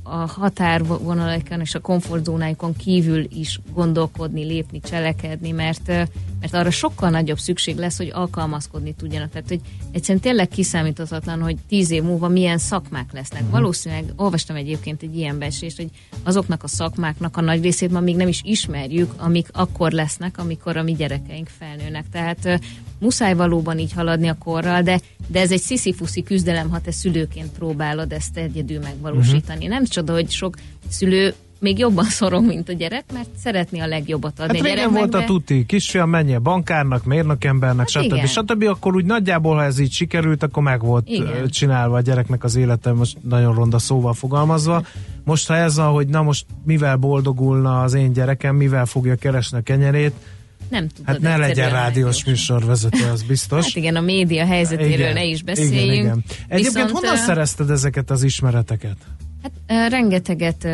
a 0.04 0.16
határvonalakon 0.16 1.60
és 1.60 1.76
a 1.76 1.80
komfortzónájukon 1.80 2.76
kívül 2.76 3.28
is 3.36 3.60
gondolkodni, 3.74 4.44
lépni, 4.44 4.80
cselekedni, 4.80 5.52
mert, 5.52 5.92
mert 6.40 6.54
arra 6.54 6.72
sokkal 6.72 7.10
nagyobb 7.10 7.40
szükség 7.40 7.78
lesz, 7.78 7.98
hogy 7.98 8.12
alkalmazkodni 8.14 8.94
tudjanak. 8.94 9.30
Tehát, 9.30 9.48
hogy 9.48 9.62
egyszerűen 9.92 10.24
tényleg 10.24 10.48
kiszámíthatatlan, 10.48 11.42
hogy 11.42 11.58
tíz 11.68 11.92
év 11.92 12.04
múlva 12.04 12.28
milyen 12.28 12.58
szakmák 12.58 13.14
lesznek. 13.14 13.42
Uh-huh. 13.42 13.58
Valószínűleg 13.60 14.14
olvastam 14.16 14.56
egyébként 14.56 15.02
egy 15.02 15.18
ilyen 15.18 15.40
besést, 15.40 15.78
hogy 15.78 15.90
azoknak 16.24 16.64
a 16.64 16.68
szakmáknak 16.68 17.38
a 17.38 17.42
nagy 17.42 17.62
részét 17.62 17.92
ma 17.92 18.00
még 18.00 18.16
nem 18.16 18.28
is 18.28 18.42
ismerjük, 18.44 19.14
amik 19.18 19.48
akkor 19.52 19.92
lesznek, 19.92 20.38
amikor 20.38 20.78
a 20.78 20.84
mi 20.84 20.94
gyerekeink 20.94 21.48
felnőnek. 21.60 22.06
Tehát 22.12 22.60
muszáj 23.00 23.34
valóban 23.34 23.80
így 23.80 23.94
haladni 23.94 24.28
a 24.28 24.38
korral, 24.38 24.82
de, 24.82 25.00
de 25.28 25.40
ez 25.40 25.52
egy 25.52 25.62
sziszifuszi 25.62 26.24
küzdelem, 26.24 26.70
ha 26.70 26.82
te 26.82 26.92
szülőként 26.92 27.52
próbálod 27.52 28.12
ezt 28.12 28.38
egyedül 28.38 28.80
megvalósítani. 28.80 29.58
Uh-huh. 29.58 29.74
Nem 29.74 29.86
csoda, 29.86 30.14
hogy 30.14 30.30
sok 30.30 30.56
szülő 30.90 31.34
még 31.60 31.78
jobban 31.78 32.06
szorong, 32.06 32.48
mint 32.48 32.70
a 32.70 32.74
gyerek, 32.74 33.04
mert 33.14 33.30
szeretné 33.44 33.80
a 33.80 33.88
legjobbat 33.88 34.40
adni 34.40 34.58
hát 34.58 34.66
a 34.66 34.70
gyereknek. 34.70 35.00
volt 35.00 35.14
a 35.14 35.24
tuti, 35.24 35.66
kisfiam 35.66 36.10
menje 36.10 36.40
bankárnak, 36.40 37.04
mérnökembernek, 37.04 37.90
hát 37.92 38.04
stb. 38.04 38.14
Igen. 38.14 38.26
stb. 38.26 38.64
Akkor 38.64 38.96
úgy 38.96 39.06
nagyjából, 39.06 39.56
ha 39.56 39.64
ez 39.64 39.80
így 39.80 39.92
sikerült, 39.92 40.44
akkor 40.44 40.64
meg 40.64 40.82
volt 40.82 41.10
igen. 41.10 41.48
csinálva 41.50 41.96
a 41.96 42.02
gyereknek 42.02 42.44
az 42.44 42.56
élete, 42.56 42.92
most 42.92 43.18
nagyon 43.22 43.54
ronda 43.54 43.80
szóval 43.80 44.14
fogalmazva. 44.14 44.86
Most 45.24 45.48
ha 45.48 45.56
ez 45.56 45.76
van, 45.76 45.92
hogy 45.92 46.08
na 46.08 46.22
most 46.22 46.46
mivel 46.66 46.96
boldogulna 46.96 47.82
az 47.82 47.94
én 47.94 48.14
gyerekem, 48.14 48.56
mivel 48.56 48.86
fogja 48.86 49.16
keresni 49.16 49.58
a 49.58 49.62
kenyerét, 49.62 50.14
nem 50.70 50.88
tudod. 50.88 51.06
Hát 51.06 51.20
ne 51.20 51.38
legyen 51.38 51.70
rádiós 51.70 52.26
műsorvezető, 52.26 53.10
az 53.12 53.24
biztos. 53.24 53.66
Hát 53.66 53.76
igen, 53.76 53.96
a 53.96 54.02
média 54.02 54.46
helyzetéről 54.46 54.92
igen, 54.94 55.14
ne 55.14 55.24
is 55.24 55.44
beszéljünk. 55.44 55.84
Igen, 55.84 56.00
igen. 56.00 56.24
Egyébként 56.48 56.74
Viszont, 56.74 56.92
honnan 56.92 57.18
szerezted 57.18 57.70
ezeket 57.70 58.10
az 58.10 58.24
ismereteket? 58.24 58.98
Hát 59.42 59.90
rengeteget 59.90 60.68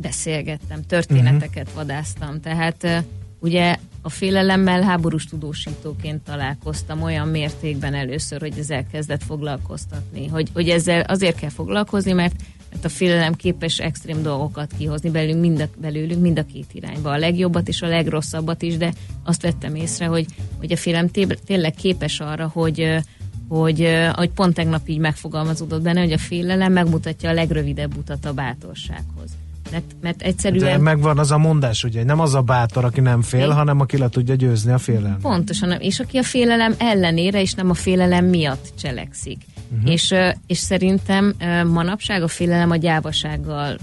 beszélgettem, 0.00 0.86
történeteket 0.86 1.66
uh-huh. 1.66 1.74
vadáztam, 1.74 2.40
tehát 2.40 3.04
ugye 3.38 3.76
a 4.02 4.08
félelemmel 4.08 4.82
háborús 4.82 5.24
tudósítóként 5.24 6.22
találkoztam 6.22 7.02
olyan 7.02 7.28
mértékben 7.28 7.94
először, 7.94 8.40
hogy 8.40 8.58
ez 8.58 8.70
elkezdett 8.70 9.22
foglalkoztatni. 9.22 10.26
Hogy, 10.26 10.48
hogy 10.52 10.68
ezzel 10.68 11.00
azért 11.00 11.38
kell 11.38 11.50
foglalkozni, 11.50 12.12
mert 12.12 12.34
mert 12.70 12.84
a 12.84 12.88
félelem 12.88 13.34
képes 13.34 13.78
extrém 13.78 14.22
dolgokat 14.22 14.72
kihozni 14.78 15.10
belünk, 15.10 15.40
mind 15.40 15.60
a, 15.60 15.68
belőlünk 15.80 16.20
mind 16.20 16.38
a 16.38 16.44
két 16.44 16.66
irányba. 16.72 17.10
A 17.10 17.18
legjobbat 17.18 17.68
és 17.68 17.82
a 17.82 17.86
legrosszabbat 17.86 18.62
is, 18.62 18.76
de 18.76 18.92
azt 19.24 19.42
vettem 19.42 19.74
észre, 19.74 20.06
hogy, 20.06 20.26
hogy 20.58 20.72
a 20.72 20.76
félelem 20.76 21.08
tényleg 21.46 21.74
képes 21.74 22.20
arra, 22.20 22.50
hogy 22.52 23.02
hogy, 23.48 23.88
hogy 24.12 24.30
pont 24.30 24.54
tegnap 24.54 24.88
így 24.88 24.98
megfogalmazódott 24.98 25.82
benne, 25.82 26.00
hogy 26.00 26.12
a 26.12 26.18
félelem 26.18 26.72
megmutatja 26.72 27.30
a 27.30 27.32
legrövidebb 27.32 27.96
utat 27.96 28.24
a 28.24 28.32
bátorsághoz. 28.32 29.30
Mert, 29.70 29.84
mert 30.00 30.22
egyszerűen... 30.22 30.64
De 30.64 30.78
megvan 30.78 31.18
az 31.18 31.30
a 31.30 31.38
mondás, 31.38 31.84
ugye, 31.84 32.04
nem 32.04 32.20
az 32.20 32.34
a 32.34 32.40
bátor, 32.40 32.84
aki 32.84 33.00
nem 33.00 33.22
fél, 33.22 33.40
Én... 33.40 33.52
hanem 33.52 33.80
aki 33.80 33.98
le 33.98 34.08
tudja 34.08 34.34
győzni 34.34 34.72
a 34.72 34.78
félelmet. 34.78 35.20
Pontosan, 35.20 35.70
és 35.70 36.00
aki 36.00 36.18
a 36.18 36.22
félelem 36.22 36.74
ellenére, 36.78 37.40
és 37.40 37.54
nem 37.54 37.70
a 37.70 37.74
félelem 37.74 38.24
miatt 38.24 38.72
cselekszik. 38.80 39.38
Uh-huh. 39.72 39.90
És, 39.90 40.14
és 40.46 40.58
szerintem 40.58 41.34
manapság 41.66 42.22
a 42.22 42.28
félelem 42.28 42.70
a 42.70 42.76
gyávasággal 42.76 43.78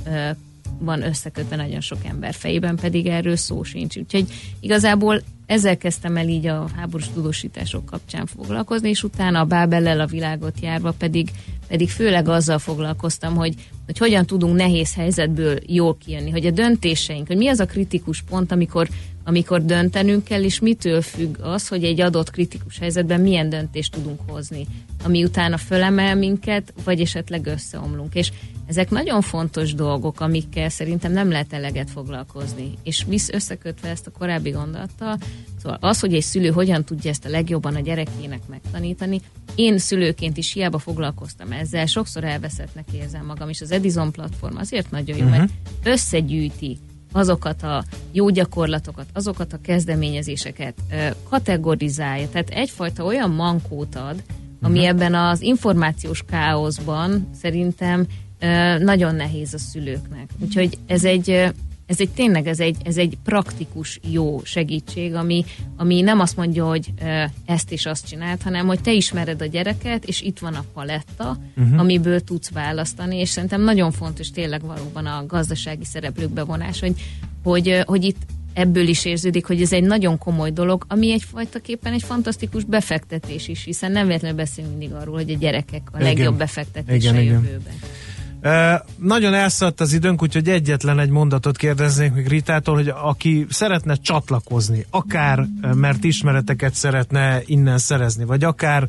van 0.79 1.03
összekötve 1.03 1.55
nagyon 1.55 1.81
sok 1.81 2.05
ember 2.05 2.33
fejében, 2.33 2.75
pedig 2.75 3.05
erről 3.05 3.35
szó 3.35 3.63
sincs. 3.63 3.97
Úgyhogy 3.97 4.25
igazából 4.59 5.21
ezzel 5.45 5.77
kezdtem 5.77 6.17
el 6.17 6.27
így 6.27 6.47
a 6.47 6.69
háborús 6.75 7.09
tudósítások 7.13 7.85
kapcsán 7.85 8.25
foglalkozni, 8.25 8.89
és 8.89 9.03
utána 9.03 9.39
a 9.39 9.45
Bábellel 9.45 9.99
a 9.99 10.05
világot 10.05 10.59
járva 10.61 10.91
pedig, 10.91 11.29
pedig 11.67 11.89
főleg 11.89 12.27
azzal 12.27 12.59
foglalkoztam, 12.59 13.35
hogy, 13.35 13.53
hogy 13.85 13.97
hogyan 13.97 14.25
tudunk 14.25 14.55
nehéz 14.55 14.93
helyzetből 14.93 15.57
jól 15.65 15.97
kijönni, 15.97 16.29
hogy 16.29 16.45
a 16.45 16.51
döntéseink, 16.51 17.27
hogy 17.27 17.37
mi 17.37 17.47
az 17.47 17.59
a 17.59 17.65
kritikus 17.65 18.21
pont, 18.21 18.51
amikor 18.51 18.87
amikor 19.27 19.65
döntenünk 19.65 20.23
kell, 20.23 20.43
és 20.43 20.59
mitől 20.59 21.01
függ 21.01 21.37
az, 21.41 21.67
hogy 21.67 21.83
egy 21.83 22.01
adott 22.01 22.31
kritikus 22.31 22.79
helyzetben 22.79 23.21
milyen 23.21 23.49
döntést 23.49 23.91
tudunk 23.91 24.19
hozni, 24.27 24.67
ami 25.03 25.23
utána 25.23 25.57
fölemel 25.57 26.15
minket, 26.15 26.73
vagy 26.83 27.01
esetleg 27.01 27.45
összeomlunk. 27.45 28.15
És 28.15 28.31
ezek 28.67 28.89
nagyon 28.89 29.21
fontos 29.21 29.73
dolgok, 29.73 30.19
amikkel 30.19 30.69
szerintem 30.69 31.11
nem 31.11 31.29
lehet 31.29 31.53
eleget 31.53 31.89
foglalkozni. 31.89 32.73
És 32.83 33.05
visz 33.07 33.29
összekötve 33.29 33.89
ezt 33.89 34.07
a 34.07 34.11
korábbi 34.11 34.49
gondolattal, 34.49 35.17
szóval 35.61 35.77
az, 35.81 35.99
hogy 35.99 36.13
egy 36.13 36.23
szülő 36.23 36.49
hogyan 36.49 36.83
tudja 36.83 37.09
ezt 37.09 37.25
a 37.25 37.29
legjobban 37.29 37.75
a 37.75 37.79
gyerekének 37.79 38.41
megtanítani, 38.49 39.21
én 39.55 39.77
szülőként 39.77 40.37
is 40.37 40.53
hiába 40.53 40.77
foglalkoztam 40.77 41.51
ezzel, 41.51 41.85
sokszor 41.85 42.23
elveszettnek 42.23 42.85
érzem 42.93 43.25
magam, 43.25 43.49
és 43.49 43.61
az 43.61 43.71
Edison 43.71 44.11
platform 44.11 44.57
azért 44.57 44.91
nagyon 44.91 45.17
jó, 45.17 45.23
uh-huh. 45.23 45.37
mert 45.37 45.51
összegyűjti 45.83 46.77
azokat 47.11 47.63
a 47.63 47.83
jó 48.11 48.29
gyakorlatokat, 48.29 49.05
azokat 49.13 49.53
a 49.53 49.61
kezdeményezéseket 49.61 50.75
kategorizálja. 51.29 52.29
Tehát 52.29 52.49
egyfajta 52.49 53.03
olyan 53.03 53.29
mankót 53.29 53.95
ad, 53.95 54.23
ami 54.61 54.77
uh-huh. 54.77 54.89
ebben 54.89 55.15
az 55.15 55.41
információs 55.41 56.23
káoszban 56.27 57.29
szerintem 57.41 58.07
nagyon 58.79 59.15
nehéz 59.15 59.53
a 59.53 59.57
szülőknek. 59.57 60.29
Úgyhogy 60.39 60.77
ez 60.87 61.05
egy 61.05 61.51
ez 61.87 61.99
egy 61.99 62.09
tényleg 62.09 62.47
ez 62.47 62.59
egy, 62.59 62.77
ez 62.83 62.97
egy 62.97 63.17
praktikus 63.23 63.99
jó 64.11 64.41
segítség, 64.43 65.13
ami, 65.13 65.45
ami 65.75 66.01
nem 66.01 66.19
azt 66.19 66.37
mondja, 66.37 66.65
hogy 66.65 66.93
ezt 67.45 67.71
és 67.71 67.85
azt 67.85 68.07
csinált, 68.07 68.41
hanem 68.41 68.67
hogy 68.67 68.81
te 68.81 68.91
ismered 68.91 69.41
a 69.41 69.45
gyereket, 69.45 70.05
és 70.05 70.21
itt 70.21 70.39
van 70.39 70.53
a 70.53 70.63
paletta, 70.73 71.37
uh-huh. 71.57 71.79
amiből 71.79 72.19
tudsz 72.19 72.49
választani, 72.49 73.19
és 73.19 73.29
szerintem 73.29 73.61
nagyon 73.61 73.91
fontos 73.91 74.31
tényleg 74.31 74.61
valóban 74.61 75.05
a 75.05 75.25
gazdasági 75.25 75.85
szereplők 75.85 76.29
bevonás, 76.29 76.79
hogy, 76.79 76.93
hogy, 77.43 77.81
hogy 77.85 78.03
itt 78.03 78.21
ebből 78.53 78.87
is 78.87 79.05
érződik, 79.05 79.45
hogy 79.45 79.61
ez 79.61 79.73
egy 79.73 79.83
nagyon 79.83 80.17
komoly 80.17 80.51
dolog, 80.51 80.85
ami 80.87 81.11
egyfajta 81.11 81.59
képen 81.59 81.93
egy 81.93 82.03
fantasztikus 82.03 82.63
befektetés 82.63 83.47
is, 83.47 83.63
hiszen 83.63 83.91
nem 83.91 84.05
véletlenül 84.05 84.37
beszélünk 84.37 84.77
mindig 84.77 84.97
arról, 84.97 85.15
hogy 85.15 85.31
a 85.31 85.37
gyerekek 85.37 85.81
a 85.91 85.97
igen. 85.97 86.13
legjobb 86.13 86.37
befektetés 86.37 87.03
igen, 87.03 87.15
a 87.15 87.19
jövőben. 87.19 87.73
Igen. 87.75 87.89
Nagyon 88.97 89.33
elszállt 89.33 89.81
az 89.81 89.93
időnk, 89.93 90.21
úgyhogy 90.21 90.49
egyetlen 90.49 90.99
egy 90.99 91.09
mondatot 91.09 91.57
kérdeznék 91.57 92.13
még 92.13 92.27
Ritától, 92.27 92.75
hogy 92.75 92.87
aki 92.87 93.45
szeretne 93.49 93.95
csatlakozni, 93.95 94.85
akár 94.89 95.45
mert 95.73 96.03
ismereteket 96.03 96.73
szeretne 96.73 97.41
innen 97.45 97.77
szerezni, 97.77 98.23
vagy 98.23 98.43
akár 98.43 98.87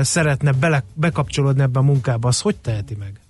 szeretne 0.00 0.52
bele, 0.52 0.84
bekapcsolódni 0.94 1.62
ebbe 1.62 1.78
a 1.78 1.82
munkába, 1.82 2.28
az 2.28 2.40
hogy 2.40 2.56
teheti 2.56 2.94
meg? 2.98 3.23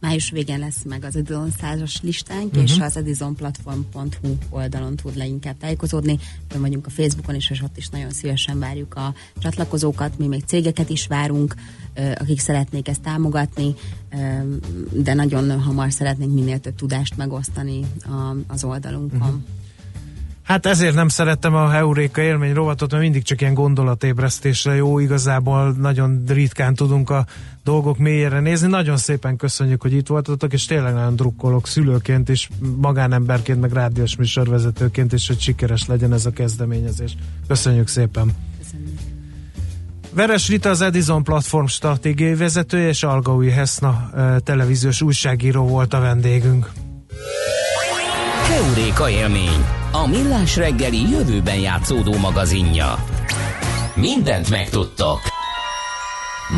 Május 0.00 0.30
végén 0.30 0.58
lesz 0.58 0.82
meg 0.84 1.04
az 1.04 1.16
Edison 1.16 1.50
százas 1.60 2.00
listánk, 2.02 2.46
uh-huh. 2.46 2.62
és 2.62 2.78
az 2.78 2.96
edisonplatform.hu 2.96 4.36
oldalon 4.50 4.96
tud 4.96 5.16
leginkább 5.16 5.56
tájékozódni. 5.58 6.18
Fönn 6.48 6.60
vagyunk 6.60 6.86
a 6.86 6.90
Facebookon 6.90 7.34
is, 7.34 7.50
és 7.50 7.62
ott 7.62 7.76
is 7.76 7.88
nagyon 7.88 8.10
szívesen 8.10 8.58
várjuk 8.58 8.94
a 8.94 9.14
csatlakozókat. 9.38 10.18
Mi 10.18 10.26
még 10.26 10.42
cégeket 10.46 10.88
is 10.90 11.06
várunk, 11.06 11.54
akik 12.14 12.40
szeretnék 12.40 12.88
ezt 12.88 13.00
támogatni, 13.00 13.74
de 14.90 15.14
nagyon 15.14 15.60
hamar 15.60 15.92
szeretnénk 15.92 16.34
minél 16.34 16.58
több 16.58 16.74
tudást 16.74 17.16
megosztani 17.16 17.80
az 18.46 18.64
oldalunkon. 18.64 19.20
Uh-huh. 19.20 19.42
Hát 20.42 20.66
ezért 20.66 20.94
nem 20.94 21.08
szerettem 21.08 21.54
a 21.54 21.68
Heuréka 21.68 22.20
élmény 22.20 22.52
rovatot, 22.54 22.90
mert 22.90 23.02
mindig 23.02 23.22
csak 23.22 23.40
ilyen 23.40 23.54
gondolatébresztésre 23.54 24.74
jó, 24.74 24.98
igazából 24.98 25.72
nagyon 25.72 26.24
ritkán 26.26 26.74
tudunk 26.74 27.10
a 27.10 27.26
dolgok 27.66 27.98
mélyére 27.98 28.40
nézni. 28.40 28.68
Nagyon 28.68 28.96
szépen 28.96 29.36
köszönjük, 29.36 29.82
hogy 29.82 29.92
itt 29.92 30.06
voltatok, 30.06 30.52
és 30.52 30.64
tényleg 30.64 30.94
nagyon 30.94 31.16
drukkolok 31.16 31.66
szülőként 31.66 32.28
is, 32.28 32.48
magánemberként, 32.76 33.60
meg 33.60 33.72
rádiós 33.72 34.16
műsorvezetőként 34.16 35.12
is, 35.12 35.26
hogy 35.26 35.40
sikeres 35.40 35.86
legyen 35.86 36.12
ez 36.12 36.26
a 36.26 36.30
kezdeményezés. 36.30 37.16
Köszönjük 37.48 37.88
szépen! 37.88 38.32
Köszönjük. 38.58 38.98
Veres 40.14 40.48
Rita 40.48 40.68
az 40.68 40.80
Edison 40.80 41.22
platform 41.22 41.66
stratégiai 41.66 42.34
vezetője, 42.34 42.88
és 42.88 43.02
Algaui 43.02 43.50
Heszna 43.50 44.10
televíziós 44.44 45.02
újságíró 45.02 45.66
volt 45.66 45.94
a 45.94 46.00
vendégünk. 46.00 46.70
Heuréka 48.48 49.10
élmény, 49.10 49.64
a 49.92 50.06
millás 50.06 50.56
reggeli 50.56 51.10
jövőben 51.10 51.58
játszódó 51.58 52.16
magazinja. 52.18 53.04
Mindent 53.94 54.50
megtudtok. 54.50 55.18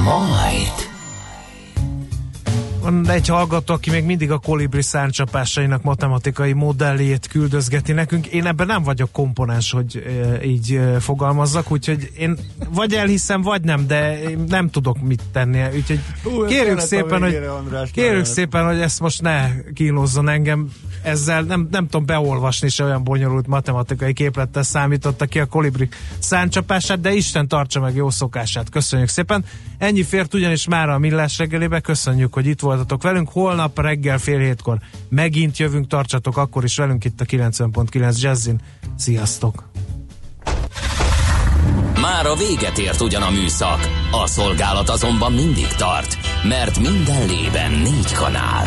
Majd. 0.04 0.97
Van 2.88 3.10
egy 3.10 3.28
hallgató, 3.28 3.74
aki 3.74 3.90
még 3.90 4.04
mindig 4.04 4.30
a 4.30 4.38
kolibri 4.38 4.82
szárnycsapásainak 4.82 5.82
matematikai 5.82 6.52
modelljét 6.52 7.26
küldözgeti 7.26 7.92
nekünk. 7.92 8.26
Én 8.26 8.46
ebben 8.46 8.66
nem 8.66 8.82
vagyok 8.82 9.12
komponens, 9.12 9.70
hogy 9.70 10.04
e, 10.06 10.44
így 10.44 10.72
e, 10.72 11.00
fogalmazzak, 11.00 11.70
úgyhogy 11.70 12.10
én 12.18 12.38
vagy 12.68 12.94
elhiszem, 12.94 13.42
vagy 13.42 13.62
nem, 13.62 13.86
de 13.86 14.22
én 14.22 14.44
nem 14.48 14.70
tudok 14.70 15.00
mit 15.00 15.22
tenni. 15.32 15.62
Úgyhogy 15.76 16.00
kérjük 16.46 16.78
szépen, 16.78 17.22
hogy, 17.22 17.34
András, 17.34 17.90
kérjük 17.90 18.24
szépen, 18.24 18.66
hogy 18.66 18.80
ezt 18.80 19.00
most 19.00 19.22
ne 19.22 19.50
kínozzon 19.74 20.28
engem. 20.28 20.72
Ezzel 21.02 21.42
nem, 21.42 21.68
nem 21.70 21.84
tudom 21.84 22.06
beolvasni 22.06 22.68
se 22.68 22.84
olyan 22.84 23.04
bonyolult 23.04 23.46
matematikai 23.46 24.12
képlettel 24.12 24.62
számította 24.62 25.26
ki 25.26 25.40
a 25.40 25.46
kolibri 25.46 25.88
szárnycsapását, 26.18 27.00
de 27.00 27.12
Isten 27.12 27.48
tartsa 27.48 27.80
meg 27.80 27.94
jó 27.94 28.10
szokását. 28.10 28.70
Köszönjük 28.70 29.08
szépen. 29.08 29.44
Ennyi 29.78 30.02
fért 30.02 30.34
ugyanis 30.34 30.66
már 30.66 30.88
a 30.88 30.98
millás 30.98 31.38
reggelébe. 31.38 31.80
Köszönjük, 31.80 32.34
hogy 32.34 32.46
itt 32.46 32.60
voltatok 32.60 33.02
velünk. 33.02 33.28
Holnap 33.28 33.78
reggel 33.78 34.18
fél 34.18 34.38
hétkor 34.38 34.78
megint 35.08 35.58
jövünk, 35.58 35.86
tartsatok 35.86 36.36
akkor 36.36 36.64
is 36.64 36.76
velünk 36.76 37.04
itt 37.04 37.20
a 37.20 37.24
90.9 37.24 38.20
Jazzin. 38.20 38.60
Sziasztok! 38.96 39.70
Már 42.00 42.26
a 42.26 42.34
véget 42.34 42.78
ért 42.78 43.00
ugyan 43.00 43.22
a 43.22 43.30
műszak, 43.30 43.88
a 44.10 44.26
szolgálat 44.26 44.88
azonban 44.88 45.32
mindig 45.32 45.66
tart, 45.66 46.16
mert 46.42 46.78
minden 46.78 47.26
lében 47.26 47.70
négy 47.70 48.12
kanál. 48.12 48.66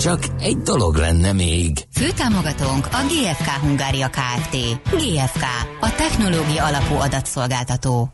Csak 0.00 0.24
egy 0.38 0.56
dolog 0.56 0.94
lenne 0.94 1.32
még. 1.32 1.86
Főtámogatónk 1.92 2.86
a 2.86 2.98
GFK 3.08 3.48
Hungária 3.48 4.08
Kft. 4.08 4.56
GFK, 4.90 5.42
a 5.80 5.94
technológia 5.94 6.64
alapú 6.64 6.94
adatszolgáltató. 6.94 8.08